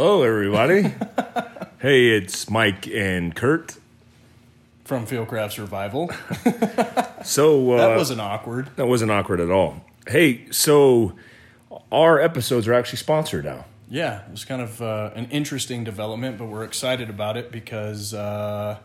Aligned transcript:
Hello, 0.00 0.22
everybody. 0.22 0.82
hey, 1.80 2.10
it's 2.10 2.48
Mike 2.48 2.86
and 2.86 3.34
Kurt. 3.34 3.78
from 4.84 5.04
Fieldcraft 5.08 5.50
Survival. 5.50 6.08
So 7.24 7.72
uh, 7.72 7.88
That 7.88 7.96
wasn't 7.96 8.20
awkward. 8.20 8.70
that 8.76 8.86
wasn't 8.86 9.10
awkward 9.10 9.40
at 9.40 9.50
all. 9.50 9.84
Hey, 10.06 10.46
so 10.52 11.14
our 11.90 12.20
episodes 12.20 12.68
are 12.68 12.74
actually 12.74 12.98
sponsored 12.98 13.44
now. 13.44 13.64
Yeah, 13.90 14.24
it 14.24 14.30
was 14.30 14.44
kind 14.44 14.62
of 14.62 14.80
uh, 14.80 15.10
an 15.16 15.26
interesting 15.32 15.82
development, 15.82 16.38
but 16.38 16.44
we're 16.44 16.62
excited 16.62 17.10
about 17.10 17.36
it 17.36 17.50
because, 17.50 18.14
uh, 18.14 18.78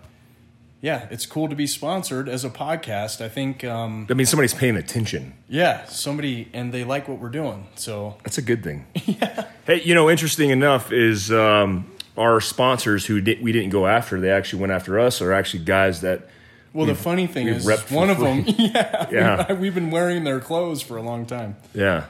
yeah, 0.84 1.07
it's 1.09 1.25
KÜHL 1.25 1.50
to 1.52 1.55
be 1.55 1.65
sponsored 1.65 2.27
as 2.27 2.43
a 2.43 2.49
podcast. 2.49 3.23
I 3.23 3.29
think, 3.29 3.63
um, 3.63 4.05
That 4.09 4.16
means 4.16 4.29
somebody's 4.29 4.54
paying 4.54 4.75
attention. 4.75 5.34
yeah, 5.48 5.86
somebody 5.86 6.49
and 6.54 6.73
they 6.73 6.84
like 6.84 7.07
what 7.07 7.20
we're 7.20 7.29
doing. 7.29 7.67
So 7.75 8.17
That's 8.23 8.38
a 8.38 8.41
good 8.41 8.63
thing. 8.63 8.85
yeah. 9.05 9.45
Hey, 9.66 9.81
you 9.81 9.95
know, 9.95 10.09
interesting 10.09 10.49
enough 10.49 10.91
is 10.91 11.31
um, 11.31 11.89
our 12.17 12.41
sponsors 12.41 13.05
who 13.05 13.22
di- 13.22 13.39
we 13.41 13.53
didn't 13.53 13.70
go 13.70 13.88
after. 13.88 14.20
They 14.20 14.30
actually 14.30 14.59
went 14.59 14.73
after 14.73 14.99
us. 14.99 15.22
Are 15.22 15.31
actually 15.31 15.63
guys 15.63 16.02
that 16.02 16.27
Well, 16.73 16.86
the 16.86 16.95
funny 16.95 17.27
thing 17.27 17.47
is, 17.47 17.66
one 17.89 18.09
of 18.09 18.20
them, 18.20 18.44
yeah, 18.58 19.08
Yeah. 19.09 19.53
we've 19.53 19.73
been 19.73 19.89
wearing 19.89 20.25
their 20.25 20.41
clothes 20.41 20.81
for 20.81 20.97
a 20.97 21.02
long 21.02 21.25
time. 21.25 21.55
yeah, 21.73 22.08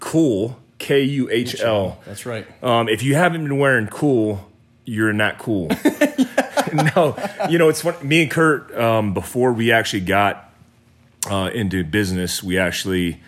KÜHL 0.00 0.56
K 0.78 1.02
U 1.02 1.28
H 1.30 1.60
L. 1.60 1.98
That's 2.04 2.26
right. 2.26 2.44
Um, 2.62 2.88
if 2.88 3.02
you 3.04 3.14
haven't 3.14 3.44
been 3.44 3.58
wearing 3.58 3.86
cool, 3.86 4.50
you're 4.84 5.12
not 5.12 5.38
cool. 5.38 5.68
no, 6.96 7.16
you 7.50 7.58
know 7.58 7.68
it's 7.68 7.82
fun. 7.82 7.94
Me 8.02 8.22
and 8.22 8.30
Kurt, 8.30 8.74
um, 8.76 9.14
before 9.14 9.52
we 9.52 9.72
actually 9.72 10.00
got 10.00 10.52
uh, 11.30 11.50
into 11.54 11.84
business, 11.84 12.42
we 12.42 12.58
actually 12.58 13.20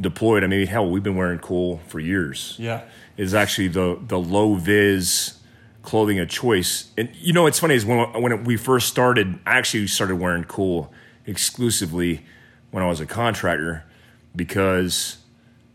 deployed. 0.00 0.44
I 0.44 0.46
mean, 0.46 0.66
hell, 0.66 0.88
we've 0.88 1.02
been 1.02 1.16
wearing 1.16 1.38
KÜHL 1.38 1.80
for 1.86 2.00
years. 2.00 2.54
Yeah, 2.58 2.82
Is 3.16 3.34
actually 3.34 3.68
the 3.68 3.98
the 4.06 4.18
low 4.18 4.54
vis 4.54 5.38
clothing 5.82 6.18
of 6.18 6.28
choice. 6.28 6.90
And 6.98 7.08
you 7.16 7.32
know, 7.32 7.46
it's 7.46 7.58
funny 7.60 7.74
is 7.74 7.86
when 7.86 7.98
when 8.22 8.44
we 8.44 8.56
first 8.56 8.88
started, 8.88 9.38
I 9.46 9.56
actually 9.56 9.86
started 9.86 10.16
wearing 10.16 10.44
KÜHL 10.44 10.88
exclusively 11.26 12.24
when 12.70 12.82
I 12.82 12.88
was 12.88 13.00
a 13.00 13.06
contractor 13.06 13.84
because 14.34 15.18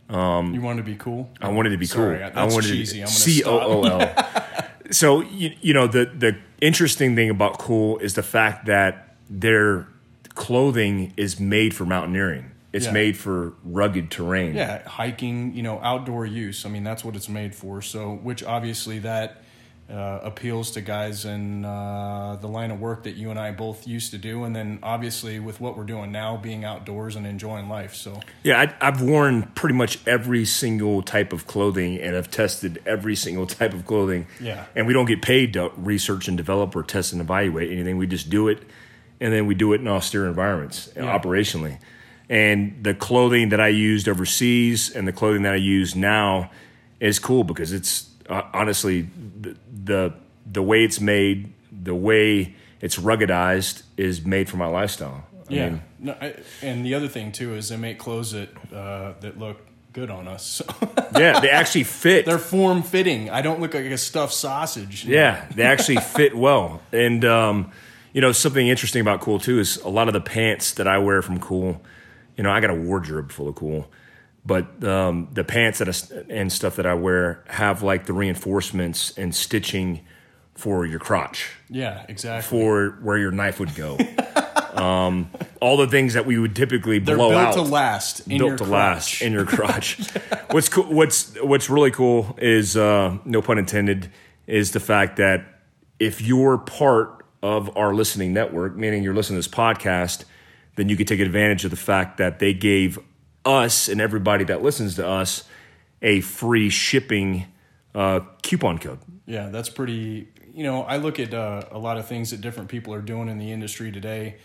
you 0.10 0.18
wanted 0.62 0.78
to 0.78 0.84
be 0.84 0.96
cool. 0.96 1.30
I 1.42 1.50
wanted 1.50 1.70
to 1.70 1.78
be 1.78 1.86
Sorry, 1.86 2.18
cool. 2.20 2.30
that's 2.34 2.38
I 2.38 2.44
wanted 2.44 2.68
cheesy. 2.68 2.98
to 2.98 3.00
gonna 3.06 3.12
C 3.12 3.44
O 3.44 3.60
O. 3.60 3.84
L. 3.84 4.00
So 4.92 5.22
you, 5.22 5.56
you 5.62 5.74
know 5.74 5.88
the 5.88 6.06
the 6.06 6.38
interesting 6.60 7.16
thing 7.16 7.30
about 7.30 7.60
KÜHL 7.60 8.02
is 8.02 8.14
the 8.16 8.24
fact 8.24 8.66
that 8.66 9.16
their 9.30 9.88
clothing 10.36 11.14
is 11.18 11.40
made 11.40 11.74
for 11.74 11.86
mountaineering. 11.86 12.52
It's 12.74 12.86
Yeah. 12.86 12.92
made 12.94 13.18
for 13.18 13.54
rugged 13.66 14.10
terrain. 14.12 14.56
yeah 14.56 14.88
hiking 14.88 15.54
you 15.54 15.62
know 15.64 15.80
outdoor 15.84 16.26
use 16.26 16.66
i 16.66 16.70
mean 16.70 16.84
that's 16.86 17.04
what 17.04 17.16
it's 17.18 17.28
made 17.28 17.54
for 17.54 17.82
so 17.82 18.14
which 18.24 18.44
obviously 18.44 19.00
that 19.00 19.44
uh, 19.92 20.20
appeals 20.24 20.72
to 20.72 20.80
guys 20.82 21.26
in 21.26 21.66
uh, 21.66 22.38
the 22.40 22.48
line 22.48 22.72
of 22.72 22.80
work 22.80 23.04
that 23.04 23.16
you 23.16 23.30
and 23.30 23.38
i 23.38 23.52
both 23.52 23.86
used 23.86 24.12
to 24.12 24.18
do 24.18 24.44
and 24.46 24.56
then 24.56 24.80
obviously 24.82 25.38
with 25.40 25.60
what 25.60 25.78
we're 25.78 25.84
doing 25.84 26.12
now 26.12 26.38
being 26.38 26.64
outdoors 26.64 27.16
and 27.18 27.28
enjoying 27.28 27.68
life 27.68 27.94
so 27.94 28.20
Yeah, 28.44 28.62
I, 28.62 28.88
I've 28.88 29.02
worn 29.02 29.44
pretty 29.54 29.76
much 29.76 30.00
every 30.08 30.46
single 30.46 31.02
type 31.02 31.34
of 31.34 31.46
clothing, 31.46 32.00
and 32.00 32.16
I've 32.16 32.32
tested 32.32 32.82
every 32.86 33.16
single 33.16 33.46
type 33.60 33.74
of 33.74 33.86
clothing. 33.86 34.28
Yeah. 34.40 34.66
and 34.76 34.88
we 34.88 34.94
don't 34.94 35.06
get 35.08 35.22
paid 35.22 35.54
to 35.54 35.72
research 35.78 36.28
and 36.28 36.38
develop 36.38 36.76
or 36.76 36.84
test 36.84 37.12
and 37.12 37.22
evaluate 37.22 37.70
anything. 37.72 37.98
We 37.98 38.08
just 38.08 38.30
do 38.30 38.48
it, 38.48 38.60
and 39.20 39.34
then 39.34 39.46
we 39.46 39.56
do 39.56 39.74
it 39.74 39.82
in 39.82 39.88
austere 39.88 40.26
environments 40.28 40.90
Yeah. 40.96 41.04
operationally. 41.18 41.80
And 42.30 42.82
the 42.82 42.94
clothing 42.94 43.50
that 43.50 43.60
I 43.60 43.68
used 43.68 44.08
overseas 44.08 44.90
and 44.90 45.06
the 45.08 45.12
clothing 45.12 45.44
that 45.44 45.54
I 45.54 45.58
use 45.58 45.96
now 45.98 46.50
is 47.02 47.20
cool 47.20 47.44
because 47.44 47.74
it's 47.74 48.10
uh, 48.32 48.42
honestly 48.54 49.10
the, 49.42 49.56
the 49.84 50.14
the 50.52 50.62
way 50.64 50.84
it's 50.84 51.00
made, 51.00 51.54
the 51.72 51.94
way 51.96 52.56
it's 52.82 52.98
ruggedized 52.98 53.84
is 53.98 54.26
made 54.26 54.50
for 54.50 54.58
my 54.58 54.66
lifestyle. 54.68 55.26
I 55.50 55.54
yeah 55.54 55.70
mean, 55.70 55.82
no, 56.00 56.16
I, 56.20 56.36
and 56.62 56.86
the 56.86 56.94
other 56.96 57.08
thing 57.08 57.32
too 57.32 57.56
is 57.56 57.70
they 57.70 57.78
make 57.78 58.00
clothes 58.00 58.32
that 58.32 58.50
uh, 58.74 59.14
that 59.20 59.38
look 59.38 59.58
good 59.94 60.10
on 60.10 60.26
us 60.28 60.46
so 60.46 60.66
yeah, 61.20 61.42
they 61.42 61.50
actually 61.50 61.84
fit. 61.84 62.26
they're 62.26 62.38
form 62.40 62.82
fitting 62.82 63.30
i 63.30 63.42
don't 63.42 63.60
look 63.60 63.74
like 63.74 63.84
a 63.84 63.98
stuffed 63.98 64.34
sausage 64.34 65.04
Yeah, 65.04 65.46
they 65.54 65.64
actually 65.64 65.98
fit 66.16 66.34
well. 66.34 66.82
And 66.94 67.26
um, 67.26 67.72
you 68.14 68.22
know, 68.22 68.32
something 68.32 68.66
interesting 68.68 69.02
about 69.02 69.20
KÜHL 69.22 69.42
too 69.44 69.60
is 69.60 69.78
a 69.84 69.90
lot 69.90 70.08
of 70.08 70.14
the 70.14 70.22
pants 70.22 70.74
that 70.76 70.88
I 70.88 70.98
wear 70.98 71.22
from 71.22 71.40
KÜHL. 71.42 71.78
You 72.38 72.44
know, 72.46 72.52
I 72.52 72.62
got 72.62 72.70
a 72.70 72.74
wardrobe 72.76 73.32
full 73.34 73.50
of 73.50 73.56
KÜHL, 73.56 73.86
but 74.46 74.84
um, 74.84 75.30
the 75.32 75.44
pants 75.44 75.80
that 75.80 75.88
I, 75.88 76.34
and 76.34 76.52
stuff 76.52 76.76
that 76.78 76.86
I 76.86 76.94
wear 76.94 77.44
have 77.48 77.84
like 77.84 78.06
the 78.06 78.14
reinforcements 78.14 79.18
and 79.18 79.34
stitching 79.36 80.02
for 80.56 80.86
your 80.86 81.00
crotch, 81.00 81.50
yeah 81.70 82.06
exactly 82.08 82.48
for 82.48 82.98
where 83.02 83.18
your 83.18 83.32
knife 83.32 83.60
would 83.60 83.76
go. 83.76 83.98
um, 84.74 85.30
all 85.62 85.78
the 85.78 85.88
things 85.88 86.14
that 86.14 86.26
we 86.26 86.38
would 86.38 86.56
typically 86.56 87.00
they're 87.00 87.16
blow 87.16 87.30
built 87.30 87.42
out 87.42 87.54
to 87.54 87.62
last 87.62 88.22
in 88.22 88.38
built 88.38 88.50
your 88.50 88.58
to 88.58 88.64
crotch. 88.64 88.72
last 88.72 89.22
in 89.22 89.34
your 89.34 89.46
crotch. 89.46 90.00
what's 90.52 90.70
cool? 90.70 90.86
What's 90.86 91.36
what's 91.42 91.70
really 91.70 91.92
cool 91.92 92.36
is 92.40 92.76
uh, 92.76 93.18
no 93.26 93.42
pun 93.42 93.58
intended 93.58 94.12
is 94.48 94.72
the 94.72 94.80
fact 94.80 95.18
that 95.18 95.46
if 96.00 96.22
you're 96.22 96.58
part 96.58 97.26
of 97.44 97.76
our 97.78 97.94
listening 97.94 98.34
network, 98.34 98.76
meaning 98.76 99.04
you're 99.04 99.14
listening 99.14 99.42
to 99.42 99.48
this 99.48 99.56
podcast, 99.56 100.26
then 100.76 100.90
you 100.90 100.98
can 100.98 101.06
take 101.06 101.20
advantage 101.20 101.64
of 101.64 101.72
the 101.72 101.78
fact 101.78 102.18
that 102.18 102.40
they 102.40 102.54
gave 102.54 103.00
us 103.46 103.88
and 103.88 104.00
everybody 104.00 104.44
that 104.46 104.62
listens 104.62 104.96
to 104.96 105.08
us 105.08 105.44
a 106.02 106.22
free 106.22 106.70
shipping 106.70 107.46
uh, 107.94 108.22
coupon 108.42 108.78
code. 108.78 109.00
Yeah, 109.26 109.50
that's 109.50 109.70
pretty. 109.70 110.28
You 110.54 110.64
know, 110.64 110.84
I 110.84 110.98
look 110.98 111.20
at 111.20 111.34
uh, 111.34 111.64
a 111.72 111.80
lot 111.80 111.98
of 111.98 112.08
things 112.08 112.32
that 112.32 112.42
different 112.42 112.70
people 112.70 112.94
are 112.94 113.02
doing 113.02 113.30
in 113.30 113.38
the 113.38 113.52
industry 113.52 113.92
today, 113.92 114.36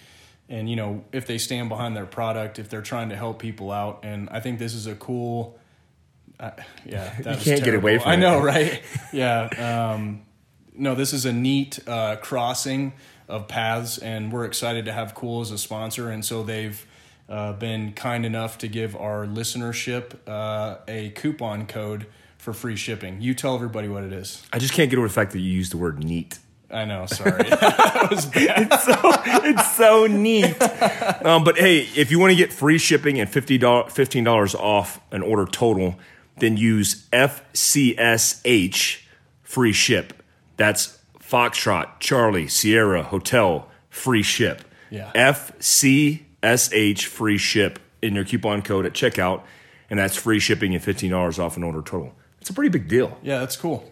and 0.48 0.70
you 0.70 0.76
know, 0.76 1.04
if 1.12 1.26
they 1.26 1.38
stand 1.38 1.68
behind 1.68 1.96
their 1.96 2.06
product, 2.06 2.58
if 2.58 2.68
they're 2.68 2.82
trying 2.82 3.08
to 3.08 3.16
help 3.16 3.38
people 3.38 3.72
out, 3.72 4.00
and 4.02 4.28
I 4.30 4.40
think 4.40 4.58
this 4.58 4.74
is 4.74 4.86
a 4.86 4.94
cool. 4.94 5.58
Uh, 6.38 6.50
yeah, 6.84 7.14
was 7.24 7.42
can't 7.42 7.64
get 7.64 7.74
away 7.74 7.98
from 7.98 8.10
it. 8.10 8.12
I 8.12 8.14
it. 8.14 8.18
know, 8.18 8.40
right? 8.40 8.82
yeah. 9.12 9.94
Um, 9.94 10.22
no, 10.74 10.94
this 10.94 11.12
is 11.12 11.24
a 11.24 11.32
neat 11.32 11.78
uh, 11.88 12.16
crossing 12.16 12.92
of 13.28 13.48
paths, 13.48 13.98
and 13.98 14.30
we're 14.30 14.44
excited 14.44 14.84
to 14.84 14.92
have 14.92 15.14
KÜHL 15.14 15.42
as 15.42 15.50
a 15.50 15.58
sponsor, 15.58 16.10
and 16.10 16.24
so 16.24 16.42
they've. 16.42 16.86
Uh, 17.28 17.52
been 17.52 17.92
kind 17.92 18.24
enough 18.24 18.58
to 18.58 18.68
give 18.68 18.94
our 18.94 19.26
listenership 19.26 20.14
uh, 20.28 20.76
a 20.86 21.10
coupon 21.10 21.66
code 21.66 22.06
for 22.38 22.52
free 22.52 22.76
shipping. 22.76 23.20
You 23.20 23.34
tell 23.34 23.56
everybody 23.56 23.88
what 23.88 24.04
it 24.04 24.12
is. 24.12 24.46
I 24.52 24.60
just 24.60 24.72
can't 24.72 24.88
get 24.90 24.98
over 24.98 25.08
the 25.08 25.14
fact 25.14 25.32
that 25.32 25.40
you 25.40 25.50
used 25.50 25.72
the 25.72 25.76
word 25.76 26.04
neat. 26.04 26.38
I 26.70 26.84
know. 26.84 27.06
Sorry, 27.06 27.42
that 27.50 28.08
was 28.10 28.26
bad. 28.26 28.68
it's 28.70 29.76
so 29.76 30.06
neat. 30.06 30.60
Um, 31.24 31.42
but 31.42 31.58
hey, 31.58 31.80
if 31.96 32.10
you 32.12 32.18
want 32.18 32.30
to 32.30 32.36
get 32.36 32.52
free 32.52 32.78
shipping 32.78 33.18
and 33.18 33.28
$15 33.30 34.54
off 34.54 35.00
an 35.10 35.22
order 35.22 35.46
total, 35.46 35.98
then 36.38 36.56
use 36.56 37.08
FCSH 37.12 39.00
free 39.42 39.72
ship. 39.72 40.22
That's 40.56 40.98
Foxtrot, 41.20 41.98
Charlie, 41.98 42.46
Sierra, 42.48 43.02
Hotel, 43.02 43.68
free 43.90 44.22
ship. 44.22 44.62
Yeah. 44.90 45.10
FCSH 45.14 46.25
free 46.42 47.38
ship 47.38 47.78
in 48.02 48.14
your 48.14 48.24
coupon 48.24 48.62
code 48.62 48.86
at 48.86 48.92
checkout, 48.92 49.42
and 49.90 49.98
that's 49.98 50.16
free 50.16 50.38
shipping 50.38 50.74
and 50.74 50.82
$15 50.84 51.38
off 51.38 51.56
an 51.56 51.62
order 51.62 51.82
total. 51.82 52.14
It's 52.40 52.50
a 52.50 52.54
pretty 52.54 52.70
big 52.70 52.88
deal. 52.88 53.18
Yeah, 53.22 53.38
that's 53.40 53.56
cool. 53.56 53.90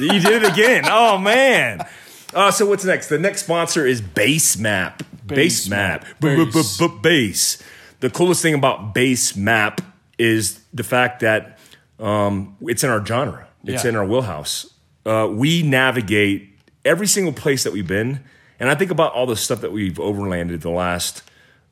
You 0.00 0.20
did 0.20 0.42
it 0.42 0.52
again. 0.52 0.84
Oh 0.90 1.18
man. 1.18 1.86
Uh, 2.34 2.50
so 2.50 2.66
what's 2.66 2.84
next? 2.84 3.08
The 3.08 3.18
next 3.18 3.44
sponsor 3.44 3.86
is 3.86 4.02
Basemap. 4.02 5.00
Base, 5.26 5.68
Map. 5.68 6.02
Map. 6.02 6.20
B- 6.20 6.36
b- 6.36 6.50
Base. 6.52 6.80
Base. 7.02 7.62
The 8.00 8.10
coolest 8.10 8.42
thing 8.42 8.54
about 8.54 8.94
Basemap 8.94 9.80
is 10.18 10.60
the 10.74 10.82
fact 10.84 11.20
that 11.20 11.58
um, 11.98 12.56
it's 12.62 12.84
in 12.84 12.90
our 12.90 13.04
genre. 13.04 13.48
It's 13.64 13.84
Yeah. 13.84 13.90
in 13.90 13.96
our 13.96 14.04
wheelhouse. 14.04 14.72
Uh, 15.04 15.28
we 15.30 15.62
navigate 15.62 16.48
every 16.84 17.06
single 17.06 17.32
place 17.32 17.64
that 17.64 17.72
we've 17.72 17.86
been, 17.86 18.20
and 18.58 18.68
I 18.68 18.74
think 18.74 18.90
about 18.90 19.12
all 19.12 19.26
the 19.26 19.36
stuff 19.36 19.60
that 19.60 19.72
we've 19.72 19.94
overlanded 19.94 20.60
the 20.60 20.70
last 20.70 21.22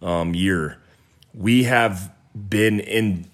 um, 0.03 0.35
year. 0.35 0.79
We 1.33 1.65
have 1.65 2.13
been 2.35 2.81
in 2.81 3.27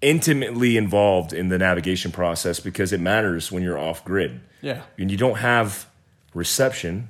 intimately 0.00 0.76
involved 0.76 1.32
in 1.32 1.48
the 1.48 1.58
navigation 1.58 2.12
process 2.12 2.60
because 2.60 2.92
it 2.92 3.00
matters 3.00 3.50
when 3.50 3.62
you're 3.62 3.78
off 3.78 4.04
grid. 4.04 4.40
Yeah. 4.60 4.82
And 4.98 5.10
you 5.10 5.16
don't 5.16 5.38
have 5.38 5.88
reception 6.34 7.08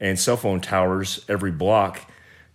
and 0.00 0.18
cell 0.18 0.36
phone 0.36 0.60
towers 0.60 1.24
every 1.28 1.52
block. 1.52 2.10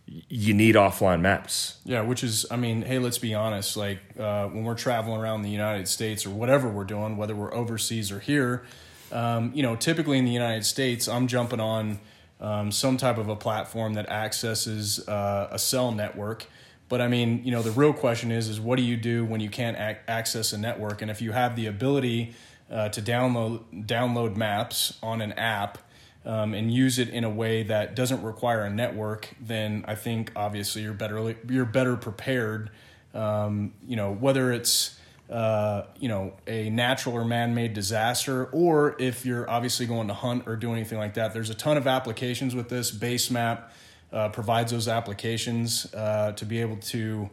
You 0.06 0.56
need 0.56 0.76
offline 0.76 1.22
maps. 1.22 1.78
Yeah, 1.86 2.02
which 2.02 2.24
is, 2.24 2.46
I 2.50 2.56
mean, 2.56 2.82
hey, 2.82 2.98
let's 2.98 3.20
be 3.20 3.36
honest. 3.36 3.78
Like 3.78 4.00
uh, 4.20 4.48
when 4.48 4.64
we're 4.64 4.76
traveling 4.76 5.22
around 5.22 5.44
the 5.44 5.50
United 5.50 5.88
States 5.88 6.26
or 6.26 6.32
whatever 6.32 6.68
we're 6.68 6.84
doing, 6.84 7.16
whether 7.16 7.36
we're 7.36 7.54
overseas 7.54 8.12
or 8.12 8.20
here, 8.20 8.64
um, 9.12 9.52
you 9.54 9.62
know, 9.62 9.76
typically 9.76 10.18
in 10.18 10.26
the 10.26 10.32
United 10.32 10.66
States, 10.66 11.08
I'm 11.08 11.28
jumping 11.28 11.60
on 11.60 12.00
um, 12.40 12.72
some 12.72 12.98
type 12.98 13.18
of 13.18 13.30
a 13.30 13.36
platform 13.36 13.94
that 13.94 14.10
accesses 14.10 15.08
uh, 15.08 15.50
a 15.52 15.60
cell 15.60 15.92
network. 15.92 16.48
But 16.88 17.02
I 17.02 17.08
mean, 17.08 17.42
you 17.44 17.52
know, 17.52 17.62
the 17.62 17.72
real 17.72 17.94
question 17.94 18.32
is, 18.32 18.48
is 18.48 18.60
what 18.60 18.78
do 18.78 18.84
you 18.84 18.98
do 18.98 19.24
when 19.24 19.42
you 19.42 19.50
can't 19.50 19.78
ac- 19.78 20.00
access 20.08 20.54
a 20.54 20.58
network? 20.58 21.02
And 21.02 21.12
if 21.12 21.22
you 21.22 21.32
have 21.32 21.56
the 21.56 21.68
ability 21.68 22.34
uh, 22.72 22.90
to 22.90 23.02
download 23.02 23.86
download 23.86 24.36
maps 24.36 24.98
on 25.02 25.22
an 25.22 25.34
app 25.34 25.78
um, 26.26 26.54
and 26.54 26.74
use 26.74 27.00
it 27.00 27.10
in 27.10 27.24
a 27.24 27.30
way 27.30 27.64
that 27.64 27.96
doesn't 27.96 28.24
require 28.24 28.64
a 28.64 28.70
network, 28.70 29.30
then 29.40 29.86
I 29.88 29.96
think 29.96 30.32
obviously 30.36 30.82
you're 30.82 30.94
better 30.94 31.36
you're 31.48 31.66
better 31.66 31.96
prepared. 31.96 32.72
Um, 33.14 33.74
you 33.88 33.96
know 33.96 34.12
whether 34.12 34.52
it's 34.52 34.99
uh, 35.30 35.84
you 36.00 36.08
know 36.08 36.34
a 36.48 36.70
natural 36.70 37.16
or 37.16 37.26
man-made 37.26 37.74
disaster, 37.74 38.46
or 38.46 38.96
if 39.00 39.26
you're 39.26 39.50
obviously 39.50 39.86
going 39.86 40.08
to 40.08 40.14
hunt 40.14 40.48
or 40.48 40.56
do 40.56 40.74
anything 40.74 40.98
like 40.98 41.14
that. 41.14 41.34
There's 41.34 41.50
a 41.50 41.56
ton 41.56 41.78
of 41.78 41.88
applications 41.88 42.56
with 42.56 42.70
this. 42.70 42.92
Basemap 42.92 43.64
uh, 44.12 44.30
provides 44.30 44.72
those 44.72 44.88
applications 44.88 45.94
uh, 45.94 46.32
to 46.34 46.46
be 46.46 46.62
able 46.62 46.78
to 46.78 47.30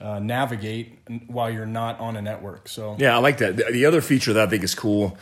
uh, 0.00 0.18
navigate 0.18 0.98
while 1.26 1.50
you're 1.50 1.66
not 1.66 1.98
on 2.00 2.16
a 2.16 2.22
network. 2.22 2.68
So 2.68 2.96
Yeah, 2.98 3.16
I 3.16 3.20
like 3.20 3.38
that. 3.38 3.56
The, 3.56 3.64
the 3.72 3.86
other 3.86 4.00
feature 4.00 4.32
that 4.32 4.48
I 4.48 4.50
think 4.50 4.62
is 4.62 4.74
cool, 4.74 5.16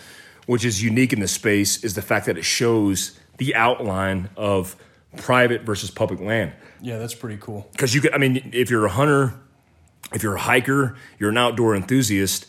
which 0.46 0.64
is 0.64 0.82
unique 0.82 1.12
in 1.12 1.20
the 1.20 1.28
space, 1.28 1.84
is 1.84 1.94
the 1.94 2.02
fact 2.02 2.26
that 2.26 2.36
it 2.36 2.44
shows 2.44 3.18
the 3.38 3.54
outline 3.54 4.30
of 4.36 4.76
private 5.16 5.62
versus 5.62 5.90
public 5.90 6.20
land. 6.20 6.52
yeah, 6.80 6.98
that's 6.98 7.14
pretty 7.14 7.36
cool. 7.40 7.68
Because 7.72 7.94
you 7.94 8.00
could, 8.00 8.14
I 8.14 8.18
mean, 8.18 8.50
if 8.52 8.70
you're 8.70 8.86
a 8.86 8.90
hunter, 8.90 9.34
if 10.14 10.22
you're 10.22 10.36
a 10.36 10.40
hiker, 10.40 10.96
you're 11.18 11.30
an 11.30 11.38
outdoor 11.38 11.74
enthusiast. 11.74 12.46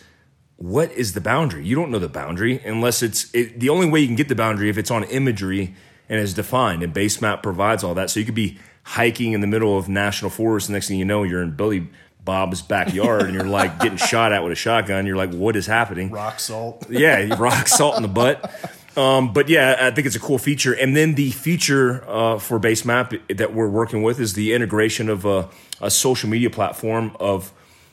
What 0.57 0.91
is 0.91 1.13
the 1.13 1.21
boundary? 1.21 1.65
You 1.65 1.75
don't 1.75 1.91
know 1.91 1.99
the 1.99 2.07
boundary 2.07 2.61
unless 2.63 3.01
it's 3.01 3.33
it, 3.33 3.59
the 3.59 3.69
only 3.69 3.89
way 3.89 3.99
you 3.99 4.07
can 4.07 4.15
get 4.15 4.29
the 4.29 4.35
boundary 4.35 4.69
if 4.69 4.77
it's 4.77 4.91
on 4.91 5.03
imagery 5.05 5.75
and 6.07 6.19
is 6.19 6.33
defined. 6.33 6.83
And 6.83 6.93
Basemap 6.93 7.41
provides 7.43 7.83
all 7.83 7.93
that, 7.95 8.09
so 8.09 8.19
you 8.19 8.25
could 8.25 8.35
be 8.35 8.57
hiking 8.83 9.33
in 9.33 9.41
the 9.41 9.47
middle 9.47 9.77
of 9.77 9.89
national 9.89 10.31
forest. 10.31 10.67
The 10.67 10.73
next 10.73 10.87
thing 10.87 10.99
you 10.99 11.05
know, 11.05 11.23
you're 11.23 11.41
in 11.41 11.55
Billy 11.55 11.89
Bob's 12.23 12.61
backyard 12.61 13.23
and 13.23 13.33
you're 13.33 13.43
like 13.43 13.79
getting 13.79 13.97
shot 14.09 14.31
at 14.31 14.43
with 14.43 14.51
a 14.51 14.55
shotgun. 14.55 15.05
You're 15.05 15.17
like, 15.17 15.33
what 15.33 15.55
is 15.55 15.65
happening? 15.65 16.11
Rock 16.11 16.39
salt. 16.39 16.85
yeah, 16.89 17.35
rock 17.39 17.67
salt 17.67 17.97
in 17.97 18.01
the 18.01 18.07
butt. 18.09 18.51
Um, 18.95 19.33
but 19.33 19.49
yeah, 19.49 19.77
I 19.79 19.91
think 19.91 20.05
it's 20.05 20.15
a 20.15 20.19
cool 20.19 20.37
feature. 20.37 20.73
And 20.73 20.95
then 20.95 21.15
the 21.15 21.31
feature 21.31 22.03
uh, 22.07 22.37
for 22.37 22.59
Basemap 22.59 23.35
that 23.35 23.53
we're 23.53 23.69
working 23.69 24.03
with 24.03 24.19
is 24.19 24.33
the 24.33 24.53
integration 24.53 25.09
of 25.09 25.25
a, 25.25 25.49
a 25.81 25.89
social 25.89 26.29
media 26.29 26.49
platform 26.49 27.15
of, 27.19 27.51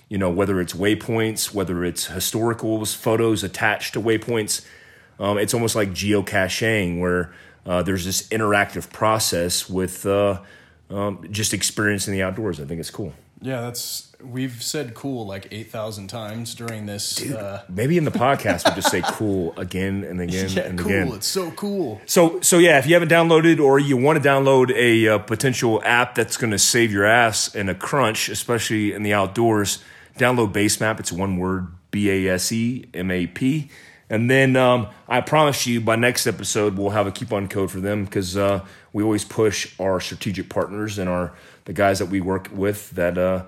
you 0.08 0.19
know, 0.19 0.31
whether 0.31 0.61
it's 0.61 0.75
waypoints, 0.75 1.55
whether 1.55 1.85
it's 1.85 2.08
historicals, 2.08 2.94
photos 2.94 3.43
attached 3.43 3.94
to 3.94 4.00
waypoints. 4.00 4.67
Um, 5.19 5.38
it's 5.38 5.55
almost 5.55 5.75
like 5.75 5.91
geocaching 5.91 7.00
where 7.00 7.32
uh, 7.64 7.82
there's 7.82 8.05
this 8.05 8.26
interactive 8.29 8.91
process 8.93 9.69
with 9.69 10.05
uh, 10.05 10.41
um, 10.91 11.26
just 11.31 11.55
experiencing 11.55 12.12
the 12.12 12.23
outdoors. 12.23 12.61
I 12.61 12.64
think 12.64 12.81
it's 12.81 12.91
cool. 12.91 13.14
Yeah, 13.42 13.62
that's 13.62 14.12
we've 14.22 14.62
said 14.62 14.94
cool 14.94 15.26
like 15.26 15.48
eight 15.50 15.70
thousand 15.70 16.08
times 16.08 16.54
during 16.54 16.84
this. 16.87 17.22
uh, 17.32 17.62
Maybe 17.69 17.96
in 17.96 18.04
the 18.04 18.10
podcast 18.10 18.69
we 18.69 18.75
just 18.75 18.90
say 18.90 19.00
cool 19.02 19.54
again 19.56 20.04
and 20.04 20.20
again 20.20 20.50
yeah, 20.52 20.62
and 20.64 20.78
cool. 20.78 20.87
again. 20.88 21.08
It's 21.08 21.26
so 21.26 21.50
cool. 21.52 22.00
So, 22.06 22.40
so 22.42 22.58
yeah, 22.58 22.78
if 22.78 22.87
you 22.87 22.92
haven't 22.94 23.08
downloaded 23.08 23.58
or 23.58 23.78
you 23.78 23.96
want 23.96 24.22
to 24.22 24.28
download 24.28 24.70
a 24.76 25.08
uh, 25.08 25.19
potential 25.19 25.81
app 25.84 26.14
that's 26.14 26.37
going 26.37 26.50
to 26.50 26.58
save 26.58 26.92
your 26.92 27.06
ass 27.06 27.54
in 27.54 27.69
a 27.70 27.75
crunch, 27.75 28.28
especially 28.28 28.92
in 28.92 29.02
the 29.02 29.14
outdoors, 29.14 29.82
download 30.19 30.52
Basemap. 30.52 31.00
It's 31.00 31.10
one 31.12 31.38
word: 31.38 31.69
B 31.90 32.10
A 32.10 32.34
S 32.34 32.52
E 32.52 32.84
M 32.93 33.10
A 33.10 33.26
P. 33.26 33.70
And 34.10 34.28
then 34.28 34.56
um, 34.56 34.88
I 35.08 35.20
promise 35.20 35.69
you, 35.69 35.81
by 35.81 35.94
next 35.94 36.26
episode, 36.26 36.76
we'll 36.76 36.90
have 36.90 37.06
a 37.06 37.12
coupon 37.12 37.46
code 37.46 37.70
for 37.70 37.78
them 37.78 38.04
because 38.04 38.36
uh, 38.36 38.66
we 38.93 39.04
always 39.04 39.25
push 39.25 39.72
our 39.78 40.00
strategic 40.00 40.48
partners 40.48 40.98
and 40.98 41.08
our 41.08 41.32
the 41.64 41.72
guys 41.72 41.98
that 41.98 42.06
we 42.06 42.20
work 42.20 42.48
with 42.52 42.90
that. 42.92 43.16
Uh, 43.18 43.44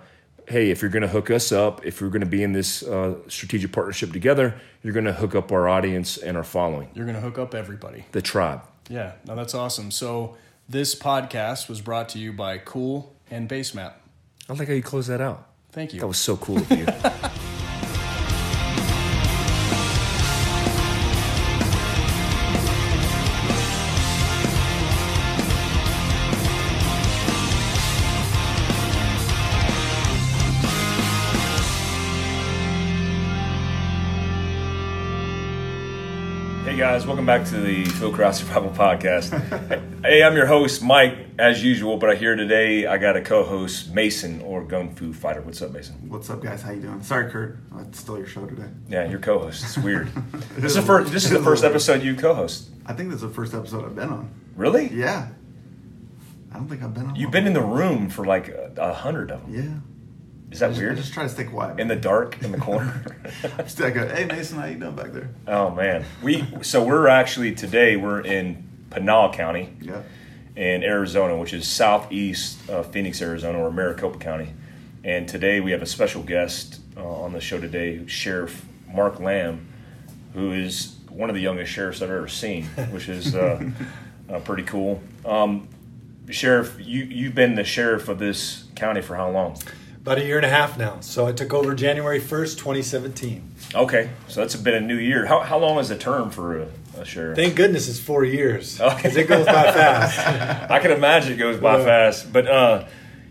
hey, 0.49 0.71
if 0.71 0.83
you're 0.83 0.91
going 0.91 1.03
to 1.03 1.09
hook 1.09 1.31
us 1.31 1.53
up, 1.53 1.87
if 1.87 2.01
you're 2.01 2.11
going 2.11 2.21
to 2.21 2.27
be 2.27 2.43
in 2.43 2.53
this 2.53 2.83
uh, 2.83 3.15
strategic 3.29 3.73
partnership 3.73 4.13
together, 4.13 4.61
you're 4.83 4.93
going 4.93 5.07
to 5.07 5.13
hook 5.13 5.35
up 5.35 5.53
our 5.53 5.69
audience 5.69 6.17
and 6.17 6.37
our 6.37 6.43
following, 6.45 6.89
You're 6.95 7.07
gonna 7.07 7.21
hook 7.21 7.39
up 7.39 7.55
everybody. 7.55 8.05
the 8.13 8.21
tribe. 8.23 8.63
Yeah, 8.89 9.13
no, 9.25 9.37
that's 9.37 9.55
awesome. 9.55 9.91
So 9.93 10.37
this 10.69 10.95
podcast 10.95 11.69
was 11.69 11.81
brought 11.81 12.09
to 12.11 12.19
you 12.19 12.33
by 12.33 12.59
KÜHL 12.59 13.07
and 13.31 13.49
Basemap. 13.49 13.95
I 14.49 14.53
like 14.55 14.69
how 14.69 14.75
you 14.75 14.83
close 14.83 15.07
that 15.07 15.21
out. 15.21 15.49
Thank 15.71 15.95
you. 15.95 16.01
That 16.01 16.09
was 16.09 16.19
so 16.19 16.37
cool 16.37 16.59
of 16.59 16.71
you. 16.71 16.87
guys, 36.93 37.07
welcome 37.07 37.25
back 37.25 37.43
to 37.47 37.59
the 37.59 37.85
Fieldcraft 37.85 38.35
Survival 38.41 38.69
Podcast. 38.69 39.31
hey, 40.05 40.23
I'm 40.23 40.37
your 40.37 40.45
host, 40.45 40.83
Mike, 40.83 41.17
as 41.39 41.65
usual, 41.65 41.97
but 41.97 42.11
I 42.11 42.17
here 42.17 42.37
today 42.37 42.85
I 42.85 42.99
got 42.99 43.17
a 43.17 43.23
co-host, 43.23 43.95
Mason 43.95 44.43
or 44.43 44.63
Gun 44.63 44.95
Fu 44.95 45.15
Fighter. 45.15 45.41
What's 45.41 45.63
up, 45.63 45.71
Mason? 45.71 45.95
What's 46.11 46.29
up, 46.29 46.43
guys? 46.43 46.61
How 46.61 46.73
you 46.73 46.83
doing? 46.83 47.03
Sorry, 47.03 47.31
Kurt. 47.31 47.57
I 47.75 47.85
stole 47.93 48.19
your 48.19 48.27
show 48.27 48.45
today. 48.45 48.69
Yeah, 48.91 49.09
your 49.09 49.21
co-host. 49.21 49.65
It's 49.65 49.79
weird. 49.79 50.09
this 50.57 50.65
is 50.65 50.75
the 50.75 50.83
first. 50.83 51.11
This 51.11 51.25
is 51.25 51.31
the 51.31 51.43
first 51.43 51.65
episode 51.65 52.03
you 52.03 52.15
co-host. 52.15 52.69
I 52.85 52.93
think 52.93 53.09
this 53.09 53.23
is 53.23 53.23
the 53.23 53.35
first 53.35 53.55
episode 53.55 53.87
I've 53.87 53.97
been 53.97 54.11
on. 54.11 54.31
Really? 54.55 54.89
Yeah. 54.89 55.29
I 56.53 56.57
don't 56.57 56.69
think 56.69 56.83
I've 56.83 56.93
been 56.93 57.07
on. 57.07 57.17
You've 57.17 57.31
been 57.31 57.47
in 57.47 57.55
the 57.55 57.63
room 57.63 58.11
for 58.11 58.27
like 58.27 58.49
a, 58.49 58.71
a 58.77 58.93
hundred 58.93 59.31
of 59.31 59.41
them. 59.51 59.55
Yeah. 59.55 59.92
Is 60.53 60.59
that 60.61 60.67
I 60.67 60.69
just, 60.69 60.81
I 60.81 60.85
weird? 60.85 60.97
just 60.99 61.13
try 61.15 61.23
to 61.25 61.29
stay 61.29 61.45
quiet. 61.45 61.81
In 61.81 61.89
the 61.89 61.97
dark, 61.97 62.41
in 62.43 62.53
the 62.53 62.59
corner. 62.59 63.03
Just 63.59 63.81
I 63.81 63.91
go, 63.91 64.07
hey 64.07 64.27
Mason, 64.27 64.59
how 64.59 64.67
you 64.67 64.77
doing 64.77 64.95
back 64.95 65.13
there? 65.13 65.31
oh 65.49 65.71
man, 65.71 66.05
we 66.23 66.45
so 66.63 66.85
we're 66.85 67.09
actually 67.09 67.55
today 67.55 67.97
we're 67.97 68.21
in 68.21 68.63
Pinal 68.91 69.33
County 69.33 69.71
Yeah. 69.81 70.03
in 70.55 70.85
Arizona, 70.85 71.37
which 71.37 71.55
is 71.55 71.67
southeast 71.67 72.69
of 72.69 72.93
Phoenix, 72.93 73.23
Arizona, 73.23 73.59
or 73.59 73.71
Maricopa 73.73 74.19
County. 74.19 74.53
And 75.05 75.27
today 75.27 75.61
we 75.61 75.73
have 75.73 75.81
a 75.83 75.87
special 75.87 76.23
guest 76.23 76.81
uh, 76.97 77.03
on 77.05 77.33
the 77.33 77.41
show 77.41 77.59
today, 77.59 78.07
Sheriff 78.07 78.65
Mark 78.93 79.19
Lamb, 79.21 79.67
who 80.35 80.53
is 80.53 80.97
one 81.09 81.29
of 81.31 81.35
the 81.35 81.43
youngest 81.43 81.73
sheriffs 81.73 82.03
I've 82.03 82.11
ever 82.11 82.29
seen, 82.29 82.65
which 82.91 83.09
is 83.09 83.35
uh, 83.35 83.71
uh, 84.31 84.39
pretty 84.41 84.63
cool. 84.65 85.03
Um, 85.25 85.67
sheriff, 86.31 86.77
you 86.79 87.05
you've 87.05 87.35
been 87.35 87.55
the 87.55 87.65
sheriff 87.65 88.09
of 88.11 88.19
this 88.19 88.65
county 88.77 89.01
for 89.01 89.17
how 89.17 89.31
long? 89.31 89.57
About 90.03 90.19
a 90.19 90.25
year 90.25 90.37
and 90.37 90.45
a 90.45 90.49
half 90.49 90.77
now. 90.77 90.99
So 91.01 91.27
I 91.29 91.33
took 91.33 91.55
over 91.55 91.75
January 91.77 92.21
1st, 92.21 92.59
2017. 92.59 93.55
Okay, 93.73 94.11
so 94.27 94.41
that's 94.41 94.57
been 94.57 94.75
a 94.75 94.81
new 94.81 94.97
year. 94.97 95.27
How, 95.27 95.41
how 95.41 95.59
long 95.59 95.79
is 95.79 95.91
the 95.91 95.97
term 95.97 96.31
for 96.31 96.63
a, 96.63 96.69
a 96.99 97.05
sheriff? 97.05 97.37
Thank 97.37 97.55
goodness 97.55 97.89
it's 97.89 98.01
four 98.01 98.25
years 98.25 98.81
Okay. 98.81 98.97
because 98.97 99.17
it 99.17 99.29
goes 99.29 99.47
by 99.47 99.53
fast. 99.71 100.19
I 100.71 100.81
can 100.81 100.91
imagine 100.91 101.35
it 101.35 101.37
goes 101.37 101.61
by 101.61 101.79
Yeah. 101.79 101.85
fast. 101.85 102.33
But 102.33 102.49
uh, 102.49 102.87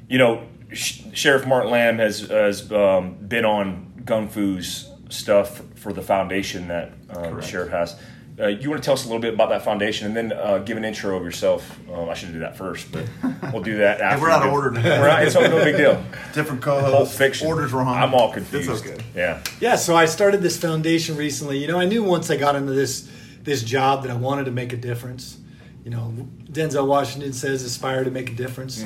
you 0.07 0.17
know, 0.17 0.47
Sh- 0.71 1.01
Sheriff 1.13 1.45
Mark 1.45 1.65
Lamb 1.65 1.97
has 1.97 2.21
has 2.29 2.71
um, 2.71 3.15
been 3.15 3.43
on 3.43 4.03
Gun 4.05 4.29
Fu's 4.29 4.89
stuff 5.09 5.61
for 5.75 5.91
the 5.91 6.01
foundation 6.01 6.69
that 6.69 6.93
um, 7.09 7.35
the 7.35 7.41
sheriff 7.41 7.69
has. 7.71 7.99
Uh, 8.41 8.47
you 8.47 8.69
want 8.69 8.81
to 8.81 8.85
tell 8.85 8.95
us 8.95 9.03
a 9.05 9.07
little 9.07 9.21
bit 9.21 9.33
about 9.33 9.49
that 9.49 9.63
foundation, 9.63 10.07
and 10.07 10.15
then 10.15 10.37
uh, 10.37 10.57
give 10.59 10.77
an 10.77 10.83
intro 10.83 11.15
of 11.15 11.23
yourself. 11.23 11.79
Um, 11.93 12.09
I 12.09 12.15
should 12.15 12.33
do 12.33 12.39
that 12.39 12.57
first, 12.57 12.91
but 12.91 13.05
we'll 13.53 13.61
do 13.61 13.77
that 13.77 14.01
after. 14.01 14.21
we're 14.21 14.31
out 14.31 14.41
you 14.41 14.47
of 14.47 14.53
order 14.53 14.71
now. 14.71 14.81
We're 14.81 15.09
out, 15.09 15.23
it's 15.23 15.35
no 15.35 15.63
big 15.63 15.77
deal. 15.77 16.03
Different 16.33 16.61
co-hosts. 16.61 17.15
Fiction. 17.15 17.47
Orders 17.47 17.71
wrong. 17.71 17.87
I'm 17.87 18.13
all 18.15 18.33
confused. 18.33 18.69
It's 18.69 18.81
okay. 18.81 19.03
Yeah. 19.15 19.43
yeah, 19.59 19.75
so 19.75 19.95
I 19.95 20.05
started 20.05 20.41
this 20.41 20.57
foundation 20.57 21.17
recently. 21.17 21.59
You 21.59 21.67
know, 21.67 21.79
I 21.79 21.85
knew 21.85 22.03
once 22.03 22.31
I 22.31 22.37
got 22.37 22.55
into 22.55 22.71
this 22.71 23.09
this 23.43 23.63
job 23.63 24.03
that 24.03 24.11
I 24.11 24.15
wanted 24.15 24.45
to 24.45 24.51
make 24.51 24.73
a 24.73 24.77
difference. 24.77 25.37
You 25.83 25.91
know, 25.91 26.13
Denzel 26.51 26.87
Washington 26.87 27.33
says 27.33 27.63
aspire 27.63 28.03
to 28.03 28.11
make 28.11 28.29
a 28.29 28.35
difference. 28.35 28.85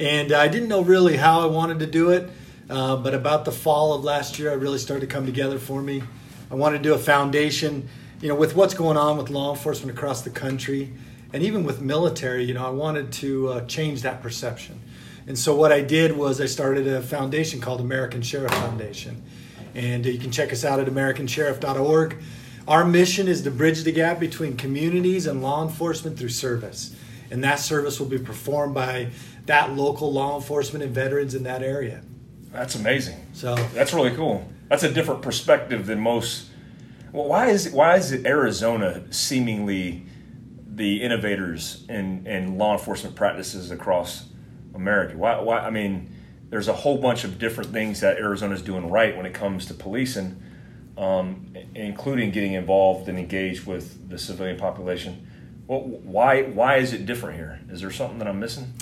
And 0.00 0.32
I 0.32 0.46
didn't 0.46 0.68
know 0.68 0.82
really 0.82 1.16
how 1.16 1.40
I 1.40 1.46
wanted 1.46 1.80
to 1.80 1.86
do 1.86 2.10
it, 2.10 2.30
uh, 2.70 2.96
but 2.96 3.14
about 3.14 3.44
the 3.44 3.50
fall 3.50 3.94
of 3.94 4.04
last 4.04 4.38
year, 4.38 4.50
I 4.50 4.54
really 4.54 4.78
started 4.78 5.00
to 5.08 5.12
come 5.12 5.26
together 5.26 5.58
for 5.58 5.82
me. 5.82 6.02
I 6.50 6.54
wanted 6.54 6.78
to 6.78 6.82
do 6.84 6.94
a 6.94 6.98
foundation, 6.98 7.88
you 8.20 8.28
know, 8.28 8.34
with 8.34 8.54
what's 8.54 8.74
going 8.74 8.96
on 8.96 9.16
with 9.16 9.30
law 9.30 9.50
enforcement 9.54 9.96
across 9.96 10.22
the 10.22 10.30
country, 10.30 10.92
and 11.32 11.42
even 11.42 11.64
with 11.64 11.80
military. 11.80 12.44
You 12.44 12.54
know, 12.54 12.66
I 12.66 12.70
wanted 12.70 13.12
to 13.14 13.48
uh, 13.48 13.66
change 13.66 14.02
that 14.02 14.22
perception. 14.22 14.80
And 15.26 15.38
so 15.38 15.54
what 15.54 15.72
I 15.72 15.82
did 15.82 16.16
was 16.16 16.40
I 16.40 16.46
started 16.46 16.86
a 16.86 17.02
foundation 17.02 17.60
called 17.60 17.80
American 17.80 18.22
Sheriff 18.22 18.52
Foundation, 18.52 19.22
and 19.74 20.06
uh, 20.06 20.08
you 20.08 20.18
can 20.18 20.30
check 20.30 20.52
us 20.52 20.64
out 20.64 20.80
at 20.80 20.86
AmericanSheriff.org. 20.86 22.16
Our 22.66 22.84
mission 22.84 23.28
is 23.28 23.42
to 23.42 23.50
bridge 23.50 23.82
the 23.82 23.92
gap 23.92 24.20
between 24.20 24.56
communities 24.56 25.26
and 25.26 25.42
law 25.42 25.62
enforcement 25.62 26.18
through 26.18 26.30
service, 26.30 26.94
and 27.30 27.44
that 27.44 27.60
service 27.60 28.00
will 28.00 28.08
be 28.08 28.18
performed 28.18 28.74
by 28.74 29.08
that 29.46 29.74
local 29.74 30.12
law 30.12 30.36
enforcement 30.36 30.82
and 30.84 30.94
veterans 30.94 31.34
in 31.34 31.42
that 31.44 31.62
area. 31.62 32.02
That's 32.52 32.74
amazing. 32.74 33.26
So 33.34 33.54
That's 33.74 33.92
really 33.92 34.14
cool. 34.14 34.46
That's 34.68 34.82
a 34.82 34.92
different 34.92 35.22
perspective 35.22 35.86
than 35.86 36.00
most. 36.00 36.47
Well, 37.12 37.28
why 37.28 37.48
is 37.50 37.70
why 37.70 37.96
is 37.96 38.12
it 38.12 38.26
Arizona 38.26 39.02
seemingly 39.12 40.06
the 40.66 41.02
innovators 41.02 41.84
in, 41.88 42.26
in 42.26 42.58
law 42.58 42.74
enforcement 42.74 43.16
practices 43.16 43.70
across 43.70 44.26
America? 44.74 45.16
Why, 45.16 45.40
why? 45.40 45.60
I 45.60 45.70
mean, 45.70 46.10
there's 46.50 46.68
a 46.68 46.72
whole 46.72 46.98
bunch 46.98 47.24
of 47.24 47.38
different 47.38 47.72
things 47.72 48.00
that 48.00 48.18
Arizona's 48.18 48.62
doing 48.62 48.90
right 48.90 49.16
when 49.16 49.26
it 49.26 49.34
comes 49.34 49.66
to 49.66 49.74
policing. 49.74 50.42
um, 50.96 51.54
including 51.74 52.30
getting 52.30 52.54
involved 52.54 53.08
and 53.08 53.18
engaged 53.18 53.66
with 53.66 54.08
the 54.10 54.18
civilian 54.18 54.58
population. 54.58 55.26
Well, 55.66 55.80
why 55.82 56.42
why 56.44 56.76
is 56.78 56.92
it 56.92 57.06
different 57.06 57.36
here? 57.36 57.60
Is 57.70 57.80
there 57.80 57.90
something 57.90 58.18
that 58.18 58.28
I'm 58.28 58.40
missing? 58.40 58.74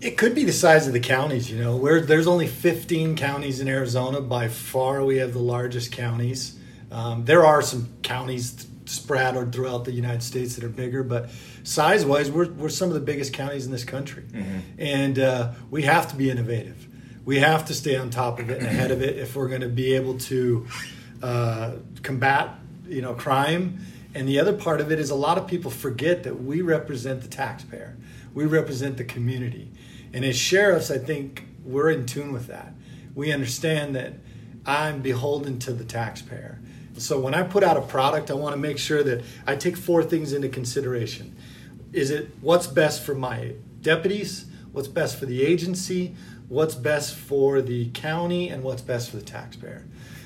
It 0.00 0.18
could 0.18 0.34
be 0.34 0.44
the 0.44 0.52
size 0.52 0.86
of 0.86 0.92
the 0.92 1.00
counties. 1.00 1.50
You 1.50 1.58
know, 1.62 1.76
where 1.76 2.00
there's 2.00 2.26
only 2.26 2.46
15 2.46 3.16
counties 3.16 3.60
in 3.60 3.68
Arizona. 3.68 4.20
By 4.20 4.48
far, 4.48 5.04
we 5.04 5.18
have 5.18 5.32
the 5.32 5.40
largest 5.40 5.92
counties. 5.92 6.55
Um, 6.90 7.24
there 7.24 7.44
are 7.44 7.62
some 7.62 7.88
counties 8.02 8.66
spread 8.84 9.52
throughout 9.52 9.84
the 9.84 9.92
United 9.92 10.22
States 10.22 10.54
that 10.54 10.64
are 10.64 10.68
bigger, 10.68 11.02
but 11.02 11.30
size 11.64 12.04
wise, 12.04 12.30
we're, 12.30 12.50
we're 12.52 12.68
some 12.68 12.88
of 12.88 12.94
the 12.94 13.00
biggest 13.00 13.32
counties 13.32 13.66
in 13.66 13.72
this 13.72 13.84
country. 13.84 14.22
Mm-hmm. 14.22 14.58
And 14.78 15.18
uh, 15.18 15.52
we 15.70 15.82
have 15.82 16.08
to 16.10 16.16
be 16.16 16.30
innovative. 16.30 16.86
We 17.24 17.40
have 17.40 17.66
to 17.66 17.74
stay 17.74 17.96
on 17.96 18.10
top 18.10 18.38
of 18.38 18.50
it 18.50 18.58
and 18.58 18.66
ahead 18.66 18.92
of 18.92 19.02
it 19.02 19.18
if 19.18 19.34
we're 19.34 19.48
going 19.48 19.62
to 19.62 19.68
be 19.68 19.94
able 19.94 20.18
to 20.18 20.66
uh, 21.22 21.72
combat, 22.02 22.50
you 22.86 23.02
know, 23.02 23.14
crime. 23.14 23.80
And 24.14 24.28
the 24.28 24.38
other 24.38 24.52
part 24.52 24.80
of 24.80 24.92
it 24.92 25.00
is 25.00 25.10
a 25.10 25.16
lot 25.16 25.36
of 25.36 25.48
people 25.48 25.70
forget 25.70 26.22
that 26.22 26.40
we 26.42 26.62
represent 26.62 27.22
the 27.22 27.28
taxpayer. 27.28 27.96
We 28.32 28.46
represent 28.46 28.96
the 28.96 29.04
community. 29.04 29.72
And 30.12 30.24
as 30.24 30.36
sheriffs, 30.36 30.90
I 30.90 30.98
think 30.98 31.44
we're 31.64 31.90
in 31.90 32.06
tune 32.06 32.32
with 32.32 32.46
that. 32.46 32.72
We 33.14 33.32
understand 33.32 33.96
that 33.96 34.14
I'm 34.64 35.02
beholden 35.02 35.58
to 35.60 35.72
the 35.72 35.84
taxpayer. 35.84 36.60
So 36.98 37.20
when 37.20 37.34
I 37.34 37.42
put 37.42 37.62
out 37.62 37.76
a 37.76 37.82
product, 37.82 38.30
I 38.30 38.34
want 38.34 38.54
to 38.54 38.60
make 38.60 38.78
sure 38.78 39.02
that 39.02 39.22
I 39.46 39.56
take 39.56 39.76
four 39.76 40.02
things 40.02 40.32
into 40.32 40.48
consideration. 40.48 41.36
Is 41.92 42.10
it 42.10 42.30
what's 42.40 42.66
best 42.66 43.02
for 43.02 43.14
my 43.14 43.52
deputies? 43.80 44.46
What's 44.72 44.88
best 44.88 45.18
for 45.18 45.26
the 45.26 45.42
agency? 45.42 46.14
What's 46.48 46.74
best 46.74 47.14
for 47.14 47.62
the 47.62 47.90
county? 47.90 48.48
And 48.48 48.62
what's 48.62 48.82
best 48.82 49.10
for 49.10 49.16
the 49.16 49.24
taxpayer? 49.24 49.84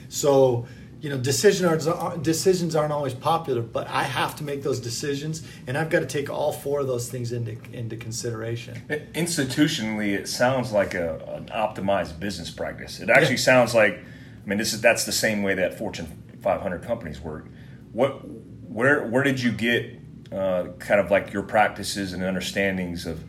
So, 0.09 0.67
you 1.01 1.09
know, 1.09 1.17
decisions 1.17 1.87
aren't, 1.87 2.23
decisions 2.23 2.77
aren't 2.77 2.93
always 2.93 3.15
popular, 3.15 3.63
but 3.63 3.89
I 3.89 4.03
have 4.03 4.37
to 4.37 4.45
make 4.45 4.63
those 4.63 4.81
decisions, 4.81 5.43
and 5.67 5.79
I've 5.79 5.89
got 5.89 6.01
to 6.01 6.07
take 6.07 6.29
all 6.29 6.53
four 6.53 6.81
of 6.81 6.89
those 6.89 7.09
things 7.09 7.33
into 7.33 7.57
into 7.73 7.97
consideration. 7.97 8.83
Institutionally, 9.15 10.13
it 10.13 10.29
sounds 10.29 10.73
like 10.73 10.95
a, 10.95 11.17
an 11.37 11.47
optimized 11.47 12.21
business 12.21 12.51
practice. 12.51 13.01
It 13.01 13.09
actually 13.09 13.37
yeah. 13.37 13.41
sounds 13.41 13.75
like, 13.75 13.95
I 13.95 14.49
mean, 14.49 14.59
this 14.59 14.75
is 14.75 14.81
that's 14.83 15.05
the 15.07 15.13
same 15.13 15.43
way 15.43 15.55
that 15.55 15.79
Fortune 15.79 16.20
500 16.43 16.83
companies 16.83 17.21
work. 17.21 17.47
What, 17.93 18.27
where, 18.69 19.07
where 19.07 19.23
did 19.23 19.41
you 19.41 19.53
get 19.53 19.99
uh, 20.33 20.69
kind 20.79 21.01
of 21.01 21.11
like 21.11 21.33
your 21.33 21.43
practices 21.43 22.13
and 22.13 22.23
understandings 22.23 23.07
of, 23.07 23.25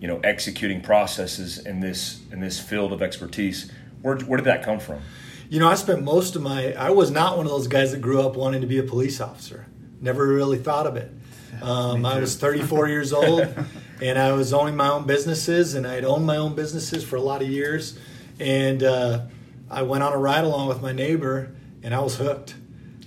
you 0.00 0.08
know, 0.08 0.20
executing 0.24 0.80
processes 0.80 1.58
in 1.58 1.80
this 1.80 2.20
in 2.32 2.40
this 2.40 2.58
field 2.58 2.92
of 2.92 3.02
expertise? 3.02 3.70
Where, 4.02 4.16
where 4.18 4.36
did 4.38 4.46
that 4.46 4.64
come 4.64 4.80
from? 4.80 5.00
You 5.48 5.58
know, 5.58 5.68
I 5.68 5.74
spent 5.74 6.02
most 6.02 6.36
of 6.36 6.42
my. 6.42 6.72
I 6.74 6.90
was 6.90 7.10
not 7.10 7.36
one 7.36 7.46
of 7.46 7.52
those 7.52 7.66
guys 7.66 7.90
that 7.90 8.00
grew 8.00 8.22
up 8.22 8.36
wanting 8.36 8.60
to 8.60 8.66
be 8.66 8.78
a 8.78 8.82
police 8.82 9.20
officer. 9.20 9.66
Never 10.00 10.26
really 10.26 10.58
thought 10.58 10.86
of 10.86 10.96
it. 10.96 11.12
Um, 11.62 12.06
I 12.06 12.20
was 12.20 12.36
34 12.36 12.88
years 12.94 13.12
old, 13.12 13.52
and 14.00 14.18
I 14.18 14.32
was 14.32 14.52
owning 14.52 14.76
my 14.76 14.88
own 14.88 15.04
businesses, 15.04 15.74
and 15.74 15.84
I 15.84 15.94
had 15.94 16.04
owned 16.04 16.24
my 16.24 16.36
own 16.36 16.54
businesses 16.54 17.02
for 17.02 17.16
a 17.16 17.20
lot 17.20 17.42
of 17.42 17.50
years. 17.50 17.98
And 18.38 18.82
uh, 18.84 19.22
I 19.68 19.82
went 19.82 20.04
on 20.04 20.12
a 20.12 20.16
ride 20.16 20.44
along 20.44 20.68
with 20.68 20.80
my 20.80 20.92
neighbor, 20.92 21.54
and 21.82 21.94
I 21.94 22.00
was 22.00 22.16
hooked. 22.16 22.54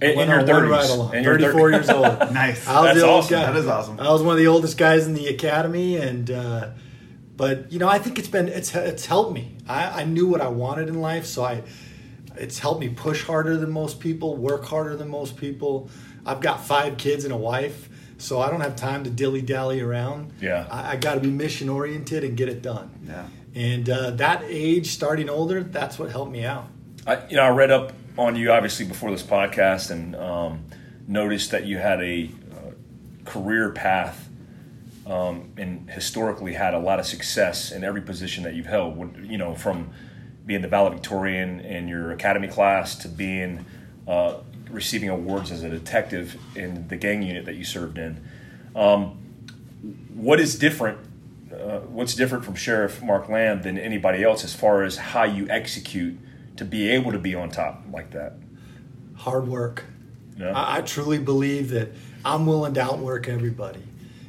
In, 0.01 0.19
in 0.19 0.29
your 0.29 0.41
30s. 0.41 0.69
Right 0.69 0.89
along. 0.89 1.15
In 1.15 1.23
34 1.23 1.71
years 1.71 1.89
old. 1.89 2.03
nice. 2.33 2.67
I 2.67 2.81
was 2.81 2.89
That's 2.89 2.99
the 2.99 3.07
awesome. 3.07 3.29
guy. 3.39 3.45
That 3.45 3.55
is 3.55 3.67
awesome. 3.67 3.99
I 3.99 4.11
was 4.11 4.21
one 4.21 4.33
of 4.33 4.39
the 4.39 4.47
oldest 4.47 4.77
guys 4.77 5.07
in 5.07 5.13
the 5.13 5.27
academy, 5.27 5.95
and 5.97 6.29
uh, 6.29 6.69
but 7.37 7.71
you 7.71 7.79
know, 7.79 7.87
I 7.87 7.99
think 7.99 8.19
it's 8.19 8.27
been 8.27 8.47
it's 8.49 8.75
it's 8.75 9.05
helped 9.05 9.33
me. 9.33 9.55
I, 9.67 10.01
I 10.01 10.03
knew 10.03 10.27
what 10.27 10.41
I 10.41 10.49
wanted 10.49 10.89
in 10.89 10.99
life, 10.99 11.25
so 11.25 11.43
I 11.43 11.63
it's 12.35 12.59
helped 12.59 12.81
me 12.81 12.89
push 12.89 13.23
harder 13.23 13.55
than 13.57 13.71
most 13.71 13.99
people, 13.99 14.35
work 14.35 14.65
harder 14.65 14.95
than 14.97 15.09
most 15.09 15.37
people. 15.37 15.89
I've 16.25 16.41
got 16.41 16.65
five 16.65 16.97
kids 16.97 17.23
and 17.23 17.33
a 17.33 17.37
wife, 17.37 17.89
so 18.17 18.41
I 18.41 18.49
don't 18.49 18.61
have 18.61 18.75
time 18.75 19.03
to 19.05 19.09
dilly 19.09 19.41
dally 19.41 19.79
around. 19.79 20.33
Yeah, 20.41 20.67
I, 20.69 20.93
I 20.93 20.95
got 20.95 21.15
to 21.15 21.19
be 21.21 21.29
mission 21.29 21.69
oriented 21.69 22.23
and 22.23 22.35
get 22.35 22.49
it 22.49 22.61
done. 22.61 22.91
Yeah, 23.07 23.27
and 23.55 23.89
uh, 23.89 24.11
that 24.11 24.43
age, 24.47 24.87
starting 24.87 25.29
older, 25.29 25.63
that's 25.63 25.97
what 25.97 26.11
helped 26.11 26.31
me 26.31 26.43
out. 26.43 26.67
I, 27.05 27.25
you 27.27 27.35
know, 27.37 27.43
I 27.43 27.49
read 27.49 27.71
up 27.71 27.93
on 28.17 28.35
you 28.35 28.51
obviously 28.51 28.85
before 28.85 29.11
this 29.11 29.23
podcast 29.23 29.91
and 29.91 30.15
um, 30.15 30.65
noticed 31.07 31.51
that 31.51 31.65
you 31.65 31.77
had 31.77 32.01
a 32.01 32.29
uh, 32.51 32.71
career 33.25 33.71
path 33.71 34.29
um, 35.05 35.51
and 35.57 35.89
historically 35.89 36.53
had 36.53 36.73
a 36.73 36.79
lot 36.79 36.99
of 36.99 37.05
success 37.05 37.71
in 37.71 37.83
every 37.83 38.01
position 38.01 38.43
that 38.43 38.53
you've 38.53 38.65
held. 38.65 39.17
You 39.23 39.37
know, 39.37 39.55
from 39.55 39.91
being 40.45 40.61
the 40.61 40.67
valedictorian 40.67 41.59
in 41.61 41.87
your 41.87 42.11
academy 42.11 42.47
class 42.47 42.95
to 42.95 43.07
being 43.07 43.65
uh, 44.07 44.35
receiving 44.69 45.09
awards 45.09 45.51
as 45.51 45.63
a 45.63 45.69
detective 45.69 46.37
in 46.55 46.87
the 46.87 46.97
gang 46.97 47.23
unit 47.23 47.45
that 47.45 47.55
you 47.55 47.63
served 47.63 47.97
in. 47.97 48.21
Um, 48.75 49.17
what 50.13 50.39
is 50.39 50.57
different? 50.57 50.99
Uh, 51.51 51.79
what's 51.79 52.15
different 52.15 52.43
from 52.43 52.55
Sheriff 52.55 53.01
Mark 53.01 53.29
Lamb 53.29 53.61
than 53.61 53.77
anybody 53.77 54.23
else 54.23 54.43
as 54.43 54.53
far 54.55 54.83
as 54.83 54.97
how 54.97 55.23
you 55.23 55.47
execute 55.49 56.17
to 56.57 56.65
be 56.65 56.89
able 56.91 57.11
to 57.11 57.19
be 57.19 57.35
on 57.35 57.49
top 57.49 57.83
like 57.91 58.11
that? 58.11 58.33
Hard 59.15 59.47
work. 59.47 59.85
Yeah. 60.37 60.51
I, 60.51 60.77
I 60.77 60.81
truly 60.81 61.19
believe 61.19 61.69
that 61.69 61.89
I'm 62.25 62.45
willing 62.45 62.73
to 62.75 62.81
outwork 62.81 63.27
everybody. 63.27 63.83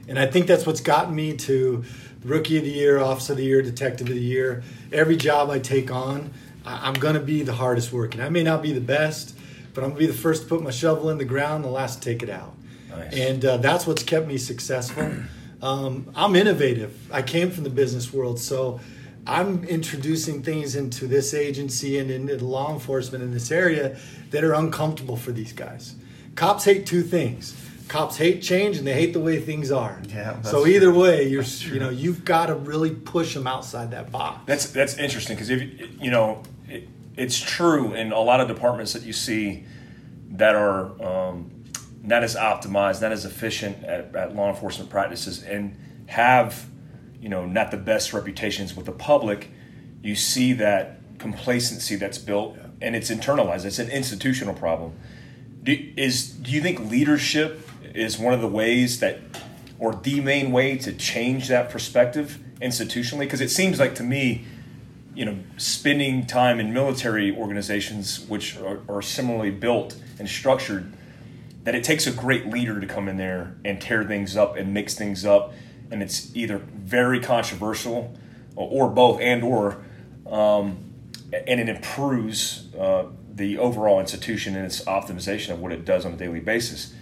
And 0.09 0.19
I 0.19 0.27
think 0.27 0.47
that's 0.47 0.67
what's 0.67 0.81
gotten 0.81 1.15
me 1.15 1.37
to 1.39 1.85
rookie 2.25 2.59
of 2.59 2.65
the 2.65 2.71
year, 2.71 2.99
officer 2.99 3.33
of 3.33 3.39
the 3.39 3.45
year, 3.45 3.63
detective 3.63 4.09
of 4.09 4.15
the 4.15 4.21
year. 4.21 4.63
Every 4.93 5.17
job 5.17 5.51
I 5.51 5.59
take 5.59 5.91
on, 5.91 6.33
I'm 6.67 6.95
going 6.95 7.15
to 7.15 7.21
be 7.21 7.43
the 7.43 7.55
hardest 7.55 7.93
working. 7.93 8.21
I 8.21 8.29
may 8.29 8.43
not 8.43 8.63
be 8.63 8.73
the 8.73 8.81
best, 8.81 9.37
but 9.73 9.83
I'm 9.83 9.91
going 9.91 10.03
to 10.03 10.07
be 10.09 10.13
the 10.13 10.19
first 10.19 10.43
to 10.43 10.49
put 10.49 10.63
my 10.63 10.71
shovel 10.71 11.11
in 11.11 11.19
the 11.19 11.25
ground, 11.25 11.65
the 11.65 11.69
last 11.69 12.03
to 12.03 12.11
take 12.11 12.23
it 12.23 12.31
out. 12.31 12.55
Nice. 12.91 13.15
And 13.15 13.45
uh, 13.45 13.57
that's 13.59 13.87
what's 13.87 14.03
kept 14.03 14.27
me 14.27 14.39
successful. 14.39 15.11
Um, 15.61 16.11
I'm 16.15 16.37
innovative. 16.37 17.11
I 17.13 17.23
came 17.23 17.51
from 17.51 17.65
the 17.65 17.71
business 17.71 18.13
world, 18.13 18.39
so 18.39 18.81
I'm 19.27 19.65
introducing 19.65 20.43
things 20.43 20.77
into 20.77 21.07
this 21.07 21.33
agency 21.33 21.99
and 21.99 22.11
into 22.11 22.45
law 22.45 22.73
enforcement 22.73 23.25
in 23.25 23.33
this 23.33 23.51
area 23.51 23.99
that 24.31 24.45
are 24.45 24.55
uncomfortable 24.55 25.17
for 25.17 25.33
these 25.33 25.53
guys. 25.53 25.95
Cops 26.35 26.65
hate 26.65 26.87
two 26.87 27.03
things. 27.03 27.57
Cops 27.89 28.17
hate 28.17 28.43
change 28.43 28.77
and 28.79 28.87
they 28.87 28.95
hate 28.95 29.13
the 29.13 29.21
way 29.21 29.41
things 29.41 29.71
are. 29.71 30.01
Yeah. 30.09 30.41
So 30.43 30.67
either 30.67 30.93
way, 30.93 31.29
you're 31.29 31.43
you 31.43 31.79
know 31.79 31.91
you've 31.91 32.25
got 32.25 32.47
to 32.47 32.55
really 32.55 32.91
push 32.91 33.35
them 33.35 33.47
outside 33.47 33.91
that 33.93 34.11
box. 34.11 34.41
That's 34.47 34.71
that's 34.71 34.97
interesting 34.97 35.37
because 35.37 35.51
if 35.51 35.63
you 36.01 36.11
know 36.11 36.43
it, 36.69 36.89
it's 37.17 37.39
true 37.39 37.95
in 37.95 38.13
a 38.13 38.21
lot 38.21 38.41
of 38.41 38.49
departments 38.49 38.95
that 38.95 39.03
you 39.03 39.13
see 39.13 39.65
that 40.31 40.55
are 40.55 41.01
um, 41.03 41.51
not 42.03 42.25
as 42.25 42.37
optimized, 42.37 43.01
not 43.03 43.13
as 43.13 43.25
efficient 43.25 43.85
at, 43.85 44.15
at 44.17 44.35
law 44.35 44.49
enforcement 44.49 44.91
practices, 44.91 45.43
and 45.43 45.77
have 46.07 46.69
you 47.25 47.31
know 47.31 47.47
not 47.47 47.71
the 47.71 47.79
best 47.79 48.13
reputations 48.13 48.77
with 48.77 48.85
the 48.85 48.93
public, 48.93 49.51
you 50.03 50.15
see 50.15 50.53
that 50.53 51.01
complacency 51.19 51.97
that's 51.97 52.19
built 52.19 52.55
yeah. 52.55 52.67
and 52.83 52.95
it's 52.95 53.11
internalized. 53.11 53.65
It's 53.65 53.79
an 53.79 53.89
institutional 53.89 54.53
problem. 54.53 54.93
Do, 55.63 55.73
is 55.97 56.29
do 56.29 56.51
you 56.51 56.61
think 56.61 56.91
leadership 56.91 57.67
is 57.95 58.19
one 58.19 58.35
of 58.35 58.43
the 58.43 58.49
ways 58.49 59.01
that, 59.01 59.21
or 59.79 59.95
the 59.95 60.21
main 60.21 60.53
way 60.53 60.77
to 60.77 60.93
change 60.93 61.49
that 61.49 61.71
perspective 61.71 62.39
institutionally? 62.61 63.21
Because 63.21 63.41
it 63.41 63.51
seems 63.51 63.81
like 63.81 63.95
to 63.95 64.03
me, 64.03 64.45
you 65.15 65.25
know, 65.25 65.39
spending 65.57 66.27
time 66.27 66.61
in 66.61 66.75
military 66.75 67.35
organizations 67.35 68.21
which 68.29 68.59
are, 68.59 68.81
are 68.87 69.01
similarly 69.01 69.51
built 69.51 69.97
and 70.19 70.29
structured, 70.29 70.93
that 71.63 71.75
it 71.75 71.85
takes 71.85 72.07
a 72.07 72.13
great 72.13 72.49
leader 72.49 72.81
to 72.81 72.87
come 72.87 73.09
in 73.09 73.17
there 73.17 73.57
and 73.65 73.81
tear 73.81 74.05
things 74.05 74.37
up 74.37 74.57
and 74.57 74.75
mix 74.75 74.95
things 74.95 75.25
up 75.25 75.55
and 75.95 76.03
it's 76.03 76.35
either 76.35 76.59
very 76.59 77.21
controversial 77.21 78.15
or, 78.57 78.87
or 78.87 78.91
both 78.91 79.21
and 79.21 79.45
or 79.45 79.83
um, 80.27 80.93
and 81.33 81.61
it 81.61 81.69
improves 81.69 82.75
uh, 82.75 83.07
the 83.33 83.59
overall 83.59 84.01
institution 84.01 84.57
and 84.57 84.67
its 84.67 84.85
optimization 84.85 85.51
of 85.51 85.61
what 85.61 85.73
it 85.73 85.85
does 85.85 86.05
on 86.05 86.13
a 86.13 86.17
daily 86.17 86.41
basis. 86.41 86.93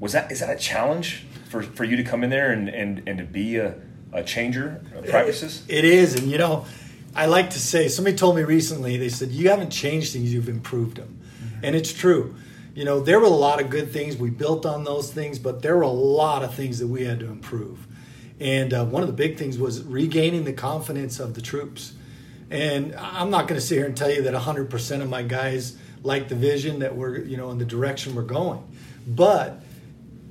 Was 0.00 0.12
that 0.12 0.30
is 0.32 0.40
that 0.40 0.50
a 0.50 0.58
challenge 0.58 1.24
for, 1.48 1.62
for 1.62 1.84
you 1.84 1.96
to 1.96 2.02
come 2.02 2.24
in 2.24 2.30
there 2.30 2.50
and, 2.50 2.68
and, 2.68 3.02
and 3.06 3.18
to 3.18 3.24
be 3.24 3.56
a, 3.56 3.76
a 4.12 4.24
changer 4.24 4.82
of 4.94 5.06
practices? 5.06 5.64
It, 5.68 5.78
it 5.78 5.84
is 5.84 6.14
and 6.16 6.30
you 6.30 6.38
know 6.38 6.66
i 7.14 7.26
like 7.26 7.50
to 7.50 7.60
say 7.60 7.88
somebody 7.88 8.16
told 8.16 8.34
me 8.36 8.42
recently 8.42 8.96
they 8.96 9.08
said 9.08 9.30
you 9.30 9.50
haven't 9.50 9.70
changed 9.70 10.12
things 10.12 10.32
you've 10.32 10.48
improved 10.48 10.96
them 10.96 11.20
mm-hmm. 11.44 11.64
and 11.64 11.76
it's 11.76 11.92
true. 11.92 12.34
You 12.74 12.86
know 12.86 13.00
there 13.00 13.20
were 13.20 13.26
a 13.26 13.40
lot 13.48 13.60
of 13.60 13.68
good 13.68 13.92
things 13.92 14.16
we 14.16 14.30
built 14.30 14.64
on 14.64 14.84
those 14.84 15.12
things 15.12 15.38
but 15.38 15.60
there 15.60 15.76
were 15.76 15.82
a 15.82 15.88
lot 15.88 16.42
of 16.42 16.54
things 16.54 16.78
that 16.78 16.88
we 16.88 17.04
had 17.04 17.20
to 17.20 17.26
improve 17.26 17.86
and 18.40 18.72
uh, 18.72 18.84
one 18.84 19.02
of 19.02 19.08
the 19.08 19.14
big 19.14 19.36
things 19.36 19.58
was 19.58 19.82
regaining 19.82 20.44
the 20.44 20.52
confidence 20.52 21.20
of 21.20 21.34
the 21.34 21.40
troops. 21.40 21.94
And 22.50 22.94
I'm 22.96 23.30
not 23.30 23.48
going 23.48 23.58
to 23.60 23.66
sit 23.66 23.76
here 23.76 23.86
and 23.86 23.96
tell 23.96 24.10
you 24.10 24.22
that 24.22 24.34
100% 24.34 25.00
of 25.00 25.08
my 25.08 25.22
guys 25.22 25.76
like 26.02 26.28
the 26.28 26.34
vision 26.34 26.80
that 26.80 26.96
we're, 26.96 27.20
you 27.20 27.36
know, 27.36 27.50
in 27.50 27.58
the 27.58 27.64
direction 27.64 28.14
we're 28.14 28.22
going. 28.22 28.62
But 29.06 29.62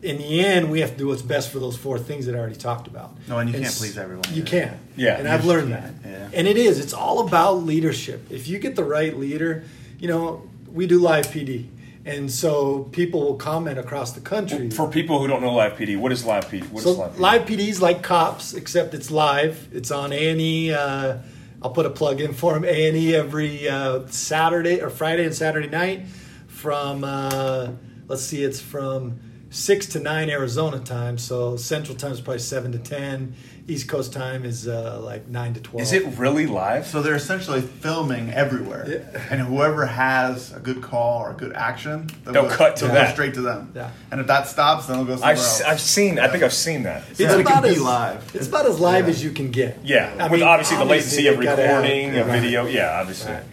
in 0.02 0.18
the 0.18 0.40
end, 0.44 0.72
we 0.72 0.82
have 0.82 0.92
to 0.92 0.98
do 0.98 1.08
what's 1.08 1.22
best 1.22 1.52
for 1.52 1.60
those 1.60 1.78
four 1.78 2.00
things 2.00 2.26
that 2.26 2.36
I 2.36 2.40
already 2.40 2.56
talked 2.56 2.88
about. 2.88 3.16
No, 3.28 3.38
and 3.38 3.50
you 3.50 3.56
and 3.56 3.64
can't 3.64 3.76
please 3.76 3.98
everyone. 3.98 4.26
You 4.32 4.44
can't. 4.44 4.78
Yeah. 4.96 5.18
And 5.18 5.28
I've 5.28 5.46
learned 5.46 5.72
that. 5.72 5.94
Yeah. 6.04 6.30
And 6.34 6.48
it 6.48 6.58
is. 6.58 6.80
It's 6.80 6.94
all 6.94 7.26
about 7.28 7.64
leadership. 7.64 8.32
If 8.32 8.48
you 8.48 8.60
get 8.60 8.76
the 8.76 8.84
right 8.84 9.18
leader, 9.18 9.64
you 10.00 10.08
know, 10.08 10.50
we 10.72 10.88
do 10.88 11.00
live 11.00 11.28
PD. 11.28 11.68
And 12.06 12.32
so 12.32 12.86
people 12.86 13.22
will 13.22 13.36
comment 13.36 13.78
across 13.78 14.14
the 14.14 14.22
country. 14.22 14.70
For 14.70 14.90
people 14.90 15.20
who 15.20 15.28
don't 15.28 15.42
know 15.42 15.54
live 15.54 15.74
PD, 15.74 15.98
what 15.98 16.12
is 16.12 16.26
live 16.26 16.46
PD? 16.46 16.70
What 16.70 16.80
is 16.80 16.84
so 16.84 16.92
live 16.94 17.14
PD? 17.14 17.20
live 17.20 17.42
PD 17.44 17.60
is 17.68 17.82
like 17.82 18.02
cops, 18.02 18.54
except 18.54 18.94
it's 18.94 19.12
live. 19.12 19.68
It's 19.72 19.92
on 19.92 20.12
A 20.12 20.30
and 20.30 20.42
E. 20.42 20.74
Uh, 20.74 21.18
I'll 21.62 21.72
put 21.72 21.86
a 21.86 21.92
plug 21.92 22.22
in 22.22 22.34
for 22.34 22.54
them. 22.54 22.66
A 22.66 22.88
and 22.88 22.98
E 22.98 23.16
every 23.16 23.70
uh, 23.70 24.08
Saturday 24.08 24.82
or 24.82 24.90
Friday 24.90 25.26
and 25.26 25.36
Saturday 25.36 25.70
night 25.70 26.08
from 26.48 27.04
uh, 27.04 27.70
let's 28.08 28.24
see, 28.24 28.44
it's 28.44 28.60
from 28.60 29.20
six 29.52 29.86
to 29.86 30.00
nine 30.00 30.30
Arizona 30.30 30.80
time. 30.80 31.18
So 31.20 31.58
Central 31.58 31.96
time 31.96 32.14
is 32.14 32.22
probably 32.22 32.40
seven 32.40 32.72
to 32.72 32.80
ten. 32.80 33.36
East 33.68 33.88
Coast 33.88 34.12
time 34.12 34.44
is 34.44 34.68
uh, 34.68 35.00
like 35.02 35.28
nine 35.28 35.54
to 35.54 35.60
twelve. 35.62 35.84
Is 35.84 35.94
it 35.94 36.04
really 36.18 36.48
live? 36.48 36.88
So 36.88 37.02
they're 37.04 37.16
essentially 37.16 37.62
filming 37.62 38.32
everywhere, 38.32 38.86
Yeah. 39.14 39.22
and 39.30 39.40
whoever 39.40 39.86
has 39.86 40.52
a 40.52 40.60
good 40.60 40.82
call 40.82 41.22
or 41.22 41.32
a 41.32 41.34
good 41.36 41.54
action, 41.54 42.10
They'll 42.26 42.50
cut 42.50 42.78
to 42.78 42.86
they'll 42.86 42.94
that. 42.96 43.08
go 43.10 43.14
straight 43.14 43.34
to 43.36 43.42
them. 43.42 43.72
Yeah. 43.76 43.92
And 44.10 44.20
if 44.20 44.28
that 44.28 44.48
stops, 44.48 44.88
then 44.88 44.98
they'll 44.98 45.06
go 45.06 45.12
somewhere 45.16 45.32
I've, 45.34 45.38
else. 45.38 45.62
I've 45.62 45.80
seen. 45.80 46.18
I 46.18 46.28
think 46.28 46.44
I've 46.44 46.52
seen 46.54 46.84
that. 46.84 47.04
So 47.16 47.24
that 47.28 47.40
it 47.40 47.46
can 47.46 47.62
be 47.64 47.70
as 47.70 47.82
live. 47.82 48.36
It's 48.36 48.48
about 48.48 48.66
as 48.66 48.80
live 48.80 49.06
Yeah. 49.06 49.12
as 49.12 49.24
you 49.24 49.32
can 49.32 49.52
get. 49.52 49.78
Yeah, 49.84 50.12
I 50.20 50.24
with 50.24 50.40
mean, 50.42 50.50
obviously 50.50 50.78
the 50.78 50.86
latency 50.86 51.28
of 51.28 51.36
they've 51.38 51.46
gotta 51.46 51.62
have- 51.68 51.84
recording 51.84 52.18
a 52.18 52.26
Right. 52.26 52.42
video. 52.42 52.66
Yeah, 52.66 53.00
obviously. 53.00 53.34
Right. 53.34 53.44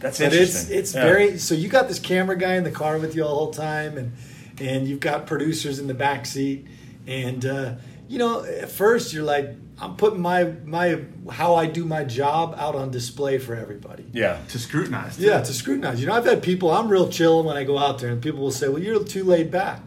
That's 0.00 0.18
But 0.18 0.28
it's 0.28 0.34
interesting. 0.36 0.78
it's 0.78 0.94
Yeah. 0.94 1.04
very 1.04 1.38
so 1.38 1.54
you 1.54 1.68
got 1.68 1.86
this 1.88 1.98
camera 1.98 2.36
guy 2.36 2.54
in 2.54 2.64
the 2.64 2.70
car 2.70 2.96
with 2.98 3.14
you 3.14 3.22
all 3.22 3.28
the 3.28 3.36
whole 3.36 3.52
time 3.52 3.98
and 3.98 4.12
and 4.60 4.86
you've 4.86 5.00
got 5.00 5.26
producers 5.26 5.78
in 5.78 5.86
the 5.86 5.94
back 5.94 6.26
seat 6.26 6.66
and 7.06 7.44
uh, 7.46 7.74
you 8.08 8.18
know 8.18 8.44
at 8.44 8.70
first 8.70 9.12
you're 9.12 9.24
like 9.24 9.50
I'm 9.80 9.96
putting 9.96 10.20
my 10.20 10.44
my 10.64 11.00
how 11.30 11.54
I 11.54 11.66
do 11.66 11.84
my 11.84 12.04
job 12.04 12.54
out 12.58 12.74
on 12.74 12.90
display 12.90 13.38
for 13.38 13.54
everybody. 13.54 14.04
yeah. 14.12 14.38
to 14.48 14.58
scrutinize. 14.58 15.16
too. 15.16 15.22
Yeah, 15.22 15.40
to 15.40 15.52
scrutinize. 15.54 16.00
You 16.00 16.06
know, 16.06 16.12
I've 16.12 16.26
had 16.26 16.42
people. 16.42 16.70
I'm 16.70 16.88
real 16.88 17.08
chill 17.08 17.42
when 17.42 17.56
I 17.56 17.64
go 17.64 17.78
out 17.78 17.98
there, 17.98 18.10
and 18.10 18.20
people 18.22 18.40
will 18.40 18.50
say, 18.50 18.68
"Well, 18.68 18.82
you're 18.82 19.02
too 19.02 19.24
laid 19.24 19.50
back." 19.50 19.80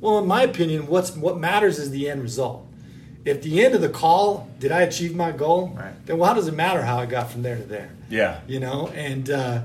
Well, 0.00 0.18
in 0.18 0.28
my 0.28 0.42
opinion, 0.42 0.86
what's 0.86 1.16
what 1.16 1.38
matters 1.38 1.78
is 1.78 1.90
the 1.90 2.08
end 2.08 2.22
result. 2.22 2.66
If 3.24 3.42
the 3.42 3.64
end 3.64 3.74
of 3.74 3.80
the 3.80 3.88
call, 3.88 4.48
did 4.60 4.70
I 4.70 4.82
achieve 4.82 5.16
my 5.16 5.32
goal? 5.32 5.68
Right. 5.74 5.94
Then 6.06 6.18
why 6.18 6.34
does 6.34 6.46
it 6.46 6.54
matter 6.54 6.82
how 6.82 6.98
I 6.98 7.06
got 7.06 7.30
from 7.30 7.42
there 7.42 7.56
to 7.56 7.64
there? 7.64 7.90
Yeah. 8.10 8.40
You 8.46 8.60
know, 8.60 8.88
and 8.88 9.28
uh, 9.30 9.62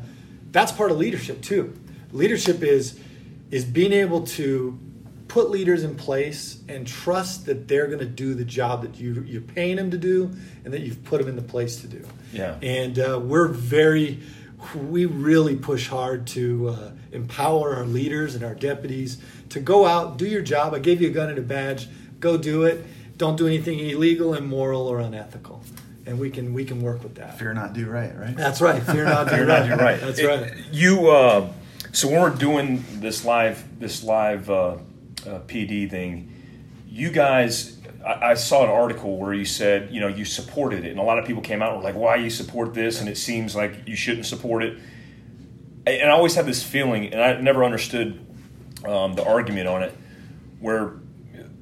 that's 0.51 0.71
part 0.71 0.91
of 0.91 0.97
leadership 0.97 1.41
too. 1.41 1.77
Leadership 2.11 2.63
is 2.63 2.99
is 3.51 3.65
being 3.65 3.93
able 3.93 4.21
to 4.23 4.77
put 5.27 5.49
leaders 5.51 5.83
in 5.83 5.95
place 5.95 6.61
and 6.67 6.87
trust 6.87 7.45
that 7.45 7.67
they're 7.67 7.85
going 7.87 7.99
to 7.99 8.05
do 8.05 8.33
the 8.33 8.43
job 8.45 8.81
that 8.81 8.95
you 8.99 9.23
you're 9.27 9.41
paying 9.41 9.75
them 9.75 9.91
to 9.91 9.97
do, 9.97 10.31
and 10.65 10.73
that 10.73 10.81
you've 10.81 11.03
put 11.03 11.19
them 11.19 11.29
in 11.29 11.35
the 11.35 11.41
place 11.41 11.81
to 11.81 11.87
do. 11.87 12.05
Yeah. 12.33 12.55
And 12.61 12.97
uh, 12.99 13.19
we're 13.23 13.47
very, 13.47 14.19
we 14.75 15.05
really 15.05 15.55
push 15.55 15.87
hard 15.87 16.25
to 16.27 16.69
uh, 16.69 16.91
empower 17.11 17.75
our 17.75 17.85
leaders 17.85 18.35
and 18.35 18.43
our 18.43 18.55
deputies 18.55 19.21
to 19.49 19.59
go 19.59 19.85
out, 19.85 20.17
do 20.17 20.27
your 20.27 20.41
job. 20.41 20.73
I 20.73 20.79
gave 20.79 21.01
you 21.01 21.09
a 21.09 21.11
gun 21.11 21.29
and 21.29 21.37
a 21.37 21.43
badge. 21.43 21.87
Go 22.19 22.37
do 22.37 22.63
it. 22.63 22.85
Don't 23.17 23.35
do 23.37 23.47
anything 23.47 23.79
illegal, 23.79 24.33
immoral, 24.33 24.87
or 24.87 24.99
unethical. 24.99 25.63
And 26.05 26.17
we 26.19 26.29
can 26.31 26.53
we 26.53 26.65
can 26.65 26.81
work 26.81 27.03
with 27.03 27.15
that. 27.15 27.37
Fear 27.37 27.53
not, 27.53 27.73
do 27.73 27.87
right, 27.87 28.15
right? 28.17 28.35
That's 28.35 28.61
right. 28.61 28.81
Fear 28.81 29.05
not, 29.05 29.29
do 29.29 29.35
You're 29.37 29.45
right. 29.45 29.59
right. 29.59 29.67
You're 29.69 29.77
right. 29.77 29.99
That's 30.01 30.19
It- 30.19 30.25
right. 30.27 30.53
You. 30.71 31.09
Uh, 31.09 31.51
so 31.91 32.07
when 32.07 32.21
we're 32.21 32.29
doing 32.29 32.83
this 32.99 33.25
live, 33.25 33.79
this 33.79 34.03
live 34.03 34.49
uh, 34.49 34.73
uh, 34.73 34.77
PD 35.47 35.89
thing, 35.89 36.31
you 36.87 37.09
guys. 37.09 37.77
I, 38.05 38.31
I 38.31 38.33
saw 38.35 38.63
an 38.63 38.69
article 38.69 39.17
where 39.17 39.33
you 39.33 39.45
said, 39.45 39.91
you 39.91 39.99
know, 39.99 40.07
you 40.07 40.23
supported 40.23 40.85
it, 40.85 40.91
and 40.91 40.99
a 40.99 41.03
lot 41.03 41.19
of 41.19 41.25
people 41.25 41.41
came 41.41 41.61
out 41.61 41.73
and 41.73 41.77
were 41.79 41.83
like, 41.83 41.95
"Why 41.95 42.15
you 42.15 42.29
support 42.29 42.73
this?" 42.73 42.99
And 42.99 43.09
it 43.09 43.17
seems 43.17 43.55
like 43.55 43.87
you 43.87 43.95
shouldn't 43.95 44.25
support 44.25 44.63
it. 44.63 44.77
And 45.85 46.09
I 46.09 46.13
always 46.13 46.35
had 46.35 46.45
this 46.45 46.63
feeling, 46.63 47.11
and 47.11 47.21
I 47.21 47.39
never 47.41 47.63
understood 47.63 48.25
um, 48.85 49.13
the 49.13 49.25
argument 49.25 49.67
on 49.67 49.83
it, 49.83 49.97
where 50.59 50.93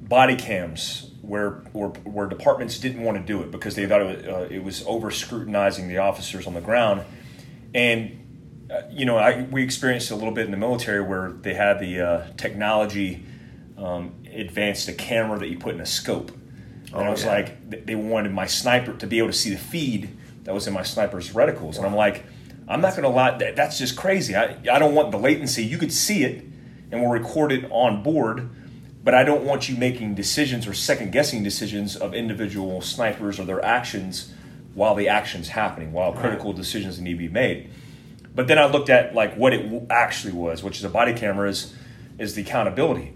body 0.02 0.36
cams, 0.36 1.10
where 1.22 1.62
where, 1.72 1.88
where 1.88 2.26
departments 2.26 2.78
didn't 2.78 3.02
want 3.02 3.18
to 3.18 3.24
do 3.24 3.42
it 3.42 3.50
because 3.50 3.74
they 3.74 3.86
thought 3.86 4.02
it 4.02 4.16
was, 4.16 4.26
uh, 4.26 4.48
it 4.50 4.62
was 4.62 4.84
over 4.86 5.10
scrutinizing 5.10 5.88
the 5.88 5.98
officers 5.98 6.46
on 6.46 6.54
the 6.54 6.60
ground, 6.60 7.02
and 7.74 8.17
you 8.90 9.04
know, 9.04 9.16
I, 9.16 9.42
we 9.50 9.62
experienced 9.62 10.10
a 10.10 10.14
little 10.14 10.32
bit 10.32 10.44
in 10.44 10.50
the 10.50 10.56
military 10.56 11.00
where 11.02 11.32
they 11.32 11.54
had 11.54 11.78
the 11.80 12.00
uh, 12.00 12.26
technology 12.36 13.24
um, 13.76 14.14
advanced 14.32 14.88
a 14.88 14.92
camera 14.92 15.38
that 15.38 15.48
you 15.48 15.58
put 15.58 15.74
in 15.74 15.80
a 15.80 15.86
scope. 15.86 16.30
And 16.88 16.96
I 16.96 17.08
Oh, 17.08 17.10
was 17.12 17.24
yeah. 17.24 17.30
like, 17.32 17.86
they 17.86 17.94
wanted 17.94 18.32
my 18.32 18.46
sniper 18.46 18.92
to 18.94 19.06
be 19.06 19.18
able 19.18 19.28
to 19.28 19.34
see 19.34 19.50
the 19.50 19.58
feed 19.58 20.16
that 20.44 20.54
was 20.54 20.66
in 20.66 20.72
my 20.74 20.82
sniper's 20.82 21.30
reticles. 21.30 21.76
And 21.76 21.86
I'm 21.86 21.94
like, 21.94 22.24
I'm 22.66 22.80
not 22.80 22.92
going 22.92 23.02
to 23.04 23.08
lie, 23.08 23.36
that, 23.38 23.56
that's 23.56 23.78
just 23.78 23.96
crazy. 23.96 24.34
I, 24.34 24.56
I 24.70 24.78
don't 24.78 24.94
want 24.94 25.10
the 25.10 25.18
latency. 25.18 25.64
You 25.64 25.78
could 25.78 25.92
see 25.92 26.24
it 26.24 26.44
and 26.90 27.00
we'll 27.00 27.10
record 27.10 27.52
it 27.52 27.64
on 27.70 28.02
board, 28.02 28.48
but 29.04 29.14
I 29.14 29.24
don't 29.24 29.44
want 29.44 29.68
you 29.68 29.76
making 29.76 30.14
decisions 30.14 30.66
or 30.66 30.74
second 30.74 31.12
guessing 31.12 31.42
decisions 31.42 31.96
of 31.96 32.14
individual 32.14 32.80
snipers 32.80 33.38
or 33.38 33.44
their 33.44 33.64
actions 33.64 34.32
while 34.74 34.94
the 34.94 35.08
action's 35.08 35.48
happening, 35.48 35.92
while 35.92 36.12
critical 36.12 36.52
decisions 36.52 37.00
need 37.00 37.12
to 37.12 37.18
be 37.18 37.28
made. 37.28 37.70
But 38.38 38.46
then 38.46 38.56
I 38.56 38.66
looked 38.66 38.88
at 38.88 39.16
like 39.16 39.34
what 39.34 39.52
it 39.52 39.68
actually 39.90 40.32
was, 40.32 40.62
which 40.62 40.78
is 40.78 40.84
a 40.84 40.88
body 40.88 41.12
camera 41.12 41.48
is, 41.48 41.74
is 42.20 42.36
the 42.36 42.42
accountability. 42.42 43.12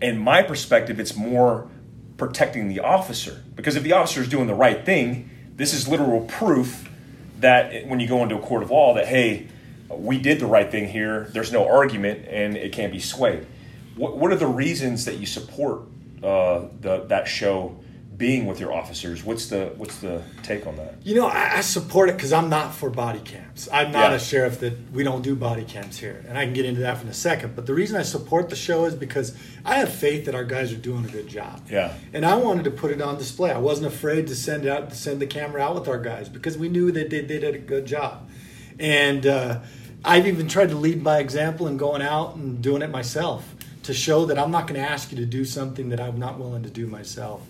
In 0.00 0.18
my 0.18 0.42
perspective, 0.42 0.98
it's 0.98 1.14
more 1.14 1.70
protecting 2.16 2.66
the 2.66 2.80
officer 2.80 3.44
because 3.54 3.76
if 3.76 3.84
the 3.84 3.92
officer 3.92 4.20
is 4.20 4.28
doing 4.28 4.48
the 4.48 4.54
right 4.54 4.84
thing, 4.84 5.30
this 5.54 5.72
is 5.72 5.86
literal 5.86 6.22
proof 6.22 6.90
that 7.38 7.86
when 7.86 8.00
you 8.00 8.08
go 8.08 8.20
into 8.24 8.34
a 8.34 8.40
court 8.40 8.64
of 8.64 8.72
law 8.72 8.94
that 8.94 9.06
hey, 9.06 9.46
we 9.88 10.18
did 10.18 10.40
the 10.40 10.46
right 10.46 10.68
thing 10.68 10.88
here. 10.88 11.28
There's 11.32 11.52
no 11.52 11.68
argument, 11.68 12.26
and 12.26 12.56
it 12.56 12.72
can't 12.72 12.90
be 12.90 12.98
swayed. 12.98 13.46
What, 13.94 14.16
what 14.16 14.32
are 14.32 14.36
the 14.36 14.48
reasons 14.48 15.04
that 15.04 15.18
you 15.18 15.26
support 15.26 15.82
uh, 16.20 16.66
the, 16.80 17.04
that 17.06 17.28
show 17.28 17.76
being 18.16 18.46
with 18.46 18.60
your 18.60 18.72
officers? 18.72 19.24
What's 19.24 19.46
the 19.46 19.72
what's 19.76 19.98
the 20.00 20.22
take 20.42 20.66
on 20.66 20.76
that? 20.76 20.96
You 21.02 21.14
know, 21.16 21.26
I, 21.26 21.56
I 21.56 21.60
support 21.62 22.08
it 22.10 22.16
because 22.16 22.32
I'm 22.32 22.48
not 22.48 22.74
for 22.74 22.90
body 22.90 23.20
cams. 23.20 23.68
I'm 23.72 23.90
not 23.90 24.10
Yeah. 24.10 24.16
a 24.16 24.20
sheriff 24.20 24.60
that 24.60 24.92
we 24.92 25.02
don't 25.02 25.22
do 25.22 25.34
body 25.34 25.64
cams 25.64 25.98
here, 25.98 26.24
and 26.28 26.36
I 26.36 26.44
can 26.44 26.52
get 26.54 26.64
into 26.66 26.82
that 26.82 27.02
in 27.02 27.08
a 27.08 27.14
second. 27.14 27.56
But 27.56 27.66
the 27.66 27.74
reason 27.74 27.96
I 27.96 28.02
support 28.02 28.50
the 28.50 28.56
show 28.56 28.84
is 28.84 28.94
because 28.94 29.34
I 29.64 29.76
have 29.76 29.92
faith 29.92 30.26
that 30.26 30.34
our 30.34 30.44
guys 30.44 30.72
are 30.72 30.76
doing 30.76 31.04
a 31.04 31.08
good 31.08 31.26
job. 31.28 31.62
Yeah. 31.70 31.94
And 32.12 32.24
I 32.26 32.36
wanted 32.36 32.64
to 32.64 32.70
put 32.70 32.90
it 32.90 33.00
on 33.00 33.16
display. 33.18 33.50
I 33.50 33.58
wasn't 33.58 33.86
afraid 33.88 34.26
to 34.28 34.36
send 34.36 34.66
out 34.66 34.90
to 34.90 34.96
send 34.96 35.20
the 35.20 35.26
camera 35.26 35.62
out 35.62 35.74
with 35.74 35.88
our 35.88 35.98
guys 36.00 36.28
because 36.28 36.58
we 36.58 36.68
knew 36.68 36.92
that 36.92 37.10
they, 37.10 37.20
they 37.22 37.38
did 37.40 37.54
a 37.54 37.58
good 37.58 37.86
job. 37.86 38.28
And 38.78 39.26
uh, 39.26 39.60
I've 40.04 40.26
even 40.26 40.48
tried 40.48 40.68
to 40.70 40.74
lead 40.76 41.02
by 41.02 41.18
example 41.20 41.66
and 41.66 41.78
going 41.78 42.02
out 42.02 42.36
and 42.36 42.60
doing 42.62 42.82
it 42.82 42.90
myself 42.90 43.54
to 43.84 43.92
show 43.94 44.26
that 44.26 44.38
I'm 44.38 44.50
not 44.50 44.68
going 44.68 44.80
to 44.80 44.86
ask 44.88 45.10
you 45.10 45.18
to 45.18 45.26
do 45.26 45.44
something 45.44 45.88
that 45.88 46.00
I'm 46.00 46.18
not 46.18 46.38
willing 46.38 46.62
to 46.62 46.70
do 46.70 46.86
myself. 46.86 47.42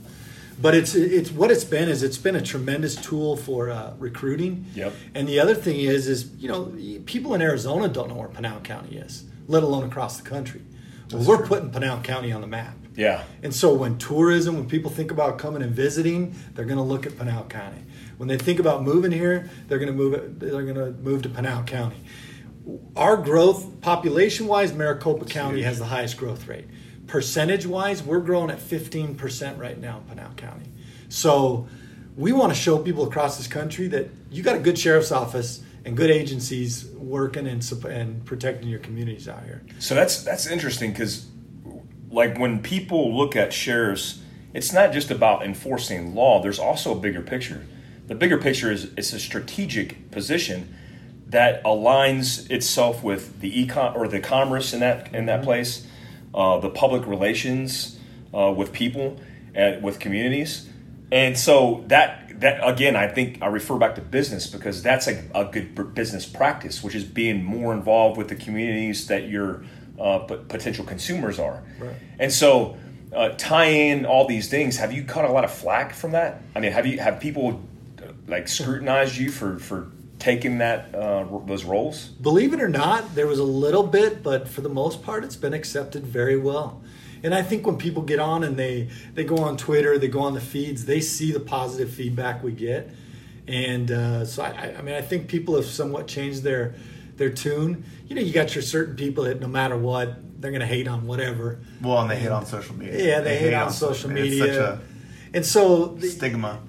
But 0.62 0.75
it's 0.75 0.94
it's 0.94 1.33
what 1.33 1.51
it's 1.51 1.64
been 1.64 1.88
is 1.88 2.05
it's 2.05 2.18
been 2.18 2.37
a 2.37 2.40
tremendous 2.40 2.94
tool 2.94 3.37
for 3.37 3.70
uh, 3.70 3.94
recruiting. 3.98 4.66
Yep. 4.75 4.94
And 5.14 5.29
the 5.29 5.40
other 5.40 5.55
thing 5.55 5.81
is 5.81 6.07
is 6.07 6.33
you 6.37 6.48
know 6.48 6.72
people 7.05 7.35
in 7.35 7.42
Arizona 7.42 7.88
don't 7.88 8.09
know 8.09 8.14
where 8.14 8.29
Pinal 8.29 8.61
County 8.61 8.96
is, 8.96 9.25
let 9.48 9.64
alone 9.64 9.85
across 9.85 10.18
the 10.18 10.29
country. 10.29 10.62
Well, 11.11 11.25
we're 11.25 11.46
putting 11.46 11.70
Pinal 11.70 12.01
County 12.01 12.33
on 12.33 12.40
the 12.40 12.46
map. 12.46 12.77
Yeah, 12.94 13.25
And 13.42 13.55
so 13.55 13.72
when 13.72 13.96
tourism, 13.96 14.55
when 14.55 14.68
people 14.68 14.90
think 14.90 15.11
about 15.11 15.38
coming 15.38 15.62
and 15.62 15.75
visiting, 15.75 16.35
they're 16.53 16.66
going 16.66 16.77
to 16.77 16.83
look 16.83 17.07
at 17.07 17.16
Pinal 17.16 17.44
County. 17.44 17.83
When 18.18 18.29
they 18.29 18.37
think 18.37 18.59
about 18.59 18.83
moving 18.83 19.12
here, 19.12 19.48
they're 19.66 19.79
going 19.79 19.90
to 19.90 19.96
move 19.96 20.12
it, 20.12 20.38
they're 20.38 20.62
going 20.62 20.75
to 20.75 20.92
move 21.01 21.22
to 21.22 21.31
Pinal 21.31 21.62
County. 21.62 21.96
Our 22.94 23.16
growth, 23.16 23.81
population 23.81 24.46
wise, 24.46 24.75
Maricopa 24.75 25.25
County 25.25 25.62
has 25.62 25.79
the 25.79 25.87
highest 25.87 26.18
growth 26.18 26.46
rate. 26.46 26.66
Percentage 27.12 27.66
wise, 27.66 28.03
we're 28.03 28.20
growing 28.20 28.51
at 28.51 28.59
15% 28.59 29.59
right 29.59 29.79
now 29.79 29.98
in 29.98 30.05
Pinal 30.05 30.33
County. 30.35 30.64
So 31.11 31.68
we 32.16 32.33
want 32.33 32.55
to 32.55 32.59
show 32.59 32.79
people 32.79 33.07
across 33.07 33.37
this 33.37 33.46
country 33.46 33.87
that 33.88 34.09
you 34.31 34.42
got 34.42 34.57
a 34.57 34.59
good 34.59 34.79
sheriff's 34.79 35.12
office 35.12 35.62
and 35.85 35.94
good 35.94 36.11
agencies 36.11 36.87
working 36.87 37.46
and, 37.46 37.70
and 37.85 38.25
protecting 38.25 38.66
your 38.66 38.79
communities 38.79 39.29
out 39.29 39.44
here. 39.44 39.62
So 39.79 39.94
that's 39.94 40.22
that's 40.22 40.46
interesting 40.46 40.92
because, 40.92 41.27
like, 42.11 42.38
when 42.38 42.62
people 42.62 43.14
look 43.14 43.37
at 43.37 43.53
sheriffs, 43.53 44.22
it's 44.55 44.72
not 44.72 44.94
just 44.94 45.11
about 45.11 45.44
enforcing 45.44 46.14
law. 46.14 46.40
There's 46.40 46.59
also 46.59 46.96
a 46.96 46.98
bigger 46.98 47.20
picture. 47.20 47.66
The 48.07 48.14
bigger 48.14 48.38
picture 48.38 48.72
is 48.72 48.85
it's 48.96 49.12
a 49.12 49.20
strategic 49.20 50.11
position 50.11 50.75
that 51.27 51.62
aligns 51.62 52.51
itself 52.51 53.03
with 53.03 53.40
the 53.40 53.66
econ 53.66 53.94
or 53.94 54.09
the 54.09 54.20
commerce 54.20 54.72
in 54.72 54.81
that 54.81 55.14
in 55.14 55.27
that 55.27 55.40
mm-hmm. 55.40 55.44
place, 55.44 55.87
uh, 56.35 56.59
the 56.59 56.71
public 56.71 57.07
relations 57.07 57.99
uh, 58.35 58.53
with 58.57 58.73
people 58.73 59.21
and 59.55 59.83
with 59.83 59.99
communities, 59.99 60.68
and 61.11 61.37
so 61.37 61.85
that 61.88 62.23
that 62.42 62.66
again, 62.66 62.95
I 62.95 63.09
think 63.09 63.40
I 63.40 63.47
refer 63.47 63.79
back 63.79 63.95
to 63.95 64.01
business 64.01 64.47
because 64.47 64.83
that's 64.83 65.09
a, 65.09 65.25
a 65.35 65.45
good 65.47 65.95
business 65.95 66.27
practice, 66.27 66.83
which 66.83 66.95
is 66.95 67.05
being 67.05 67.42
more 67.42 67.73
involved 67.73 68.18
with 68.18 68.29
the 68.29 68.35
communities 68.35 69.07
that 69.07 69.29
your 69.29 69.64
uh, 69.99 70.18
potential 70.18 70.85
consumers 70.85 71.38
are. 71.38 71.62
Right. 71.79 71.95
And 72.18 72.33
so, 72.33 72.77
uh, 73.14 73.31
tying 73.31 73.99
in 73.99 74.07
all 74.07 74.27
these 74.27 74.49
things, 74.49 74.77
have 74.77 74.92
you 74.92 75.05
caught 75.05 75.25
a 75.25 75.33
lot 75.33 75.45
of 75.45 75.53
flack 75.53 75.95
from 75.95 76.12
that? 76.12 76.42
I 76.55 76.61
mean, 76.61 76.73
have 76.73 76.87
you 76.87 76.99
have 76.99 77.21
people 77.21 77.62
uh, 78.03 78.09
like 78.27 78.49
scrutinized 78.49 79.16
you 79.16 79.31
for 79.31 79.59
for 79.59 79.90
taking 80.23 80.59
that 80.59 80.95
uh, 80.95 81.27
those 81.47 81.65
roles? 81.65 82.07
Believe 82.07 82.55
it 82.55 82.61
or 82.61 82.69
not, 82.69 83.17
there 83.17 83.27
was 83.27 83.41
a 83.41 83.45
little 83.45 83.83
bit, 83.83 84.23
but 84.23 84.47
for 84.47 84.61
the 84.61 84.69
most 84.69 85.03
part, 85.03 85.25
it's 85.25 85.35
been 85.35 85.53
accepted 85.53 86.07
very 86.07 86.39
well. 86.39 86.81
And 87.25 87.35
I 87.35 87.43
think 87.43 87.67
when 87.67 87.77
people 87.77 88.03
get 88.03 88.21
on 88.21 88.45
and 88.45 88.57
they 88.57 88.89
they 89.15 89.25
go 89.25 89.39
on 89.39 89.57
Twitter, 89.57 89.99
they 89.99 90.09
go 90.09 90.21
on 90.21 90.35
the 90.35 90.41
feeds, 90.41 90.85
they 90.85 91.01
see 91.01 91.33
the 91.33 91.41
positive 91.41 91.93
feedback 91.93 92.43
we 92.43 92.53
get, 92.53 92.91
and 93.49 93.91
uh, 93.91 94.25
so 94.25 94.45
I, 94.45 94.77
I 94.79 94.83
mean 94.83 94.95
I 94.95 95.03
think 95.03 95.29
people 95.29 95.57
have 95.57 95.67
somewhat 95.67 96.07
changed 96.07 96.45
their 96.45 96.75
their 97.17 97.31
tune. 97.31 97.85
You 98.07 98.15
know, 98.15 98.23
you 98.23 98.33
got 98.33 98.55
your 98.55 98.63
certain 98.63 98.95
people 98.95 99.25
that 99.25 99.41
no 99.41 99.49
matter 99.49 99.77
what, 99.77 100.41
they're 100.41 100.53
going 100.53 100.61
to 100.61 100.67
hate 100.67 100.87
on 100.87 101.07
whatever. 101.07 101.61
Well, 101.81 102.01
and 102.01 102.11
they 102.11 102.19
hate 102.19 102.31
on 102.31 102.47
social 102.47 102.77
media. 102.77 103.07
Yeah, 103.07 103.21
they, 103.21 103.39
hate, 103.39 103.55
on, 103.55 103.73
social 103.73 104.11
media. 104.11 104.45
It's 104.45 104.57
such 104.57 104.81
and 105.35 105.47
so 105.47 105.87
the, 105.87 106.09
stigma. 106.09 106.61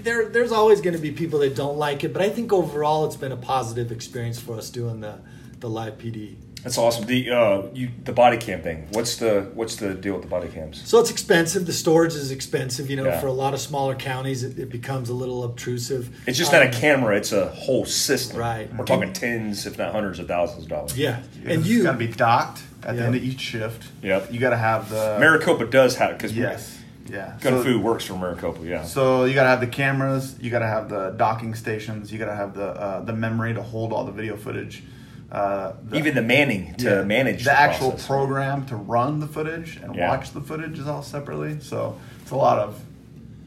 There 0.00 0.28
there's 0.28 0.52
always 0.52 0.80
going 0.80 0.94
to 0.96 1.02
be 1.02 1.10
people 1.10 1.38
that 1.40 1.54
don't 1.56 1.76
like 1.78 2.04
it, 2.04 2.12
but 2.12 2.22
I 2.22 2.28
think 2.30 2.52
overall 2.52 3.04
it's 3.06 3.16
been 3.16 3.32
a 3.32 3.36
positive 3.36 3.90
experience 3.92 4.40
for 4.40 4.56
us 4.56 4.70
doing 4.70 5.00
the 5.00 5.18
the 5.60 5.68
live 5.68 5.98
PD. 5.98 6.36
That's 6.62 6.78
awesome. 6.78 7.04
The 7.04 7.30
uh, 7.30 7.62
you 7.74 7.90
the 8.04 8.12
body 8.12 8.38
cam 8.38 8.62
thing. 8.62 8.86
What's 8.92 9.16
the 9.16 9.50
what's 9.52 9.76
the 9.76 9.92
deal 9.92 10.14
with 10.14 10.22
the 10.22 10.28
body 10.28 10.48
cams? 10.48 10.80
So 10.88 10.98
it's 10.98 11.10
expensive. 11.10 11.66
The 11.66 11.74
storage 11.74 12.14
is 12.14 12.30
expensive. 12.30 12.88
You 12.88 12.96
know, 12.96 13.04
Yeah. 13.04 13.20
for 13.20 13.26
a 13.26 13.32
lot 13.32 13.52
of 13.52 13.60
smaller 13.60 13.94
counties, 13.94 14.42
it, 14.42 14.58
it 14.58 14.70
becomes 14.70 15.10
a 15.10 15.14
little 15.14 15.44
obtrusive. 15.44 16.08
It's 16.26 16.38
just 16.38 16.54
Um, 16.54 16.60
not 16.60 16.74
a 16.74 16.78
camera; 16.78 17.16
it's 17.18 17.32
a 17.32 17.48
whole 17.50 17.84
system. 17.84 18.38
Right. 18.38 18.74
We're 18.74 18.86
talking 18.86 19.12
tens, 19.12 19.66
if 19.66 19.76
not 19.76 19.92
hundreds 19.92 20.18
of 20.20 20.26
thousands 20.28 20.62
of 20.64 20.70
dollars. 20.70 20.96
Yeah, 20.96 21.20
and 21.44 21.66
you 21.66 21.82
got 21.82 21.92
to 21.92 21.98
be 21.98 22.06
docked 22.06 22.62
at 22.82 22.96
the 22.96 23.02
end 23.02 23.14
of 23.14 23.22
each 23.22 23.40
shift. 23.40 23.84
Yep. 24.02 24.32
You 24.32 24.40
got 24.40 24.50
to 24.50 24.56
have 24.56 24.88
the 24.88 25.18
Maricopa 25.20 25.66
does 25.66 25.96
have 25.96 26.16
because 26.16 26.34
Yes. 26.34 26.78
Yeah. 27.10 27.36
Gun 27.40 27.54
So- 27.54 27.62
Fu 27.64 27.78
works 27.80 28.04
for 28.04 28.14
Maricopa. 28.14 28.64
Yeah. 28.64 28.84
So 28.84 29.24
you 29.24 29.34
gotta 29.34 29.48
have 29.50 29.60
the 29.60 29.66
cameras, 29.66 30.36
you 30.40 30.50
gotta 30.50 30.66
have 30.66 30.88
the 30.88 31.10
docking 31.16 31.54
stations, 31.54 32.12
you 32.12 32.18
gotta 32.18 32.34
have 32.34 32.54
the 32.54 32.68
uh, 32.68 33.00
the 33.02 33.12
memory 33.12 33.54
to 33.54 33.62
hold 33.62 33.92
all 33.92 34.04
the 34.04 34.12
video 34.12 34.36
footage. 34.36 34.82
Uh, 35.30 35.72
the, 35.84 35.96
Even 35.98 36.14
the 36.14 36.22
manning 36.22 36.74
to 36.76 36.84
yeah, 36.84 37.02
manage 37.02 37.38
the, 37.38 37.44
the, 37.50 37.58
actual 37.58 37.90
process. 37.90 38.06
program 38.06 38.66
to 38.66 38.76
run 38.76 39.18
the 39.20 39.26
footage 39.26 39.76
and 39.76 39.94
Yeah. 39.94 40.08
watch 40.08 40.30
the 40.32 40.40
footage 40.40 40.78
is 40.78 40.86
all 40.86 41.02
separately. 41.02 41.58
So 41.60 41.98
it's 42.22 42.30
a 42.30 42.36
lot 42.36 42.58
of 42.58 42.80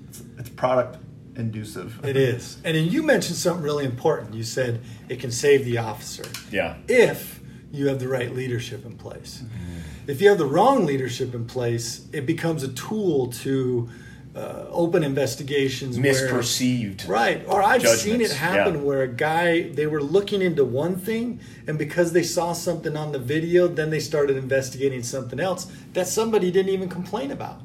it's, 0.09 0.21
it's 0.37 0.49
product 0.49 0.97
inducive. 1.35 2.03
it 2.03 2.17
is. 2.17 2.57
And 2.65 2.75
then 2.75 2.87
you 2.89 3.03
mentioned 3.03 3.37
something 3.37 3.63
really 3.63 3.85
important. 3.85 4.33
You 4.33 4.43
said 4.43 4.81
it 5.07 5.19
can 5.19 5.31
save 5.31 5.63
the 5.65 5.77
officer 5.77 6.25
Yeah. 6.51 6.75
if 6.89 7.39
you 7.71 7.87
have 7.87 7.99
the 7.99 8.07
right 8.07 8.33
leadership 8.33 8.85
in 8.85 8.97
place. 8.97 9.43
Mm-hmm. 9.43 10.09
If 10.09 10.21
you 10.21 10.29
have 10.29 10.37
the 10.37 10.45
wrong 10.45 10.85
leadership 10.85 11.33
in 11.33 11.45
place, 11.45 12.07
it 12.13 12.25
becomes 12.25 12.63
a 12.63 12.69
tool 12.69 13.27
to 13.27 13.89
uh, 14.35 14.65
open 14.69 15.03
investigations. 15.03 15.99
where- 15.99 16.13
Misperceived. 16.13 17.07
Right. 17.07 17.43
Or 17.47 17.61
I've 17.61 17.85
seen 17.87 18.21
it 18.21 18.31
happen 18.31 18.75
yeah. 18.75 18.81
where 18.81 19.01
a 19.01 19.07
guy, 19.07 19.69
they 19.69 19.87
were 19.87 20.01
looking 20.01 20.41
into 20.41 20.63
one 20.63 20.95
thing, 20.95 21.39
and 21.65 21.77
because 21.77 22.13
they 22.13 22.23
saw 22.23 22.53
something 22.53 22.95
on 22.95 23.11
the 23.11 23.19
video, 23.19 23.67
then 23.67 23.89
they 23.89 23.99
started 23.99 24.37
investigating 24.37 25.03
something 25.03 25.39
else 25.39 25.71
that 25.93 26.07
somebody 26.07 26.51
didn't 26.51 26.71
even 26.71 26.87
complain 26.87 27.31
about. 27.31 27.61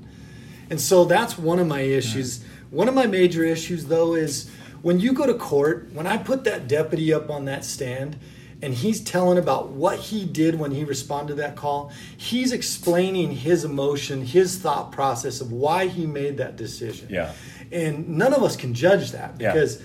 And 0.71 0.81
so 0.81 1.05
that's 1.05 1.37
one 1.37 1.59
of 1.59 1.67
my 1.67 1.83
issues. 1.83 2.43
One 2.71 2.88
of 2.88 2.95
my 2.95 3.07
major 3.07 3.45
issues, 3.45 3.87
though, 3.87 4.15
is 4.15 4.51
when 4.81 4.99
you 4.99 5.12
go 5.12 5.27
to 5.27 5.35
court, 5.35 5.91
when 5.93 6.07
I 6.07 6.17
put 6.17 6.45
that 6.45 6.67
deputy 6.67 7.12
up 7.12 7.29
on 7.29 7.45
that 7.45 7.65
stand, 7.67 8.19
and 8.62 8.72
he's 8.72 9.01
telling 9.01 9.38
about 9.38 9.70
what 9.70 9.98
he 9.98 10.25
did 10.25 10.59
when 10.59 10.70
he 10.70 10.85
responded 10.85 11.35
to 11.37 11.42
that 11.42 11.57
call. 11.57 11.90
He's 12.16 12.53
explaining 12.53 13.33
his 13.33 13.64
emotion, 13.64 14.25
his 14.25 14.59
thought 14.59 14.92
process 14.92 15.40
of 15.40 15.51
why 15.53 15.88
he 15.88 16.07
made 16.07 16.37
that 16.38 16.57
decision. 16.57 17.09
Yeah. 17.11 17.33
And 17.72 18.09
none 18.11 18.33
of 18.33 18.42
us 18.42 18.55
can 18.57 18.72
judge 18.75 19.11
that 19.12 19.35
Yeah. 19.40 19.53
because 19.53 19.83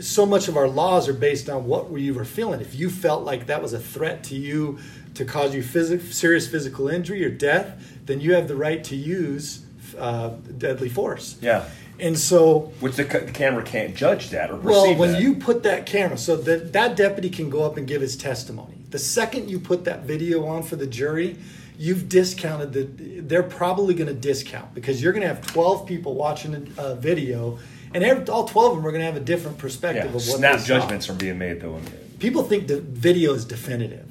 so 0.00 0.26
much 0.26 0.48
of 0.48 0.56
our 0.56 0.68
laws 0.68 1.08
are 1.08 1.12
based 1.12 1.48
on 1.48 1.66
what 1.66 1.90
you 1.92 2.14
were 2.14 2.24
feeling. 2.24 2.60
If 2.60 2.74
you 2.74 2.90
felt 2.90 3.24
like 3.24 3.46
that 3.46 3.62
was 3.62 3.72
a 3.72 3.78
threat 3.80 4.24
to 4.24 4.34
you 4.36 4.78
to 5.14 5.24
cause 5.24 5.54
you 5.54 5.62
phys- 5.62 6.12
serious 6.12 6.46
physical 6.48 6.88
injury 6.88 7.24
or 7.24 7.30
death, 7.30 7.98
then 8.06 8.20
you 8.20 8.34
have 8.34 8.48
the 8.48 8.56
right 8.56 8.82
to 8.84 8.96
use 8.96 9.64
uh, 9.98 10.30
deadly 10.58 10.88
force. 10.88 11.36
Yeah. 11.42 11.64
And 12.02 12.18
so 12.18 12.72
Which 12.80 12.96
the, 12.96 13.04
the 13.04 13.30
camera 13.30 13.62
can't 13.62 13.94
judge 13.94 14.30
that 14.30 14.50
or 14.50 14.56
well, 14.56 14.92
when 14.96 15.12
that. 15.12 15.22
you 15.22 15.36
put 15.36 15.62
that 15.62 15.86
camera, 15.86 16.18
so 16.18 16.34
that 16.36 16.72
that 16.72 16.96
deputy 16.96 17.30
can 17.30 17.48
go 17.48 17.62
up 17.62 17.76
and 17.76 17.86
give 17.86 18.02
his 18.02 18.16
testimony. 18.16 18.74
The 18.90 18.98
second 18.98 19.48
you 19.48 19.60
put 19.60 19.84
that 19.84 20.02
video 20.02 20.44
on 20.46 20.64
for 20.64 20.74
the 20.74 20.86
jury, 20.86 21.38
you've 21.78 22.08
discounted 22.08 22.72
the. 22.72 23.20
They're 23.20 23.44
probably 23.44 23.94
going 23.94 24.08
to 24.08 24.14
discount 24.14 24.74
because 24.74 25.00
you're 25.00 25.12
going 25.12 25.22
to 25.22 25.28
have 25.28 25.46
12 25.46 25.86
people 25.86 26.14
watching 26.14 26.74
a, 26.76 26.82
a 26.82 26.94
video, 26.96 27.60
and 27.94 28.02
every, 28.02 28.26
all 28.26 28.48
12 28.48 28.72
of 28.72 28.76
them 28.78 28.86
are 28.86 28.90
going 28.90 29.00
to 29.00 29.06
have 29.06 29.16
a 29.16 29.20
different 29.20 29.58
perspective 29.58 30.10
yeah. 30.10 30.16
of 30.16 30.26
what 30.26 30.38
Snap 30.38 30.64
judgments 30.64 31.08
are 31.08 31.14
being 31.14 31.38
made 31.38 31.60
though. 31.60 31.80
People 32.18 32.42
think 32.42 32.66
the 32.66 32.80
video 32.80 33.32
is 33.32 33.44
definitive. 33.44 34.08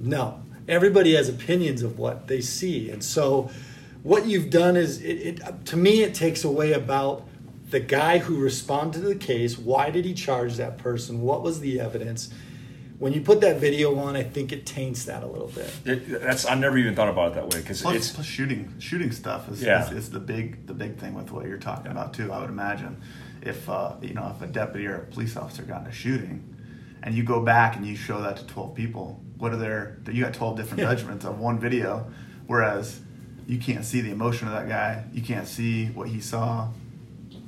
No, 0.00 0.42
everybody 0.66 1.14
has 1.14 1.28
opinions 1.28 1.82
of 1.82 1.96
what 1.96 2.26
they 2.26 2.40
see, 2.40 2.90
and 2.90 3.04
so 3.04 3.52
what 4.04 4.26
you've 4.26 4.50
done 4.50 4.76
is 4.76 5.02
it, 5.02 5.40
it 5.40 5.64
to 5.66 5.76
me 5.76 6.02
it 6.02 6.14
takes 6.14 6.44
away 6.44 6.74
about 6.74 7.26
the 7.70 7.80
guy 7.80 8.18
who 8.18 8.36
responded 8.38 9.00
to 9.00 9.08
the 9.08 9.14
case. 9.16 9.58
Why 9.58 9.90
did 9.90 10.04
he 10.04 10.14
charge 10.14 10.56
that 10.58 10.78
person? 10.78 11.20
What 11.22 11.42
was 11.42 11.58
the 11.58 11.80
evidence? 11.80 12.32
When 12.98 13.12
you 13.12 13.22
put 13.22 13.40
that 13.40 13.56
video 13.56 13.98
on, 13.98 14.14
I 14.14 14.22
think 14.22 14.52
it 14.52 14.66
taints 14.66 15.06
that 15.06 15.24
a 15.24 15.26
little 15.26 15.48
bit. 15.48 15.68
It, 15.84 16.20
that's 16.22 16.46
I 16.46 16.54
never 16.54 16.78
even 16.78 16.94
thought 16.94 17.08
about 17.08 17.32
it 17.32 17.34
that 17.34 17.44
way 17.48 17.60
because 17.60 17.84
it's 17.84 18.12
plus 18.12 18.24
shooting 18.26 18.72
shooting 18.78 19.10
stuff 19.10 19.48
is, 19.50 19.60
Yeah. 19.62 19.86
is, 19.86 19.92
is 20.04 20.10
the 20.10 20.20
big 20.20 20.66
the 20.66 20.74
big 20.74 20.98
thing 20.98 21.14
with 21.14 21.32
what 21.32 21.46
you're 21.46 21.58
talking 21.58 21.90
about 21.90 22.14
too. 22.14 22.30
I 22.30 22.40
would 22.40 22.50
imagine 22.50 23.00
if 23.42 23.68
uh, 23.68 23.96
you 24.02 24.14
know 24.14 24.32
if 24.36 24.42
a 24.42 24.50
deputy 24.52 24.86
or 24.86 24.96
a 24.96 25.06
police 25.06 25.36
officer 25.36 25.62
got 25.62 25.80
in 25.82 25.86
a 25.88 25.92
shooting, 25.92 26.54
and 27.02 27.14
you 27.14 27.24
go 27.24 27.40
back 27.40 27.74
and 27.76 27.84
you 27.86 27.96
show 27.96 28.20
that 28.22 28.36
to 28.36 28.46
12 28.46 28.74
people, 28.74 29.20
what 29.38 29.52
are 29.52 29.56
their 29.56 29.98
you 30.12 30.22
got 30.22 30.34
12 30.34 30.56
different 30.56 30.80
Yeah. 30.82 30.94
judgments 30.94 31.24
of 31.24 31.40
one 31.40 31.58
video, 31.58 32.06
whereas 32.46 33.00
you 33.46 33.58
can't 33.58 33.84
see 33.84 34.00
the 34.00 34.10
emotion 34.10 34.48
of 34.48 34.54
that 34.54 34.68
guy, 34.68 35.04
you 35.12 35.22
can't 35.22 35.46
see 35.46 35.86
what 35.86 36.08
he 36.08 36.20
saw, 36.20 36.68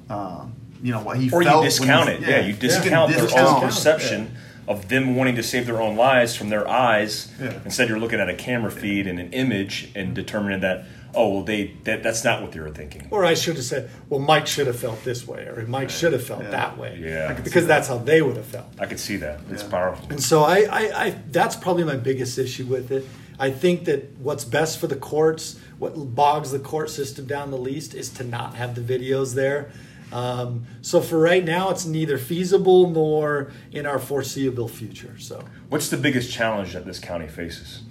um, 0.09 0.55
you 0.83 0.93
know 0.93 1.01
what 1.03 1.17
he 1.19 1.31
or 1.31 1.43
felt 1.43 1.47
you 1.47 1.55
when 1.57 1.65
discount 1.65 2.09
it. 2.11 2.21
Yeah, 2.21 2.41
you 2.41 2.53
can 2.53 2.61
discount 2.61 3.13
their 3.13 3.23
discount 3.23 3.49
own 3.59 3.63
it. 3.63 3.67
perception 3.67 4.37
of 4.69 4.89
them 4.89 5.15
wanting 5.17 5.37
to 5.37 5.43
save 5.43 5.65
their 5.67 5.81
own 5.81 5.97
lives 5.97 6.35
from 6.37 6.49
their 6.49 6.69
eyes. 6.69 7.33
Yeah. 7.41 7.59
Instead, 7.65 7.89
you're 7.89 7.99
looking 8.01 8.21
at 8.21 8.29
a 8.29 8.35
camera 8.35 8.71
feed 8.71 9.07
and 9.07 9.19
an 9.19 9.33
image 9.33 9.91
and 9.95 10.15
determining 10.15 10.61
that 10.61 10.85
oh 11.15 11.33
well 11.35 11.43
they 11.45 11.69
that, 11.85 12.03
that's 12.03 12.25
not 12.25 12.43
what 12.43 12.53
they 12.53 12.61
were 12.61 12.71
thinking. 12.71 13.09
Or 13.11 13.25
I 13.25 13.35
should 13.35 13.57
have 13.57 13.65
said, 13.65 13.91
well, 14.11 14.21
Mike 14.21 14.47
should 14.47 14.67
have 14.67 14.79
felt 14.79 15.03
this 15.05 15.27
way, 15.27 15.45
or 15.47 15.65
Mike 15.67 15.89
should 15.89 16.13
have 16.13 16.25
felt 16.27 16.43
Yeah. 16.43 16.51
that 16.51 16.77
way. 16.79 16.99
Yeah. 17.03 17.25
I 17.31 17.35
can 17.35 17.37
see 17.39 17.43
because 17.45 17.63
that. 17.67 17.77
that's 17.77 17.89
how 17.89 17.99
they 17.99 18.21
would 18.23 18.37
have 18.37 18.45
felt. 18.47 18.67
I 18.79 18.87
could 18.87 19.01
see 19.01 19.17
that. 19.19 19.41
It's 19.51 19.63
Yeah. 19.63 19.71
powerful. 19.71 20.07
And 20.11 20.23
so 20.23 20.43
I, 20.45 20.67
I, 20.71 21.05
I, 21.07 21.11
that's 21.31 21.57
probably 21.57 21.85
my 21.85 21.97
biggest 21.97 22.37
issue 22.39 22.67
with 22.67 22.91
it. 22.93 23.07
I 23.39 23.51
think 23.51 23.85
that 23.85 24.17
what's 24.19 24.45
best 24.45 24.79
for 24.79 24.87
the 24.87 24.97
courts, 24.97 25.59
what 25.79 25.93
bogs 26.15 26.53
the 26.53 26.59
court 26.59 26.91
system 26.91 27.27
down 27.27 27.51
the 27.51 27.59
least, 27.59 27.95
is 27.95 28.09
to 28.11 28.25
not 28.25 28.55
have 28.55 28.75
the 28.75 28.81
videos 28.81 29.35
there. 29.35 29.71
Um, 30.13 30.67
so 30.83 31.01
for 31.01 31.19
right 31.19 31.45
now, 31.45 31.71
it's 31.71 31.85
neither 31.85 32.17
feasible 32.17 32.89
nor 32.89 33.53
in 33.73 33.87
our 33.87 33.99
foreseeable 33.99 34.69
future. 34.69 35.17
So 35.19 35.45
What's 35.69 35.91
the 35.91 35.97
biggest 35.97 36.33
challenge 36.33 36.73
that 36.75 36.87
this 36.87 36.99
county 36.99 37.27
faces? 37.27 37.83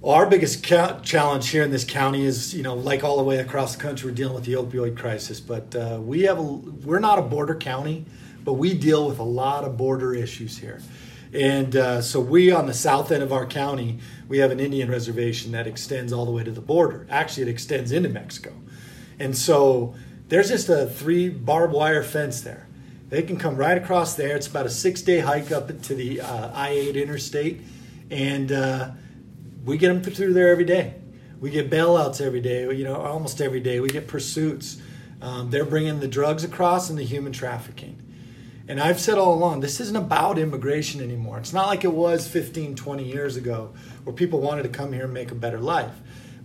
Well, 0.00 0.14
our 0.14 0.24
biggest 0.24 0.66
ca- 0.66 1.00
challenge 1.00 1.50
here 1.50 1.62
in 1.62 1.70
this 1.70 1.84
county 1.84 2.24
is, 2.24 2.54
you 2.54 2.62
know, 2.62 2.74
like 2.74 3.04
all 3.04 3.18
the 3.18 3.22
way 3.22 3.38
across 3.38 3.76
the 3.76 3.82
country, 3.82 4.10
we're 4.10 4.16
dealing 4.16 4.34
with 4.34 4.44
the 4.44 4.54
opioid 4.54 4.96
crisis. 4.96 5.40
But 5.40 5.74
uh, 5.74 5.98
we 6.00 6.22
have, 6.22 6.38
a, 6.38 6.42
we're 6.42 7.00
not 7.00 7.18
a 7.18 7.22
border 7.22 7.54
county, 7.54 8.06
but 8.42 8.54
we 8.54 8.72
deal 8.72 9.06
with 9.06 9.18
a 9.18 9.24
lot 9.24 9.64
of 9.64 9.76
border 9.76 10.14
issues 10.14 10.56
here. 10.56 10.80
And 11.32 11.76
uh, 11.76 12.02
so 12.02 12.20
we, 12.20 12.50
on 12.50 12.66
the 12.66 12.74
south 12.74 13.12
end 13.12 13.22
of 13.22 13.32
our 13.32 13.46
county, 13.46 13.98
we 14.28 14.38
have 14.38 14.50
an 14.50 14.58
Indian 14.58 14.90
reservation 14.90 15.52
that 15.52 15.66
extends 15.66 16.12
all 16.12 16.24
the 16.24 16.32
way 16.32 16.42
to 16.42 16.50
the 16.50 16.60
border. 16.60 17.06
Actually, 17.08 17.44
it 17.44 17.48
extends 17.48 17.92
into 17.92 18.08
Mexico. 18.08 18.52
And 19.18 19.36
so 19.36 19.94
there's 20.28 20.48
just 20.48 20.68
a 20.68 20.86
three 20.86 21.28
barbed 21.28 21.72
wire 21.72 22.02
fence 22.02 22.40
there. 22.40 22.66
They 23.10 23.22
can 23.22 23.36
come 23.36 23.56
right 23.56 23.76
across 23.76 24.14
there. 24.14 24.36
It's 24.36 24.46
about 24.46 24.66
a 24.66 24.70
six 24.70 25.02
day 25.02 25.20
hike 25.20 25.52
up 25.52 25.68
to 25.82 25.94
the 25.94 26.20
uh, 26.20 26.50
I 26.52 26.70
8 26.70 26.96
interstate. 26.96 27.60
And 28.10 28.50
uh, 28.50 28.90
we 29.64 29.78
get 29.78 29.88
them 29.88 30.02
through 30.02 30.32
there 30.32 30.48
every 30.48 30.64
day. 30.64 30.94
We 31.40 31.50
get 31.50 31.70
bailouts 31.70 32.20
every 32.20 32.40
day, 32.40 32.72
you 32.74 32.84
know, 32.84 32.96
almost 32.96 33.40
every 33.40 33.60
day. 33.60 33.80
We 33.80 33.88
get 33.88 34.06
pursuits. 34.06 34.80
Um, 35.22 35.50
they're 35.50 35.64
bringing 35.64 36.00
the 36.00 36.08
drugs 36.08 36.44
across 36.44 36.90
and 36.90 36.98
the 36.98 37.04
human 37.04 37.32
trafficking. 37.32 38.09
And 38.70 38.78
I've 38.78 39.00
said 39.00 39.18
all 39.18 39.34
along, 39.34 39.58
this 39.58 39.80
isn't 39.80 39.96
about 39.96 40.38
immigration 40.38 41.00
anymore. 41.00 41.38
It's 41.38 41.52
not 41.52 41.66
like 41.66 41.82
it 41.82 41.92
was 41.92 42.28
15, 42.28 42.76
20 42.76 43.02
years 43.02 43.34
ago 43.34 43.74
where 44.04 44.14
people 44.14 44.40
wanted 44.40 44.62
to 44.62 44.68
come 44.68 44.92
here 44.92 45.06
and 45.06 45.12
make 45.12 45.32
a 45.32 45.34
better 45.34 45.58
life. 45.58 45.90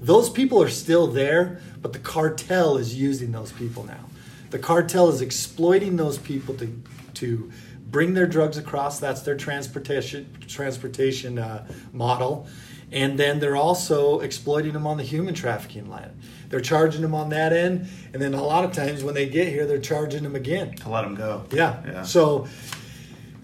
Those 0.01 0.31
people 0.31 0.59
are 0.59 0.67
still 0.67 1.05
there, 1.05 1.61
but 1.83 1.93
the 1.93 1.99
cartel 1.99 2.77
is 2.77 2.95
using 2.95 3.31
those 3.31 3.51
people 3.51 3.83
now. 3.83 4.05
The 4.49 4.57
cartel 4.57 5.07
is 5.09 5.21
exploiting 5.21 5.97
those 5.97 6.17
people 6.17 6.55
to, 6.55 6.81
to 7.13 7.51
bring 7.91 8.15
their 8.15 8.25
drugs 8.25 8.57
across. 8.57 8.99
That's 8.99 9.21
their 9.21 9.37
transportation, 9.37 10.27
transportation 10.47 11.37
uh, 11.37 11.67
model. 11.93 12.47
And 12.91 13.19
then 13.19 13.39
they're 13.39 13.55
also 13.55 14.19
exploiting 14.19 14.73
them 14.73 14.85
on 14.87 14.97
the 14.97 15.03
human 15.03 15.33
trafficking 15.33 15.89
line. 15.89 16.19
They're 16.49 16.61
charging 16.61 17.01
them 17.01 17.15
on 17.15 17.29
that 17.29 17.51
end, 17.51 17.87
and 18.13 18.21
then 18.21 18.33
a 18.33 18.43
lot 18.43 18.63
of 18.63 18.71
times 18.71 19.03
when 19.03 19.15
they 19.15 19.27
get 19.27 19.47
here, 19.47 19.65
they're 19.65 19.79
charging 19.79 20.23
them 20.23 20.35
again. 20.35 20.75
to 20.75 20.89
let 20.89 21.01
them 21.01 21.15
go. 21.15 21.45
Yeah. 21.51 21.81
Yeah. 21.85 22.03
So 22.03 22.47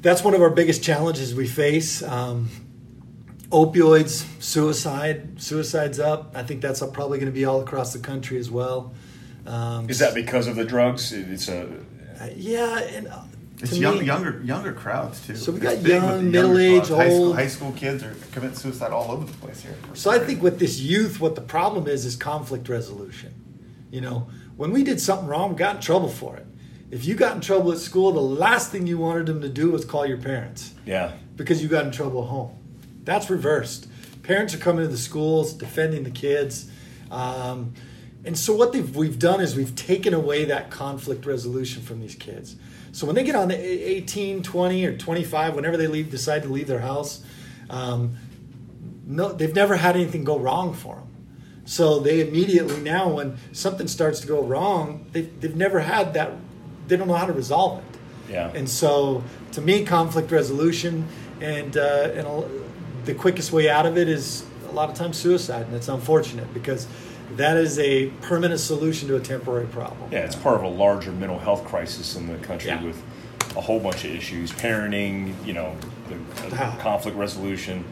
that's 0.01 0.23
one 0.23 0.33
of 0.33 0.41
our 0.41 0.49
biggest 0.49 0.83
challenges 0.83 1.33
we 1.35 1.47
face. 1.47 2.03
Um, 2.03 2.49
opioids, 3.49 4.25
suicide, 4.41 5.41
suicide's 5.41 5.99
up. 5.99 6.31
I 6.35 6.43
think 6.43 6.61
that's 6.61 6.79
probably 6.79 7.19
going 7.19 7.31
to 7.31 7.35
be 7.35 7.45
all 7.45 7.61
across 7.61 7.93
the 7.93 7.99
country 7.99 8.37
as 8.37 8.49
well. 8.49 8.93
Um, 9.45 9.89
Is 9.89 9.99
that 9.99 10.13
because 10.13 10.47
of 10.47 10.55
the 10.55 10.63
drugs? 10.63 11.11
It's 11.11 11.47
a 11.47 11.67
uh, 12.21 12.27
yeah, 12.35 12.79
and 12.79 13.07
uh, 13.07 13.23
It's 13.61 13.73
to 13.73 13.77
young, 13.77 13.99
me, 13.99 14.05
younger 14.05 14.41
younger 14.43 14.73
crowds 14.73 15.25
too. 15.25 15.35
So 15.35 15.51
we 15.51 15.59
got 15.59 15.81
young, 15.81 16.31
middle-aged, 16.31 16.87
crowd. 16.87 16.97
High 16.97 17.09
school, 17.09 17.25
old. 17.25 17.35
high 17.35 17.47
school 17.47 17.71
kids 17.73 18.03
are 18.03 18.15
committing 18.31 18.57
suicide 18.57 18.91
all 18.91 19.11
over 19.11 19.25
the 19.25 19.37
place 19.37 19.61
here. 19.61 19.75
So 19.93 20.09
I 20.09 20.19
think 20.19 20.41
with 20.41 20.57
this 20.57 20.79
youth, 20.79 21.19
what 21.19 21.35
the 21.35 21.41
problem 21.41 21.87
is 21.87 22.05
is 22.05 22.15
conflict 22.15 22.67
resolution. 22.69 23.33
You 23.91 24.01
know, 24.01 24.27
when 24.57 24.71
we 24.71 24.83
did 24.83 24.99
something 24.99 25.27
wrong, 25.27 25.51
we 25.51 25.55
got 25.55 25.75
in 25.75 25.81
trouble 25.81 26.09
for 26.09 26.37
it. 26.37 26.45
If 26.91 27.05
you 27.05 27.15
got 27.15 27.35
in 27.35 27.41
trouble 27.41 27.71
at 27.71 27.77
school, 27.77 28.11
the 28.11 28.19
last 28.19 28.71
thing 28.71 28.87
you 28.87 28.97
wanted 28.97 29.25
them 29.25 29.41
to 29.41 29.49
do 29.49 29.71
was 29.71 29.85
call 29.85 30.05
your 30.05 30.17
parents 30.17 30.73
yeah. 30.85 31.13
because 31.37 31.61
you 31.61 31.69
got 31.69 31.85
in 31.85 31.91
trouble 31.91 32.23
at 32.23 32.29
home. 32.29 32.57
That's 33.03 33.29
reversed. 33.29 33.87
Parents 34.23 34.53
are 34.53 34.57
coming 34.57 34.83
to 34.83 34.91
the 34.91 34.97
schools, 34.97 35.53
defending 35.53 36.03
the 36.03 36.11
kids. 36.11 36.69
Um, 37.09 37.73
and 38.25 38.37
so 38.37 38.53
what 38.53 38.73
they've, 38.73 38.95
we've 38.95 39.17
done 39.17 39.41
is 39.41 39.55
we've 39.55 39.75
taken 39.75 40.13
away 40.13 40.45
that 40.45 40.69
conflict 40.69 41.25
resolution 41.25 41.81
from 41.81 42.01
these 42.01 42.15
kids. 42.15 42.55
So 42.91 43.05
when 43.05 43.15
they 43.15 43.23
get 43.23 43.35
on 43.35 43.47
the 43.47 43.55
18, 43.55 44.43
20, 44.43 44.85
or 44.85 44.97
25, 44.97 45.55
whenever 45.55 45.77
they 45.77 45.87
leave, 45.87 46.09
decide 46.11 46.43
to 46.43 46.49
leave 46.49 46.67
their 46.67 46.81
house, 46.81 47.23
um, 47.69 48.17
no, 49.05 49.31
they've 49.31 49.55
never 49.55 49.75
had 49.77 49.95
anything 49.95 50.23
go 50.23 50.37
wrong 50.37 50.73
for 50.73 50.95
them. 50.95 51.07
So 51.65 51.99
they 51.99 52.21
immediately 52.21 52.79
now, 52.81 53.09
when 53.09 53.37
something 53.53 53.87
starts 53.87 54.19
to 54.21 54.27
go 54.27 54.43
wrong, 54.43 55.05
they, 55.11 55.21
they've 55.21 55.55
never 55.55 55.79
had 55.79 56.13
that. 56.15 56.31
They 56.87 56.97
don't 56.97 57.07
know 57.07 57.13
how 57.13 57.27
to 57.27 57.33
resolve 57.33 57.79
it. 57.79 58.31
Yeah. 58.33 58.51
And 58.53 58.69
so, 58.69 59.23
to 59.53 59.61
me, 59.61 59.85
conflict 59.85 60.31
resolution 60.31 61.07
and 61.39 61.77
uh, 61.77 62.11
and 62.13 62.27
a- 62.27 62.49
the 63.05 63.13
quickest 63.13 63.51
way 63.51 63.69
out 63.69 63.85
of 63.85 63.97
it 63.97 64.07
is 64.09 64.45
a 64.69 64.71
lot 64.71 64.89
of 64.89 64.95
times 64.95 65.17
suicide, 65.17 65.65
and 65.67 65.75
it's 65.75 65.87
unfortunate 65.87 66.53
because 66.53 66.87
that 67.37 67.57
is 67.57 67.79
a 67.79 68.07
permanent 68.21 68.59
solution 68.59 69.07
to 69.09 69.15
a 69.15 69.19
temporary 69.19 69.67
problem. 69.67 70.11
Yeah, 70.11 70.19
it's 70.19 70.35
part 70.35 70.57
of 70.57 70.63
a 70.63 70.67
larger 70.67 71.11
mental 71.11 71.39
health 71.39 71.63
crisis 71.65 72.15
in 72.15 72.27
the 72.27 72.37
country 72.45 72.69
Yeah. 72.69 72.83
with 72.83 73.01
a 73.55 73.61
whole 73.61 73.79
bunch 73.79 74.05
of 74.05 74.11
issues, 74.11 74.51
parenting, 74.51 75.33
you 75.45 75.53
know, 75.53 75.75
the, 76.09 76.49
the 76.49 76.55
Ah. 76.57 76.77
conflict 76.79 77.17
resolution. 77.17 77.83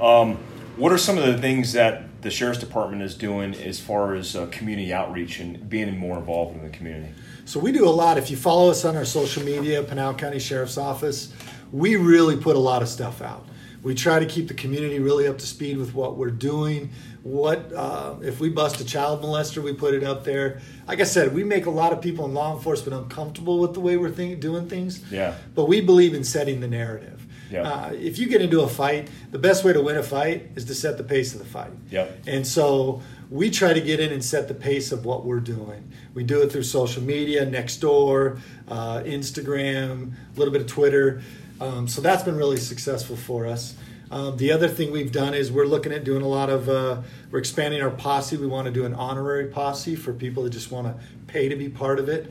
Um, 0.00 0.38
what 0.76 0.92
are 0.92 0.98
some 0.98 1.18
of 1.18 1.26
the 1.26 1.38
things 1.38 1.72
that 1.72 2.04
the 2.22 2.30
sheriff's 2.30 2.58
department 2.60 3.02
is 3.02 3.14
doing 3.14 3.54
as 3.54 3.80
far 3.80 4.14
as 4.14 4.36
uh, 4.36 4.46
community 4.46 4.92
outreach 4.92 5.40
and 5.40 5.68
being 5.68 5.96
more 5.98 6.18
involved 6.18 6.56
in 6.56 6.62
the 6.62 6.70
community? 6.70 7.08
So 7.44 7.58
we 7.58 7.72
do 7.72 7.88
a 7.88 7.90
lot. 7.90 8.18
If 8.18 8.30
you 8.30 8.36
follow 8.36 8.70
us 8.70 8.84
on 8.84 8.96
our 8.96 9.04
social 9.04 9.42
media, 9.42 9.82
Pinal 9.82 10.14
County 10.14 10.38
Sheriff's 10.38 10.78
Office, 10.78 11.32
we 11.72 11.96
really 11.96 12.36
put 12.36 12.56
a 12.56 12.60
lot 12.60 12.82
of 12.82 12.88
stuff 12.88 13.20
out. 13.22 13.44
We 13.82 13.94
try 13.94 14.18
to 14.18 14.26
keep 14.26 14.46
the 14.48 14.54
community 14.54 14.98
really 14.98 15.26
up 15.26 15.38
to 15.38 15.46
speed 15.46 15.78
with 15.78 15.94
what 15.94 16.16
we're 16.16 16.30
doing. 16.30 16.90
What 17.22 17.72
uh, 17.72 18.14
if 18.22 18.40
we 18.40 18.48
bust 18.48 18.80
a 18.80 18.84
child 18.84 19.22
molester? 19.22 19.62
We 19.62 19.74
put 19.74 19.94
it 19.94 20.04
up 20.04 20.24
there. 20.24 20.60
Like 20.88 21.00
I 21.00 21.04
said, 21.04 21.34
we 21.34 21.44
make 21.44 21.66
a 21.66 21.70
lot 21.70 21.92
of 21.92 22.00
people 22.00 22.24
in 22.24 22.34
law 22.34 22.56
enforcement 22.56 22.94
uncomfortable 22.94 23.58
with 23.58 23.74
the 23.74 23.80
way 23.80 23.96
we're 23.96 24.10
think, 24.10 24.40
doing 24.40 24.68
things. 24.68 25.02
Yeah. 25.10 25.34
But 25.54 25.66
we 25.66 25.80
believe 25.80 26.14
in 26.14 26.24
setting 26.24 26.60
the 26.60 26.68
narrative. 26.68 27.26
Yeah. 27.50 27.62
Uh, 27.62 27.92
if 27.92 28.18
you 28.18 28.28
get 28.28 28.40
into 28.40 28.60
a 28.60 28.68
fight, 28.68 29.08
the 29.32 29.38
best 29.38 29.64
way 29.64 29.72
to 29.72 29.82
win 29.82 29.96
a 29.96 30.02
fight 30.02 30.50
is 30.54 30.64
to 30.66 30.74
set 30.74 30.96
the 30.96 31.04
pace 31.04 31.34
of 31.34 31.40
the 31.40 31.46
fight. 31.46 31.72
Yep. 31.90 32.22
And 32.26 32.46
so 32.46 33.02
we 33.28 33.50
try 33.50 33.72
to 33.72 33.80
get 33.80 34.00
in 34.00 34.12
and 34.12 34.24
set 34.24 34.48
the 34.48 34.54
pace 34.54 34.92
of 34.92 35.04
what 35.04 35.24
we're 35.24 35.40
doing. 35.40 35.90
We 36.14 36.24
do 36.24 36.42
it 36.42 36.52
through 36.52 36.62
social 36.62 37.02
media, 37.02 37.44
Nextdoor, 37.44 38.40
uh, 38.68 39.00
Instagram, 39.00 40.12
a 40.34 40.38
little 40.38 40.52
bit 40.52 40.62
of 40.62 40.68
Twitter. 40.68 41.22
Um, 41.60 41.86
so 41.86 42.00
that's 42.00 42.22
been 42.22 42.36
really 42.36 42.56
successful 42.56 43.16
for 43.16 43.46
us. 43.46 43.74
Um, 44.10 44.36
the 44.38 44.50
other 44.50 44.66
thing 44.68 44.90
we've 44.90 45.12
done 45.12 45.34
is 45.34 45.52
we're 45.52 45.66
looking 45.66 45.92
at 45.92 46.02
doing 46.02 46.22
a 46.22 46.26
lot 46.28 46.50
of, 46.50 46.68
uh, 46.68 47.02
we're 47.30 47.38
expanding 47.38 47.80
our 47.80 47.90
posse. 47.90 48.36
We 48.36 48.46
want 48.48 48.66
to 48.66 48.72
do 48.72 48.84
an 48.84 48.92
honorary 48.94 49.46
posse 49.46 49.94
for 49.94 50.12
people 50.12 50.42
that 50.44 50.50
just 50.50 50.72
want 50.72 50.88
to 50.88 50.94
pay 51.28 51.48
to 51.48 51.54
be 51.54 51.68
part 51.68 51.98
of 52.00 52.08
it. 52.08 52.30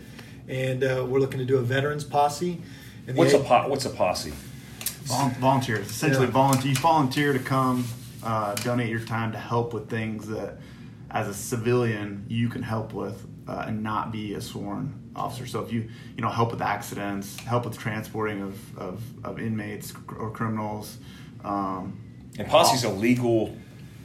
And 0.50 0.84
uh, 0.84 1.06
we're 1.08 1.20
looking 1.20 1.40
to 1.40 1.46
do 1.46 1.58
a 1.58 1.62
veterans 1.62 2.04
posse. 2.04 2.62
And 3.08 3.16
What's 3.16 3.34
a 3.34 3.40
i- 3.40 3.44
po- 3.44 3.70
what's 3.70 3.86
a 3.86 3.90
posse? 3.92 4.34
Vol- 5.06 5.30
volunteers, 5.40 5.90
essentially 5.90 6.26
Yeah. 6.26 6.32
volunteer. 6.32 6.72
You 6.72 6.76
volunteer 6.78 7.34
to 7.34 7.40
come, 7.40 7.86
uh, 8.24 8.56
donate 8.56 8.90
your 8.90 9.00
time 9.00 9.32
to 9.32 9.38
help 9.38 9.74
with 9.74 9.90
things 9.90 10.28
that, 10.28 10.58
as 11.10 11.28
a 11.30 11.34
civilian, 11.34 12.26
you 12.28 12.50
can 12.50 12.62
help 12.62 12.94
with, 12.94 13.26
uh, 13.48 13.64
and 13.68 13.82
not 13.82 14.12
be 14.12 14.34
a 14.34 14.42
sworn 14.42 14.94
officer. 15.16 15.48
So 15.48 15.62
if 15.62 15.72
you, 15.72 15.88
you 16.18 16.22
know, 16.22 16.30
help 16.30 16.52
with 16.52 16.62
accidents, 16.62 17.40
help 17.40 17.64
with 17.66 17.78
transporting 17.78 18.42
of, 18.42 18.78
of, 18.78 19.02
of 19.24 19.40
inmates 19.40 19.94
or 20.20 20.30
criminals. 20.30 20.98
Um, 21.44 22.00
And 22.38 22.48
is 22.74 22.84
a 22.84 22.90
legal 22.90 23.56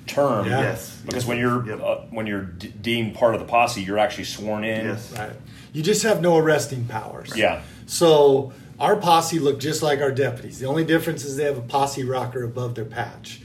term. 0.06 0.46
Yeah. 0.46 0.60
Yes. 0.60 1.00
Because 1.04 1.22
yes, 1.22 1.28
when 1.28 1.38
you're 1.38 1.66
yep. 1.66 1.80
uh, 1.82 1.96
when 2.10 2.26
you're 2.26 2.42
d- 2.42 2.72
deemed 2.80 3.14
part 3.14 3.34
of 3.34 3.40
the 3.40 3.46
posse, 3.46 3.82
you're 3.82 3.98
actually 3.98 4.24
sworn 4.24 4.64
in. 4.64 4.86
yes. 4.86 5.12
Right. 5.12 5.32
You 5.72 5.82
just 5.82 6.02
have 6.04 6.20
no 6.20 6.36
arresting 6.36 6.84
powers. 6.84 7.36
Yeah. 7.36 7.62
So 7.86 8.52
our 8.78 8.96
posse 8.96 9.38
look 9.38 9.58
just 9.60 9.82
like 9.82 10.00
our 10.00 10.12
deputies. 10.12 10.58
The 10.58 10.66
only 10.66 10.84
difference 10.84 11.24
is 11.24 11.36
they 11.36 11.44
have 11.44 11.58
a 11.58 11.62
posse 11.62 12.04
rocker 12.04 12.44
above 12.44 12.74
their 12.74 12.84
patch. 12.84 13.40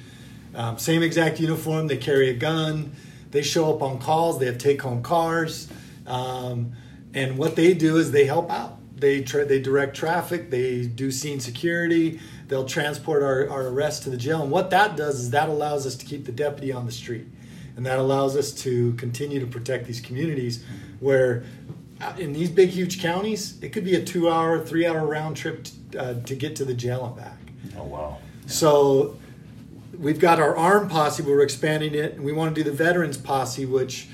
Um, 0.55 0.77
same 0.77 1.03
exact 1.03 1.39
uniform. 1.39 1.87
They 1.87 1.97
carry 1.97 2.29
a 2.29 2.33
gun. 2.33 2.91
They 3.31 3.41
show 3.43 3.73
up 3.73 3.81
on 3.81 3.99
calls. 3.99 4.39
They 4.39 4.47
have 4.47 4.57
take-home 4.57 5.03
cars, 5.03 5.67
um, 6.07 6.71
and 7.13 7.37
what 7.37 7.55
they 7.55 7.75
do 7.75 7.97
is 7.97 8.11
they 8.11 8.25
help 8.25 8.49
out. 8.51 8.77
They 8.95 9.21
tra- 9.21 9.45
they 9.45 9.59
direct 9.59 9.95
traffic. 9.95 10.49
They 10.49 10.85
do 10.87 11.11
scene 11.11 11.39
security. 11.39 12.19
They'll 12.49 12.65
transport 12.65 13.23
our, 13.23 13.47
our 13.49 13.67
arrests 13.67 14.03
to 14.03 14.09
the 14.09 14.17
jail. 14.17 14.41
And 14.41 14.51
what 14.51 14.71
that 14.71 14.97
does 14.97 15.19
is 15.21 15.29
that 15.29 15.47
allows 15.49 15.85
us 15.85 15.95
to 15.95 16.05
keep 16.05 16.25
the 16.25 16.31
deputy 16.33 16.71
on 16.73 16.85
the 16.85 16.91
street, 16.91 17.27
and 17.77 17.85
that 17.85 17.99
allows 17.99 18.35
us 18.35 18.51
to 18.63 18.93
continue 18.93 19.39
to 19.39 19.45
protect 19.47 19.85
these 19.85 20.01
communities 20.01 20.65
where 20.99 21.43
uh, 22.01 22.13
in 22.17 22.33
these 22.33 22.49
big 22.49 22.69
huge 22.69 23.01
counties 23.01 23.61
it 23.61 23.69
could 23.71 23.85
be 23.85 23.95
a 23.95 24.03
two 24.03 24.29
hour 24.29 24.63
three 24.65 24.85
hour 24.85 25.05
round 25.05 25.37
trip 25.37 25.63
t- 25.65 25.97
uh, 25.97 26.15
to 26.25 26.35
get 26.35 26.55
to 26.55 26.65
the 26.65 26.73
jail 26.73 27.05
and 27.05 27.15
back 27.15 27.37
Oh 27.77 27.83
wow. 27.83 28.17
so 28.47 29.17
we've 29.97 30.19
got 30.19 30.39
our 30.39 30.55
arm 30.55 30.87
posse 30.89 31.21
we're 31.23 31.41
expanding 31.41 31.93
it 31.93 32.13
and 32.13 32.23
we 32.23 32.31
want 32.31 32.55
to 32.55 32.63
do 32.63 32.69
the 32.69 32.75
veterans 32.75 33.17
posse 33.17 33.65
which 33.65 34.07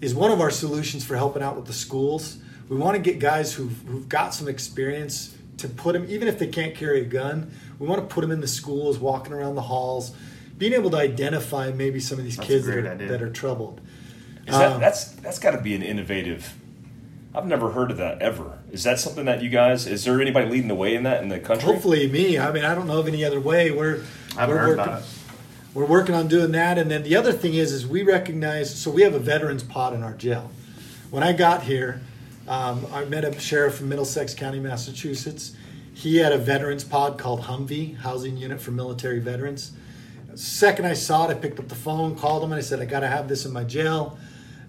is 0.00 0.14
one 0.14 0.30
of 0.30 0.40
our 0.40 0.50
solutions 0.50 1.04
for 1.04 1.14
helping 1.16 1.42
out 1.42 1.56
with 1.56 1.66
the 1.66 1.74
schools 1.74 2.38
we 2.70 2.76
want 2.78 2.96
to 2.96 3.02
get 3.02 3.18
guys 3.18 3.52
who've, 3.52 3.82
who've 3.86 4.08
got 4.08 4.32
some 4.32 4.48
experience 4.48 5.35
to 5.58 5.68
put 5.68 5.92
them 5.94 6.06
even 6.08 6.28
if 6.28 6.38
they 6.38 6.46
can't 6.46 6.74
carry 6.74 7.00
a 7.00 7.04
gun 7.04 7.50
we 7.78 7.86
want 7.86 8.00
to 8.00 8.14
put 8.14 8.20
them 8.20 8.30
in 8.30 8.40
the 8.40 8.48
schools 8.48 8.98
walking 8.98 9.32
around 9.32 9.54
the 9.54 9.62
halls 9.62 10.14
being 10.58 10.72
able 10.72 10.90
to 10.90 10.96
identify 10.96 11.70
maybe 11.70 12.00
some 12.00 12.18
of 12.18 12.24
these 12.24 12.36
That's 12.36 12.48
kids 12.48 12.66
that 12.66 12.78
are, 12.78 12.96
that 12.96 13.22
are 13.22 13.30
troubled 13.30 13.80
Is 14.46 14.54
that 14.56 14.72
Um, 14.72 14.80
that's 14.80 15.04
that's 15.12 15.38
got 15.38 15.52
to 15.52 15.60
be 15.60 15.74
an 15.74 15.82
innovative. 15.82 16.54
I've 17.34 17.46
never 17.46 17.72
heard 17.72 17.90
of 17.90 17.98
that 17.98 18.22
ever. 18.22 18.60
Is 18.72 18.84
that 18.84 18.98
something 18.98 19.26
that 19.26 19.42
you 19.42 19.50
guys? 19.50 19.86
Is 19.86 20.04
there 20.04 20.18
anybody 20.22 20.48
leading 20.48 20.68
the 20.68 20.74
way 20.74 20.94
in 20.94 21.02
that 21.02 21.22
in 21.22 21.28
the 21.28 21.38
country? 21.38 21.66
Hopefully, 21.70 22.08
me. 22.08 22.38
I 22.38 22.50
mean, 22.50 22.64
I 22.64 22.74
don't 22.74 22.86
know 22.86 22.98
of 22.98 23.06
any 23.08 23.24
other 23.26 23.40
way. 23.40 23.70
We're 23.70 24.02
I 24.36 24.40
haven't 24.40 24.54
we're 24.54 24.60
heard 24.62 24.78
working, 24.78 24.92
about 24.92 25.02
it. 25.02 25.08
We're 25.74 25.84
working 25.84 26.14
on 26.14 26.28
doing 26.28 26.52
that, 26.52 26.78
and 26.78 26.90
then 26.90 27.02
the 27.02 27.14
other 27.14 27.32
thing 27.32 27.52
is, 27.52 27.72
is 27.72 27.86
we 27.86 28.02
recognize. 28.02 28.74
So 28.74 28.90
we 28.90 29.02
have 29.02 29.12
a 29.12 29.18
veterans 29.18 29.62
pod 29.62 29.92
in 29.92 30.02
our 30.02 30.14
jail. 30.14 30.50
When 31.10 31.22
I 31.22 31.34
got 31.34 31.64
here, 31.64 32.00
um, 32.48 32.86
I 32.92 33.04
met 33.04 33.24
a 33.24 33.38
sheriff 33.40 33.76
from 33.76 33.88
Middlesex 33.88 34.34
County, 34.34 34.60
Massachusetts. 34.60 35.56
He 35.94 36.16
had 36.16 36.32
a 36.32 36.38
veterans 36.38 36.84
pod 36.84 37.18
called 37.18 37.42
Humvee, 37.42 37.96
Housing 37.96 38.36
Unit 38.36 38.60
for 38.60 38.70
Military 38.70 39.18
Veterans. 39.18 39.72
Second 40.34 40.84
I 40.84 40.92
saw 40.92 41.28
it, 41.28 41.30
I 41.30 41.34
picked 41.34 41.58
up 41.58 41.68
the 41.68 41.74
phone, 41.74 42.14
called 42.14 42.44
him, 42.44 42.52
and 42.52 42.58
I 42.58 42.62
said, 42.62 42.80
I 42.80 42.84
got 42.84 43.00
to 43.00 43.08
have 43.08 43.28
this 43.28 43.46
in 43.46 43.52
my 43.52 43.64
jail. 43.64 44.18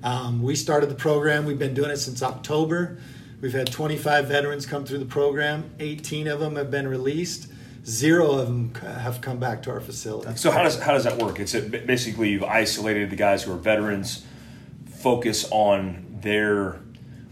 Um, 0.03 0.41
we 0.41 0.55
started 0.55 0.89
the 0.89 0.95
program. 0.95 1.45
We've 1.45 1.59
been 1.59 1.73
doing 1.73 1.91
it 1.91 1.97
since 1.97 2.23
October. 2.23 2.99
We've 3.41 3.53
had 3.53 3.71
25 3.71 4.27
veterans 4.27 4.65
come 4.65 4.85
through 4.85 4.99
the 4.99 5.05
program. 5.05 5.69
18 5.79 6.27
of 6.27 6.39
them 6.39 6.55
have 6.55 6.71
been 6.71 6.87
released. 6.87 7.49
Zero 7.85 8.31
of 8.31 8.47
them 8.47 8.73
have 8.75 9.21
come 9.21 9.39
back 9.39 9.61
to 9.63 9.71
our 9.71 9.79
facility. 9.79 10.35
So 10.35 10.51
how 10.51 10.63
does 10.63 10.79
how 10.79 10.93
does 10.93 11.05
that 11.05 11.17
work? 11.17 11.39
It's 11.39 11.53
a, 11.53 11.61
basically 11.61 12.29
you've 12.29 12.43
isolated 12.43 13.09
the 13.09 13.15
guys 13.15 13.43
who 13.43 13.53
are 13.53 13.57
veterans, 13.57 14.25
focus 14.87 15.47
on 15.51 16.05
their 16.21 16.79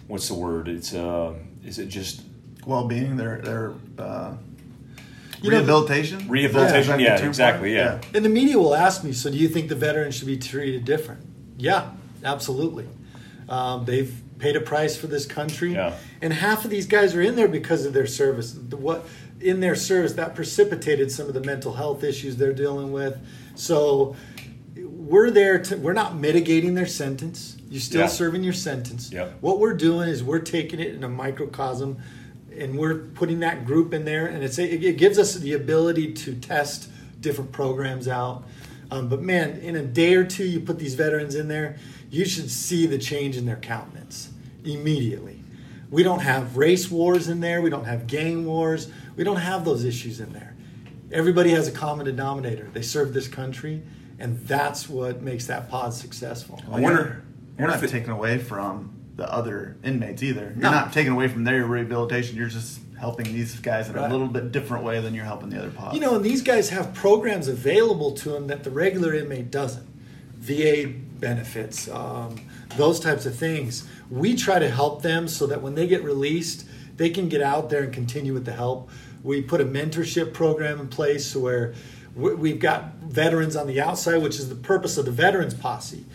what's 0.08 0.28
the 0.28 0.34
word? 0.36 0.68
It's 0.68 0.94
uh, 0.94 1.34
is 1.63 1.80
it 1.80 1.88
just 1.88 2.22
Well-being, 2.65 3.18
their 3.18 3.41
their 3.41 3.74
uh, 3.98 4.34
You 5.41 5.52
know, 5.52 5.58
rehabilitation. 5.58 6.28
Rehabilitation, 6.30 7.00
Is 7.00 7.02
yeah, 7.02 7.26
exactly, 7.26 7.70
for 7.70 7.76
it? 7.76 7.78
yeah. 7.78 8.02
And 8.13 8.24
the 8.26 8.30
media 8.30 8.58
will 8.58 8.76
ask 8.76 9.04
me, 9.04 9.12
so 9.13 9.30
do 9.30 9.38
you 9.38 9.48
think 9.48 9.70
the 9.70 9.76
veterans 9.76 10.15
should 10.15 10.28
be 10.28 10.38
treated 10.38 10.86
different? 10.86 11.22
Yeah, 11.58 11.91
absolutely. 12.24 12.88
Um, 13.48 13.86
they've 13.86 14.13
paid 14.39 14.56
a 14.56 14.62
price 14.62 14.98
for 14.98 15.08
this 15.08 15.26
country, 15.26 15.74
Yeah. 15.74 15.94
and 16.22 16.34
half 16.34 16.65
of 16.65 16.72
these 16.72 16.88
guys 16.88 17.15
are 17.15 17.22
in 17.22 17.36
there 17.36 17.48
because 17.48 17.86
of 17.86 17.94
their 17.94 18.08
service. 18.08 18.52
The, 18.52 18.78
what 18.78 19.06
in 19.39 19.60
their 19.60 19.76
service 19.76 20.13
that 20.13 20.34
precipitated 20.34 21.12
some 21.12 21.28
of 21.28 21.34
the 21.34 21.41
mental 21.41 21.74
health 21.74 22.04
issues 22.04 22.38
they're 22.38 22.54
dealing 22.54 22.91
with. 22.91 23.18
So 23.56 24.15
we're 24.76 25.30
there 25.30 25.60
to. 25.60 25.76
We're 25.78 25.94
not 25.94 26.15
mitigating 26.15 26.74
their 26.74 26.88
sentence. 26.88 27.58
You're 27.76 27.82
still 27.82 28.02
Yeah. 28.02 28.08
serving 28.08 28.42
your 28.42 28.54
sentence. 28.54 29.10
Yeah. 29.12 29.32
What 29.42 29.60
we're 29.60 29.74
doing 29.74 30.08
is 30.08 30.24
we're 30.24 30.40
taking 30.40 30.80
it 30.80 30.96
in 30.96 31.04
a 31.04 31.10
microcosm 31.10 31.98
and 32.58 32.78
we're 32.78 33.00
putting 33.00 33.42
that 33.42 33.66
group 33.66 33.94
in 33.94 34.06
there, 34.06 34.28
and 34.28 34.42
it's 34.46 34.58
it, 34.58 34.82
it 34.82 34.98
gives 34.98 35.20
us 35.20 35.36
the 35.36 35.52
ability 35.52 36.14
to 36.14 36.36
test 36.36 36.88
different 37.20 37.52
programs 37.52 38.08
out. 38.08 38.46
Um, 38.92 39.10
but 39.10 39.22
man, 39.22 39.58
in 39.58 39.76
a 39.76 39.82
day 39.84 40.16
or 40.16 40.24
two, 40.24 40.46
you 40.46 40.62
put 40.62 40.80
these 40.80 40.94
veterans 40.94 41.36
in 41.36 41.50
there, 41.50 41.76
you 42.10 42.24
should 42.24 42.50
see 42.50 42.86
the 42.86 42.98
change 42.98 43.36
in 43.36 43.46
their 43.46 43.58
countenance 43.58 44.30
immediately. 44.64 45.42
We 45.92 46.02
don't 46.02 46.22
have 46.22 46.56
race 46.56 46.90
wars 46.90 47.28
in 47.28 47.42
there. 47.42 47.62
We 47.62 47.70
don't 47.70 47.84
have 47.84 48.08
gang 48.08 48.46
wars. 48.46 48.88
We 49.18 49.26
don't 49.26 49.36
have 49.52 49.66
those 49.66 49.84
issues 49.84 50.22
in 50.22 50.32
there. 50.32 50.56
Everybody 51.12 51.50
has 51.50 51.68
a 51.68 51.74
common 51.74 52.06
denominator. 52.06 52.70
They 52.72 52.84
serve 52.84 53.14
this 53.14 53.28
country, 53.28 53.82
and 54.18 54.40
that's 54.48 54.88
what 54.88 55.22
makes 55.22 55.46
that 55.48 55.70
pod 55.70 55.94
successful. 55.94 56.62
I 56.72 56.80
wonder. 56.80 57.22
You're 57.58 57.68
not 57.68 57.80
taking 57.82 58.10
away 58.10 58.38
from 58.38 58.91
the 59.15 59.32
other 59.32 59.78
inmates 59.84 60.22
either. 60.24 60.54
You're 60.56 60.63
No. 60.63 60.72
not 60.72 60.91
taking 60.94 61.13
away 61.13 61.28
from 61.28 61.44
their 61.46 61.63
rehabilitation. 61.65 62.36
You're 62.36 62.50
just 62.50 62.80
helping 63.00 63.26
these 63.34 63.56
guys 63.60 63.88
in 63.89 63.96
Right. 63.96 64.10
a 64.10 64.12
little 64.12 64.28
bit 64.28 64.52
different 64.52 64.84
way 64.84 65.00
than 65.02 65.13
you're 65.13 65.26
helping 65.26 65.50
the 65.50 65.60
other 65.60 65.70
pods. 65.70 65.94
You 65.96 66.02
know, 66.02 66.15
and 66.15 66.24
these 66.26 66.41
guys 66.41 66.70
have 66.70 66.94
programs 66.94 67.48
available 67.48 68.12
to 68.12 68.30
them 68.30 68.48
that 68.48 68.63
the 68.63 68.72
regular 68.72 69.13
inmate 69.13 69.52
doesn't. 69.52 69.86
VA 70.39 70.86
benefits, 71.20 71.89
um, 71.89 72.36
those 72.78 73.00
types 73.00 73.26
of 73.26 73.36
things. 73.36 73.86
We 74.10 74.36
try 74.36 74.60
to 74.60 74.70
help 74.70 75.02
them 75.02 75.28
so 75.28 75.48
that 75.48 75.62
when 75.62 75.76
they 75.76 75.88
get 75.88 76.04
released, 76.04 76.65
they 76.98 77.10
can 77.10 77.30
get 77.30 77.41
out 77.41 77.70
there 77.70 77.84
and 77.84 77.94
continue 77.94 78.34
with 78.34 78.46
the 78.46 78.52
help. 78.54 78.89
We 79.24 79.41
put 79.41 79.60
a 79.62 79.65
mentorship 79.65 80.34
program 80.34 80.80
in 80.80 80.88
place 80.88 81.36
where 81.36 81.74
we've 82.15 82.60
got 82.60 82.96
veterans 83.02 83.56
on 83.56 83.68
the 83.68 83.82
outside, 83.82 84.22
which 84.22 84.39
is 84.39 84.50
the 84.50 84.56
purpose 84.56 84.98
of 84.98 85.06
the 85.06 85.12
Veterans 85.12 85.54
Posse. 85.54 86.06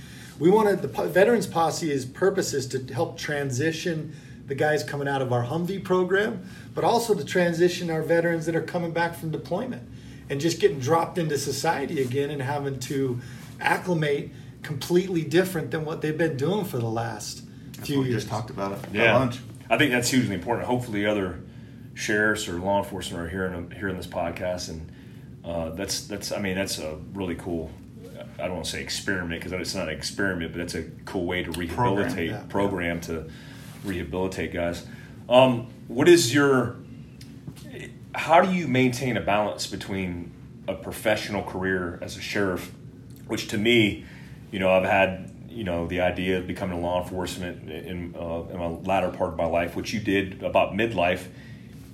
We 0.41 0.51
wanted 0.51 0.83
the 0.83 0.89
po- 0.89 1.07
Veterans 1.09 1.47
Posse's 1.47 2.05
purpose 2.07 2.55
is 2.55 2.67
to 2.69 2.93
help 2.93 3.19
transition 3.19 4.15
the 4.47 4.55
guys 4.55 4.83
coming 4.83 5.07
out 5.07 5.23
of 5.23 5.33
our 5.33 5.45
Humvee 5.45 5.85
program, 5.85 6.43
but 6.75 6.83
also 6.83 7.15
to 7.15 7.25
transition 7.25 7.91
our 7.91 8.03
veterans 8.03 8.47
that 8.47 8.57
are 8.57 8.63
coming 8.63 8.91
back 8.93 9.15
from 9.15 9.31
deployment 9.31 9.89
and 10.29 10.41
just 10.41 10.59
getting 10.59 10.81
dropped 10.81 11.19
into 11.19 11.37
society 11.39 12.01
again 12.03 12.31
and 12.31 12.41
having 12.43 12.79
to 12.81 13.21
acclimate 13.61 14.33
completely 14.63 15.23
different 15.23 15.71
than 15.71 15.85
what 15.85 16.01
they've 16.03 16.19
been 16.19 16.37
doing 16.37 16.65
for 16.65 16.79
the 16.79 16.87
last 16.89 17.43
That's 17.75 17.87
few 17.89 17.99
what 17.99 18.05
we 18.05 18.11
years. 18.11 18.23
just 18.23 18.31
talked 18.33 18.51
about 18.51 18.73
at 18.73 18.95
Yeah, 18.95 19.17
lunch. 19.19 19.39
I 19.69 19.79
think 19.79 19.93
that's 19.93 20.11
hugely 20.11 20.35
important. 20.35 20.67
Hopefully, 20.67 21.07
other 21.07 21.41
sheriffs 21.95 22.49
or 22.49 22.55
law 22.55 22.83
enforcement 22.83 23.25
are 23.25 23.29
hearing 23.29 23.71
hearing 23.71 23.97
this 23.97 24.07
podcast, 24.07 24.69
and 24.71 24.91
uh, 25.45 25.71
that's 25.71 26.07
that's. 26.09 26.33
I 26.33 26.41
mean, 26.41 26.57
that's 26.57 26.79
a 26.79 26.97
really 27.15 27.37
cool. 27.37 27.71
I 28.41 28.47
don't 28.47 28.55
want 28.55 28.65
to 28.67 28.71
say 28.73 28.83
experiment 28.83 29.43
because 29.43 29.53
it's 29.61 29.75
not 29.75 29.89
an 29.89 29.97
experiment, 29.97 30.53
but 30.53 30.59
that's 30.59 30.75
a 30.75 30.85
cool 31.05 31.27
way 31.27 31.43
to 31.43 31.51
rehabilitate 31.53 32.31
yeah. 32.31 32.43
program, 32.49 33.01
to 33.03 33.31
rehabilitate 33.85 34.53
guys. 34.53 34.87
Um, 35.29 35.69
what 35.89 36.09
is 36.09 36.35
your? 36.35 36.77
How 38.15 38.41
do 38.41 38.53
you 38.53 38.67
maintain 38.67 39.17
a 39.17 39.21
balance 39.21 39.67
between 39.67 40.33
a 40.67 40.75
professional 40.75 41.43
career 41.43 41.99
as 42.03 42.17
a 42.17 42.21
sheriff, 42.21 42.73
which 43.29 43.49
to 43.49 43.59
me, 43.59 44.05
you 44.51 44.59
know, 44.59 44.71
I've 44.71 44.85
had 44.85 45.31
you 45.49 45.65
know 45.65 45.87
the 45.87 46.01
idea 46.01 46.39
of 46.39 46.47
becoming 46.47 46.79
a 46.79 46.81
law 46.81 47.03
enforcement 47.03 47.71
in, 47.71 48.15
uh, 48.17 48.43
in 48.51 48.59
my 48.59 48.67
latter 48.67 49.11
part 49.11 49.31
of 49.33 49.37
my 49.37 49.47
life, 49.47 49.77
which 49.77 49.93
you 49.93 50.01
did 50.01 50.43
about 50.43 50.73
midlife. 50.73 51.27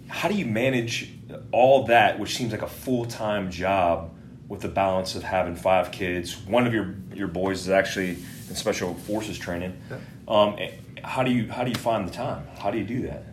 How 0.09 0.29
do 0.29 0.35
you 0.35 0.47
manage 0.47 1.11
all 1.53 1.87
that, 1.87 2.19
which 2.19 2.37
seems 2.37 2.53
like 2.53 2.63
a 2.63 2.69
full 2.69 3.05
time 3.05 3.51
job, 3.51 4.16
with 4.49 4.61
the 4.61 4.69
balance 4.69 5.15
of 5.15 5.23
having 5.23 5.57
five 5.57 5.91
kids? 5.91 6.37
One 6.47 6.67
of 6.67 6.73
your 6.73 6.95
your 7.15 7.29
boys 7.29 7.61
is 7.61 7.71
actually 7.71 8.19
in 8.49 8.55
special 8.57 8.95
forces 8.95 9.39
training. 9.39 9.81
Um, 10.29 10.57
eh, 10.59 10.73
how 11.03 11.23
do 11.23 11.31
you 11.31 11.51
how 11.51 11.65
do 11.65 11.71
you 11.71 11.77
find 11.77 12.07
the 12.07 12.13
time? 12.13 12.47
How 12.59 12.71
do 12.71 12.79
you 12.79 12.85
do 12.85 13.03
that? 13.03 13.25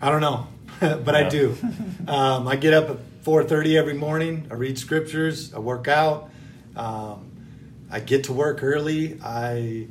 I 0.00 0.10
don't 0.10 0.20
know, 0.20 0.46
but 0.80 1.14
I 1.14 1.28
do. 1.28 1.56
Um, 2.06 2.46
I 2.46 2.56
get 2.56 2.74
up 2.74 2.90
at 2.90 3.24
4:30 3.24 3.76
every 3.76 3.94
morning. 3.94 4.46
I 4.50 4.54
read 4.54 4.78
scriptures. 4.78 5.52
I 5.54 5.58
work 5.58 5.88
out. 5.88 6.30
Um, 6.76 7.30
I 7.90 8.00
get 8.00 8.24
to 8.24 8.32
work 8.32 8.62
early. 8.62 9.18
I 9.24 9.86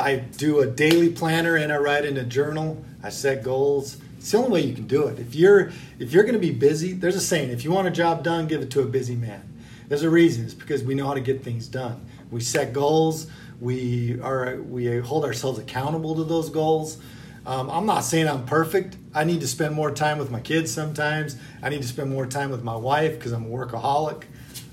I 0.00 0.16
do 0.16 0.60
a 0.60 0.66
daily 0.66 1.10
planner 1.10 1.56
and 1.56 1.72
I 1.72 1.78
write 1.78 2.04
in 2.04 2.16
a 2.16 2.24
journal. 2.24 2.84
I 3.02 3.10
set 3.10 3.42
goals. 3.42 3.98
It's 4.18 4.30
the 4.30 4.38
only 4.38 4.50
way 4.50 4.60
you 4.62 4.74
can 4.74 4.86
do 4.86 5.06
it. 5.08 5.18
If 5.18 5.34
you're 5.34 5.72
if 5.98 6.12
you're 6.12 6.22
going 6.22 6.34
to 6.34 6.40
be 6.40 6.52
busy, 6.52 6.92
there's 6.92 7.16
a 7.16 7.20
saying: 7.20 7.50
if 7.50 7.64
you 7.64 7.72
want 7.72 7.88
a 7.88 7.90
job 7.90 8.22
done, 8.22 8.46
give 8.46 8.62
it 8.62 8.70
to 8.72 8.82
a 8.82 8.86
busy 8.86 9.16
man. 9.16 9.42
There's 9.88 10.02
a 10.02 10.10
reason. 10.10 10.44
It's 10.44 10.54
because 10.54 10.82
we 10.82 10.94
know 10.94 11.06
how 11.06 11.14
to 11.14 11.20
get 11.20 11.42
things 11.42 11.68
done. 11.68 12.04
We 12.30 12.40
set 12.40 12.72
goals. 12.72 13.26
We 13.60 14.20
are 14.20 14.56
we 14.56 14.98
hold 14.98 15.24
ourselves 15.24 15.58
accountable 15.58 16.16
to 16.16 16.24
those 16.24 16.50
goals. 16.50 16.98
Um, 17.46 17.70
I'm 17.70 17.84
not 17.86 18.00
saying 18.00 18.26
I'm 18.26 18.46
perfect. 18.46 18.96
I 19.14 19.24
need 19.24 19.40
to 19.40 19.46
spend 19.46 19.74
more 19.74 19.90
time 19.90 20.18
with 20.18 20.30
my 20.30 20.40
kids 20.40 20.72
sometimes. 20.72 21.36
I 21.62 21.68
need 21.68 21.82
to 21.82 21.88
spend 21.88 22.10
more 22.10 22.26
time 22.26 22.50
with 22.50 22.62
my 22.62 22.76
wife 22.76 23.14
because 23.14 23.32
I'm 23.32 23.44
a 23.44 23.48
workaholic. 23.48 24.24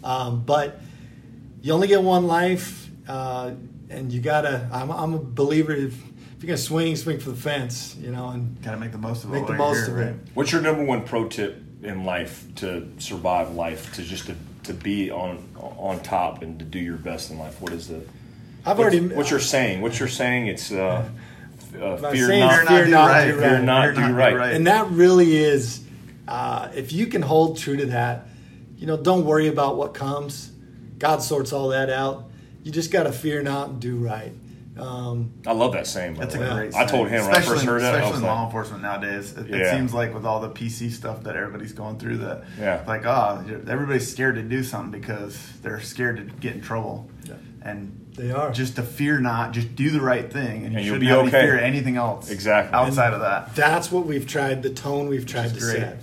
Um, 0.03 0.43
but 0.43 0.79
you 1.61 1.73
only 1.73 1.87
get 1.87 2.01
one 2.01 2.27
life, 2.27 2.89
uh, 3.07 3.51
and 3.89 4.11
you 4.11 4.21
gotta. 4.21 4.69
I'm, 4.71 4.89
I'm 4.89 5.13
a 5.13 5.19
believer. 5.19 5.73
If, 5.73 5.93
if 5.93 6.43
you're 6.43 6.47
gonna 6.47 6.57
swing, 6.57 6.95
swing 6.95 7.19
for 7.19 7.31
the 7.31 7.35
fence. 7.35 7.95
You 7.99 8.11
know, 8.11 8.29
and 8.29 8.59
Got 8.63 8.71
to 8.71 8.77
make 8.77 8.91
the 8.91 8.97
most 8.97 9.25
of 9.25 9.31
it. 9.31 9.33
make 9.33 9.47
the 9.47 9.53
most 9.53 9.87
here, 9.87 10.01
of 10.01 10.07
it. 10.07 10.15
What's 10.33 10.51
your 10.51 10.61
number 10.61 10.83
one 10.83 11.03
pro 11.03 11.27
tip 11.27 11.61
in 11.83 12.05
life 12.05 12.45
to 12.55 12.87
survive 12.99 13.53
life, 13.53 13.93
to 13.95 14.03
just 14.03 14.27
to, 14.27 14.35
to 14.63 14.73
be 14.73 15.11
on 15.11 15.47
on 15.57 16.01
top 16.01 16.41
and 16.41 16.59
to 16.59 16.65
do 16.65 16.79
your 16.79 16.97
best 16.97 17.31
in 17.31 17.39
life? 17.39 17.61
What 17.61 17.73
is 17.73 17.87
the 17.87 18.03
I've 18.65 18.77
what's, 18.77 18.95
already. 18.95 19.15
what's 19.15 19.29
your 19.31 19.39
saying? 19.39 19.81
What's 19.81 19.99
your 19.99 20.07
saying? 20.07 20.47
It's 20.47 20.71
uh, 20.71 21.09
uh, 21.81 21.97
fear 21.97 22.27
saying 22.27 22.49
is 22.49 22.65
not. 22.65 22.67
fear 22.67 22.87
not, 22.87 23.07
right. 23.07 23.25
do 23.27 23.39
Fear 23.39 23.59
not, 23.59 23.95
Fear 23.95 24.07
do 24.07 24.13
right. 24.13 24.53
And 24.53 24.67
that 24.67 24.89
really 24.91 25.35
is, 25.35 25.83
uh, 26.27 26.69
if 26.75 26.91
you 26.91 27.07
can 27.07 27.21
hold 27.21 27.57
true 27.57 27.77
to 27.77 27.87
that, 27.87 28.27
you 28.77 28.87
know, 28.87 28.97
don't 28.97 29.25
worry 29.25 29.47
about 29.47 29.77
what 29.77 29.93
comes. 29.93 30.51
God 30.97 31.21
sorts 31.21 31.53
all 31.53 31.69
that 31.69 31.89
out. 31.89 32.29
You 32.63 32.71
just 32.71 32.91
got 32.91 33.03
to 33.03 33.11
fear 33.11 33.41
not 33.41 33.69
and 33.69 33.79
do 33.79 33.95
right. 33.95 34.33
Um, 34.79 35.33
I 35.45 35.51
love 35.51 35.73
that 35.73 35.85
saying. 35.85 36.15
That's 36.15 36.33
the 36.33 36.39
a 36.41 36.49
way. 36.55 36.69
great. 36.69 36.75
I 36.75 36.85
told 36.85 37.09
saying. 37.09 37.21
him 37.23 37.27
when 37.27 37.35
I 37.35 37.41
first 37.41 37.65
heard 37.65 37.81
that. 37.81 37.93
I 37.93 37.97
Especially 37.97 38.11
was 38.13 38.21
in 38.21 38.27
law 38.27 38.45
enforcement 38.45 38.81
nowadays, 38.81 39.33
it, 39.37 39.47
Yeah. 39.49 39.55
it 39.57 39.71
seems 39.75 39.93
like 39.93 40.13
with 40.13 40.25
all 40.25 40.39
the 40.39 40.49
PC 40.49 40.89
stuff 40.91 41.23
that 41.23 41.35
everybody's 41.35 41.73
going 41.73 41.97
through, 41.99 42.17
that 42.19 42.43
Yeah. 42.59 42.81
like 42.87 43.05
oh, 43.05 43.43
everybody's 43.67 44.09
scared 44.09 44.35
to 44.35 44.41
do 44.43 44.63
something 44.63 44.91
because 44.99 45.37
they're 45.61 45.81
scared 45.81 46.17
to 46.17 46.23
get 46.37 46.55
in 46.55 46.61
trouble, 46.61 47.09
Yeah. 47.25 47.33
and 47.63 47.97
They 48.15 48.31
are. 48.31 48.51
just 48.51 48.77
to 48.77 48.81
fear 48.83 49.19
not, 49.19 49.51
just 49.51 49.75
do 49.75 49.89
the 49.89 50.01
right 50.01 50.31
thing, 50.31 50.63
and, 50.63 50.71
you 50.73 50.77
And 50.77 50.85
you'll 50.85 50.95
shouldn't 50.95 51.01
be 51.01 51.07
have 51.07 51.17
okay. 51.27 51.37
any 51.39 51.47
fear 51.47 51.59
anything 51.59 51.97
else. 51.97 52.31
Exactly. 52.31 52.73
outside 52.73 53.13
of 53.13 53.19
that. 53.19 53.53
that's 53.55 53.91
what 53.91 54.05
we've 54.05 54.25
tried, 54.25 54.63
the 54.63 54.69
tone 54.69 55.09
we've 55.09 55.25
tried 55.25 55.53
to 55.53 55.59
great. 55.59 55.77
set. 55.79 55.97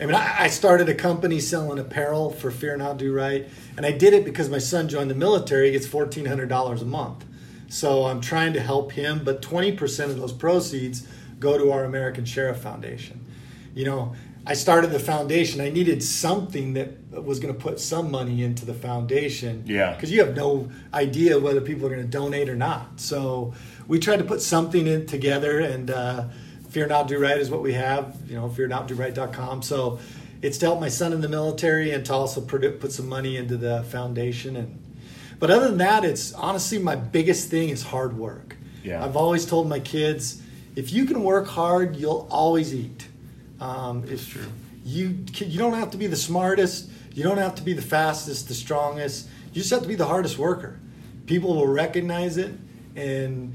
I 0.00 0.04
mean, 0.06 0.14
I, 0.14 0.44
I 0.44 0.48
started 0.48 0.88
a 0.88 0.94
company 0.94 1.38
selling 1.40 1.78
apparel 1.78 2.30
for 2.30 2.50
Fear 2.50 2.78
Not 2.78 2.96
Do 2.98 3.12
Right, 3.14 3.46
and 3.76 3.84
I 3.86 3.92
did 3.92 4.12
it 4.14 4.24
because 4.24 4.48
my 4.50 4.58
son 4.58 4.88
joined 4.88 5.10
the 5.10 5.14
military. 5.14 5.66
He 5.66 5.72
gets 5.72 5.86
fourteen 5.86 6.26
hundred 6.26 6.48
dollars 6.50 6.82
a 6.82 6.84
month, 6.86 7.24
so 7.68 8.04
I'm 8.04 8.20
trying 8.20 8.52
to 8.54 8.60
help 8.60 8.92
him. 8.92 9.22
But 9.24 9.42
twenty 9.42 9.72
percent 9.72 10.10
of 10.10 10.18
those 10.18 10.32
proceeds 10.32 11.06
go 11.38 11.58
to 11.58 11.70
our 11.72 11.84
American 11.84 12.24
Sheriff 12.24 12.58
Foundation. 12.58 13.24
You 13.74 13.84
know, 13.84 14.14
I 14.46 14.54
started 14.54 14.90
the 14.90 15.00
foundation. 15.00 15.60
I 15.60 15.70
needed 15.70 16.02
something 16.02 16.74
that 16.74 16.92
was 17.10 17.40
going 17.40 17.52
to 17.52 17.60
put 17.60 17.80
some 17.80 18.10
money 18.10 18.44
into 18.44 18.64
the 18.64 18.74
foundation. 18.74 19.64
Yeah. 19.66 19.94
because 19.94 20.12
you 20.12 20.20
have 20.24 20.36
no 20.36 20.70
idea 20.94 21.38
whether 21.38 21.60
people 21.60 21.86
are 21.86 21.90
going 21.90 22.02
to 22.02 22.08
donate 22.08 22.48
or 22.48 22.54
not. 22.54 23.00
So 23.00 23.54
we 23.88 23.98
tried 23.98 24.18
to 24.18 24.24
put 24.24 24.40
something 24.40 24.86
in 24.86 25.06
together, 25.06 25.58
and 25.58 25.90
uh, 25.90 26.24
Fear 26.70 26.86
Not 26.86 27.08
Do 27.08 27.18
Right 27.18 27.38
is 27.38 27.50
what 27.50 27.62
we 27.62 27.72
have. 27.72 28.16
You 28.28 28.36
know, 28.36 28.48
fearnotdoright.com. 28.48 29.62
So 29.62 29.98
it's 30.42 30.58
to 30.58 30.66
help 30.66 30.80
my 30.80 30.88
son 30.88 31.12
in 31.12 31.20
the 31.20 31.28
military 31.28 31.90
and 31.90 32.06
to 32.06 32.12
also 32.12 32.40
put 32.40 32.92
some 32.92 33.08
money 33.08 33.36
into 33.36 33.56
the 33.56 33.82
foundation. 33.84 34.54
And 34.56 34.78
but 35.38 35.50
other 35.50 35.68
than 35.68 35.78
that, 35.78 36.04
it's 36.04 36.32
honestly 36.32 36.78
my 36.78 36.96
biggest 36.96 37.50
thing 37.50 37.68
is 37.68 37.82
hard 37.82 38.16
work. 38.16 38.56
Yeah. 38.82 39.04
I've 39.04 39.16
always 39.16 39.44
told 39.46 39.68
my 39.68 39.80
kids, 39.80 40.42
if 40.76 40.92
you 40.92 41.06
can 41.06 41.22
work 41.22 41.46
hard, 41.46 41.96
you'll 41.96 42.28
always 42.30 42.74
eat. 42.74 43.08
Um, 43.60 44.04
if 44.08 44.28
true. 44.28 44.46
You 44.84 45.24
you 45.34 45.58
don't 45.58 45.74
have 45.74 45.90
to 45.92 45.96
be 45.96 46.06
the 46.06 46.16
smartest. 46.16 46.90
You 47.12 47.22
don't 47.22 47.38
have 47.38 47.54
to 47.56 47.62
be 47.62 47.72
the 47.72 47.82
fastest, 47.82 48.48
the 48.48 48.54
strongest. 48.54 49.28
You 49.52 49.62
just 49.62 49.70
have 49.70 49.82
to 49.82 49.88
be 49.88 49.94
the 49.94 50.06
hardest 50.06 50.38
worker. 50.38 50.78
People 51.26 51.56
will 51.56 51.66
recognize 51.66 52.36
it, 52.36 52.52
and 52.94 53.54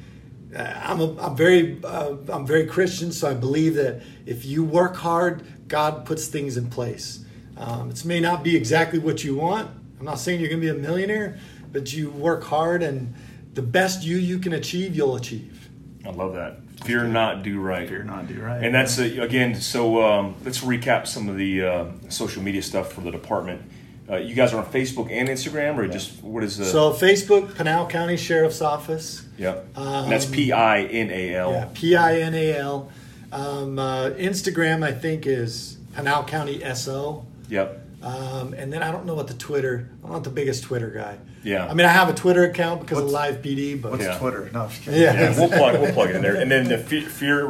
uh, 0.56 0.82
I'm 0.84 1.00
a, 1.00 1.16
I'm 1.22 1.36
very 1.36 1.80
uh, 1.84 2.16
I'm 2.28 2.46
very 2.46 2.66
Christian, 2.66 3.12
so 3.12 3.30
I 3.30 3.34
believe 3.34 3.76
that 3.76 4.02
if 4.26 4.46
you 4.46 4.64
work 4.64 4.96
hard, 4.96 5.46
God 5.68 6.06
puts 6.06 6.28
things 6.28 6.58
in 6.58 6.70
place. 6.70 7.24
Um, 7.56 7.92
it 7.92 8.04
may 8.04 8.20
not 8.20 8.44
be 8.44 8.56
exactly 8.58 9.00
what 9.00 9.24
you 9.24 9.36
want. 9.36 9.70
I'm 10.00 10.06
not 10.06 10.20
saying 10.20 10.40
you're 10.40 10.50
going 10.50 10.62
to 10.62 10.74
be 10.74 10.80
a 10.80 10.82
millionaire, 10.82 11.40
but 11.72 11.94
you 11.94 12.10
work 12.10 12.44
hard, 12.44 12.84
and 12.84 13.14
the 13.54 13.62
best 13.62 14.04
you 14.04 14.18
you 14.18 14.40
can 14.40 14.54
achieve, 14.54 14.96
you'll 14.96 15.16
achieve. 15.16 15.70
I 16.06 16.10
love 16.10 16.34
that. 16.34 16.58
Fear 16.84 17.06
not, 17.06 17.44
do 17.44 17.60
right. 17.60 17.88
Fear 17.88 18.04
not, 18.04 18.28
do 18.28 18.42
right. 18.42 18.64
And 18.64 18.74
that's 18.74 18.98
uh, 19.00 19.04
again. 19.04 19.56
So 19.56 20.02
um, 20.04 20.36
let's 20.44 20.60
recap 20.60 21.08
some 21.08 21.30
of 21.30 21.38
the 21.38 21.64
uh, 21.64 21.86
social 22.10 22.42
media 22.42 22.64
stuff 22.64 22.94
for 22.94 23.02
the 23.02 23.12
department. 23.12 23.62
Uh, 24.10 24.18
you 24.18 24.34
guys 24.34 24.52
are 24.52 24.58
on 24.58 24.66
Facebook 24.66 25.12
and 25.12 25.30
Instagram, 25.30 25.78
or 25.78 25.88
just 25.88 26.22
what 26.24 26.44
is 26.44 26.58
the? 26.58 26.66
So 26.66 26.92
Facebook, 26.92 27.56
Pinal 27.56 27.88
County 27.88 28.18
Sheriff's 28.18 28.62
Office. 28.62 29.26
yep. 29.38 29.66
um, 29.78 30.10
that's 30.10 30.26
P 30.26 30.52
I 30.52 30.84
N 30.84 31.12
A 31.12 31.36
L. 31.36 31.52
Yeah, 31.52 31.70
P 31.74 31.96
I 31.96 32.20
N 32.20 32.34
A 32.34 32.58
L. 32.58 32.92
Um, 33.32 33.80
uh, 33.80 34.10
Instagram, 34.10 34.84
I 34.84 34.92
think, 34.92 35.26
is 35.28 35.78
Pinal 35.96 36.24
County 36.24 36.62
SO. 36.74 37.26
Yep. 37.48 37.81
Um, 38.04 38.54
and 38.54 38.74
then 38.74 38.82
I 38.82 38.92
don't 38.92 39.06
know 39.06 39.14
what 39.14 39.28
the 39.28 39.34
Twitter. 39.36 39.90
I'm 40.04 40.12
not 40.12 40.24
the 40.24 40.30
biggest 40.32 40.64
Twitter 40.64 40.90
guy. 40.90 41.18
Yeah. 41.44 41.68
I 41.68 41.74
mean, 41.76 41.86
I 41.86 41.90
have 41.92 42.10
a 42.10 42.14
Twitter 42.14 42.44
account 42.46 42.82
because 42.82 42.98
of 42.98 43.04
What's- 43.06 43.14
Live 43.14 43.42
PD, 43.44 43.80
but 43.80 43.92
What's 43.92 44.04
Yeah. 44.04 44.18
Twitter? 44.18 44.50
No, 44.54 44.62
I'm 44.64 44.70
just 44.70 44.82
kidding. 44.84 45.02
Yeah. 45.02 45.14
Yeah, 45.14 45.40
we'll 45.40 45.50
plug 45.58 45.80
we'll 45.80 45.94
plug 45.94 46.10
it 46.10 46.16
in 46.16 46.22
there, 46.24 46.36
and 46.36 46.50
then 46.50 46.68
the 46.68 46.78
fear 46.78 47.02
fear 47.08 47.48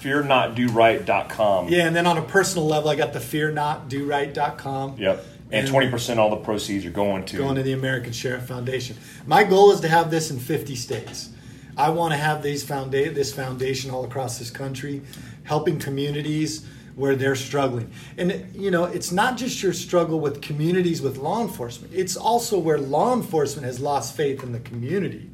fearnotdoright.com. 0.00 1.68
yeah. 1.68 1.86
And 1.86 1.96
then 1.96 2.06
on 2.06 2.18
a 2.18 2.22
personal 2.22 2.66
level, 2.66 2.90
I 2.90 2.94
got 2.96 3.12
the 3.12 3.18
FearNotDoRight.com. 3.18 4.96
Yep. 4.98 5.24
And 5.50 5.60
And- 5.60 5.68
twenty 5.68 5.88
percent 5.90 6.18
all 6.18 6.30
the 6.30 6.36
proceeds 6.36 6.84
are 6.84 6.90
going 6.90 7.24
to 7.26 7.36
going 7.38 7.54
to 7.56 7.62
the 7.62 7.72
American 7.72 8.12
Sheriff 8.12 8.44
Foundation. 8.44 8.96
My 9.26 9.44
goal 9.44 9.70
is 9.72 9.80
to 9.80 9.88
have 9.88 10.10
this 10.10 10.30
in 10.30 10.38
50 10.38 10.74
states. 10.74 11.30
I 11.76 11.90
want 11.90 12.12
to 12.12 12.16
have 12.16 12.42
these 12.42 12.64
founda- 12.64 13.14
this 13.14 13.32
foundation 13.32 13.90
all 13.90 14.04
across 14.04 14.38
this 14.38 14.50
country, 14.50 15.02
helping 15.44 15.78
communities 15.78 16.64
where 16.96 17.14
they're 17.14 17.36
struggling. 17.36 17.90
And 18.18 18.50
you 18.54 18.70
know, 18.72 18.84
it's 18.84 19.12
not 19.12 19.36
just 19.36 19.62
your 19.62 19.72
struggle 19.72 20.18
with 20.18 20.42
communities 20.42 21.00
with 21.00 21.18
law 21.18 21.42
enforcement. 21.42 21.94
It's 21.94 22.16
also 22.16 22.58
where 22.58 22.78
law 22.78 23.14
enforcement 23.14 23.66
has 23.66 23.78
lost 23.78 24.16
faith 24.16 24.42
in 24.42 24.50
the 24.50 24.60
community, 24.60 25.30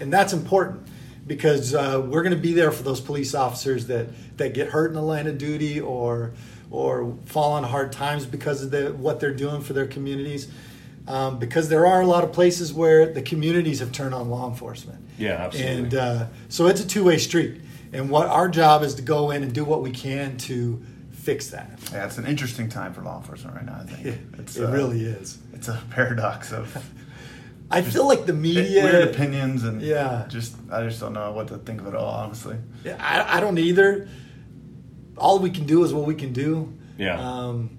and 0.00 0.10
that's 0.10 0.32
important 0.32 0.86
because 1.26 1.74
uh, 1.74 2.02
we're 2.04 2.22
going 2.22 2.34
to 2.34 2.40
be 2.40 2.52
there 2.52 2.72
for 2.72 2.82
those 2.82 3.00
police 3.00 3.34
officers 3.34 3.88
that 3.88 4.08
that 4.38 4.54
get 4.54 4.68
hurt 4.68 4.88
in 4.88 4.94
the 4.94 5.02
line 5.02 5.26
of 5.26 5.36
duty 5.36 5.80
or 5.80 6.32
or 6.70 7.14
fall 7.26 7.52
on 7.52 7.64
hard 7.64 7.92
times 7.92 8.24
because 8.24 8.62
of 8.62 8.70
the, 8.70 8.92
what 8.94 9.20
they're 9.20 9.34
doing 9.34 9.60
for 9.60 9.74
their 9.74 9.86
communities. 9.86 10.48
Um, 11.06 11.40
because 11.40 11.68
there 11.68 11.84
are 11.84 12.00
a 12.00 12.06
lot 12.06 12.22
of 12.22 12.32
places 12.32 12.72
where 12.72 13.12
the 13.12 13.22
communities 13.22 13.80
have 13.80 13.90
turned 13.90 14.14
on 14.14 14.30
law 14.30 14.48
enforcement. 14.48 15.04
Yeah, 15.18 15.32
absolutely. 15.32 15.72
And 15.72 15.94
uh, 15.94 16.26
so 16.48 16.66
it's 16.68 16.80
a 16.80 16.86
two 16.86 17.02
way 17.02 17.18
street. 17.18 17.60
And 17.92 18.08
what 18.08 18.28
our 18.28 18.48
job 18.48 18.82
is 18.82 18.94
to 18.94 19.02
go 19.02 19.32
in 19.32 19.42
and 19.42 19.52
do 19.52 19.64
what 19.64 19.82
we 19.82 19.90
can 19.90 20.36
to 20.38 20.80
fix 21.22 21.50
that. 21.50 21.70
Yeah, 21.92 22.04
it's 22.06 22.18
an 22.18 22.26
interesting 22.26 22.68
time 22.68 22.92
for 22.92 23.02
law 23.02 23.18
enforcement 23.18 23.56
right 23.56 23.64
now. 23.64 23.78
I 23.80 23.84
think 23.84 24.18
it's 24.38 24.56
it 24.56 24.64
uh, 24.64 24.70
really 24.72 25.04
is. 25.04 25.38
It's 25.52 25.68
a 25.68 25.80
paradox 25.90 26.52
of 26.52 26.76
I 27.70 27.80
feel 27.80 28.06
like 28.06 28.26
the 28.26 28.32
media. 28.34 28.82
weird 28.84 29.08
opinions 29.08 29.62
and 29.64 29.80
Yeah. 29.80 30.26
just 30.28 30.54
I 30.70 30.82
just 30.82 31.00
don't 31.00 31.12
know 31.14 31.32
what 31.32 31.48
to 31.48 31.58
think 31.58 31.80
of 31.80 31.86
it 31.86 31.94
all. 31.94 32.10
Honestly, 32.10 32.56
Yeah, 32.84 32.96
I, 33.00 33.38
I 33.38 33.40
don't 33.40 33.56
either. 33.58 34.08
All 35.16 35.38
we 35.38 35.50
can 35.50 35.64
do 35.64 35.84
is 35.84 35.92
what 35.94 36.06
we 36.06 36.14
can 36.14 36.32
do. 36.32 36.72
Yeah. 36.98 37.18
Um, 37.20 37.70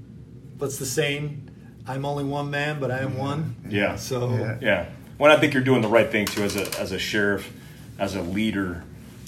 what's 0.57 0.77
the 0.77 0.85
saying? 0.85 1.49
I'm 1.85 2.05
only 2.05 2.23
one 2.23 2.49
man, 2.49 2.79
but 2.79 2.91
I 2.91 2.99
am 2.99 3.17
one. 3.17 3.55
Yeah. 3.67 3.97
So 3.97 4.29
Yeah. 4.35 4.57
Yeah. 4.61 4.89
Well, 5.19 5.35
I 5.35 5.39
think 5.39 5.53
you're 5.53 5.63
doing 5.63 5.81
the 5.81 5.87
right 5.89 6.09
thing 6.09 6.25
too, 6.25 6.43
as 6.43 6.55
a 6.55 6.79
as 6.79 6.91
a 6.91 6.97
sheriff, 6.99 7.51
as 7.99 8.15
a 8.15 8.21
leader, 8.21 8.83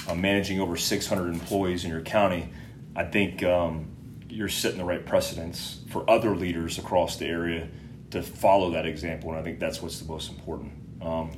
uh, 0.07 0.15
managing 0.15 0.59
over 0.61 0.77
600 0.77 1.27
employees 1.33 1.83
in 1.83 1.91
your 1.91 2.01
county. 2.01 2.49
I 2.95 3.03
think 3.03 3.43
um, 3.43 3.87
you're 4.35 4.49
setting 4.49 4.77
the 4.77 4.83
right 4.85 5.05
precedents 5.05 5.79
for 5.89 6.07
other 6.09 6.35
leaders 6.35 6.77
across 6.77 7.15
the 7.15 7.25
area 7.25 7.69
to 8.11 8.21
follow 8.21 8.71
that 8.71 8.85
example, 8.85 9.29
and 9.31 9.39
I 9.39 9.43
think 9.43 9.59
that's 9.59 9.81
what's 9.81 9.99
the 9.99 10.05
most 10.11 10.29
important. 10.29 10.73
Um, 11.01 11.31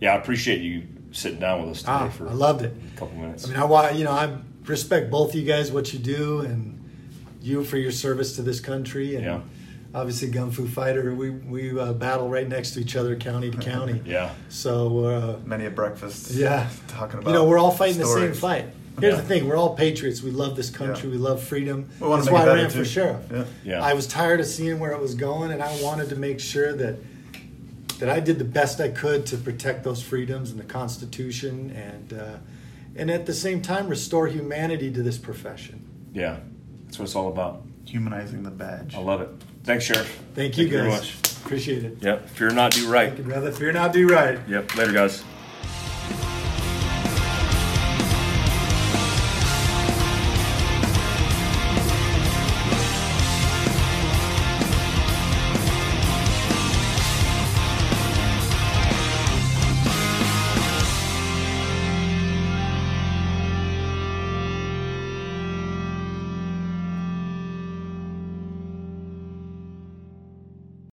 yeah, 0.00 0.12
I 0.14 0.16
appreciate 0.16 0.60
you 0.60 0.86
sitting 1.12 1.40
down 1.40 1.62
with 1.62 1.70
us 1.70 1.78
today 1.80 1.92
ah, 1.92 2.08
for 2.08 2.28
I 2.28 2.32
loved 2.32 2.62
it. 2.62 2.74
a 2.94 2.98
couple 2.98 3.16
minutes. 3.16 3.44
I 3.46 3.48
mean, 3.48 3.56
I 3.58 3.64
wa- 3.64 3.88
you 3.90 4.04
know 4.04 4.12
I 4.12 4.36
respect 4.66 5.10
both 5.10 5.34
you 5.34 5.44
guys 5.44 5.72
what 5.72 5.92
you 5.92 5.98
do 5.98 6.40
and 6.40 6.78
you 7.40 7.64
for 7.64 7.76
your 7.78 7.90
service 7.90 8.36
to 8.36 8.42
this 8.42 8.60
country 8.60 9.16
and 9.16 9.24
Yeah. 9.24 9.40
obviously 9.94 10.30
Gun 10.30 10.50
Fu 10.50 10.66
Fighter. 10.68 11.14
We 11.14 11.30
we 11.30 11.78
uh, 11.78 11.92
battle 11.94 12.28
right 12.28 12.48
next 12.48 12.72
to 12.72 12.80
each 12.80 12.96
other, 12.96 13.16
county 13.16 13.50
to 13.50 13.58
county. 13.58 14.00
yeah. 14.06 14.32
So 14.48 15.04
uh, 15.04 15.38
many 15.44 15.64
at 15.66 15.74
breakfast. 15.74 16.30
yeah, 16.32 16.68
talking 16.88 17.18
about 17.18 17.30
you 17.30 17.34
know 17.36 17.44
we're 17.44 17.58
all 17.58 17.70
fighting 17.72 17.98
the 17.98 18.06
same 18.06 18.34
fight. 18.34 18.66
Here's 19.00 19.14
Yeah. 19.14 19.20
the 19.20 19.26
thing: 19.26 19.48
we're 19.48 19.56
all 19.56 19.74
patriots. 19.74 20.22
We 20.22 20.30
love 20.30 20.54
this 20.56 20.70
country. 20.70 21.08
Yeah. 21.08 21.16
We 21.16 21.18
love 21.18 21.42
freedom. 21.42 21.88
We 22.00 22.08
That's 22.08 22.30
why 22.30 22.42
I 22.42 22.44
better, 22.44 22.60
ran 22.62 22.70
for 22.70 22.76
too. 22.78 22.84
sheriff. 22.84 23.20
Yeah. 23.30 23.44
Yeah. 23.64 23.82
I 23.84 23.94
was 23.94 24.06
tired 24.06 24.40
of 24.40 24.46
seeing 24.46 24.78
where 24.78 24.92
it 24.92 25.00
was 25.00 25.14
going, 25.14 25.50
and 25.50 25.62
I 25.62 25.80
wanted 25.82 26.08
to 26.10 26.16
make 26.16 26.40
sure 26.40 26.72
that 26.74 26.96
that 27.98 28.08
I 28.10 28.20
did 28.20 28.38
the 28.38 28.44
best 28.44 28.80
I 28.80 28.88
could 28.88 29.26
to 29.26 29.36
protect 29.36 29.84
those 29.84 30.02
freedoms 30.02 30.50
and 30.50 30.58
the 30.60 30.64
Constitution, 30.64 31.70
and 31.70 32.12
uh, 32.18 32.36
and 32.96 33.10
at 33.10 33.26
the 33.26 33.34
same 33.34 33.62
time 33.62 33.88
restore 33.88 34.26
humanity 34.26 34.90
to 34.92 35.02
this 35.02 35.18
profession. 35.18 35.84
Yeah. 36.12 36.36
That's 36.84 36.98
what 36.98 37.04
it's 37.06 37.14
all 37.16 37.28
about. 37.28 37.62
Humanizing 37.86 38.42
the 38.42 38.50
badge. 38.50 38.94
I 38.94 38.98
love 39.00 39.20
it. 39.22 39.28
Thanks, 39.64 39.84
Sheriff. 39.84 40.20
Thank 40.34 40.58
you 40.58 40.68
very 40.68 40.90
guys. 40.90 41.00
much. 41.00 41.16
Appreciate 41.44 41.84
it. 41.84 41.98
Yep. 42.02 42.28
Fear 42.30 42.50
not, 42.50 42.72
do 42.72 42.86
right. 42.88 43.12
I'd 43.12 43.26
rather 43.26 43.50
fear 43.52 43.72
not 43.72 43.92
do 43.92 44.06
right. 44.08 44.38
Yep. 44.48 44.76
Later, 44.76 44.92
guys. 44.92 45.24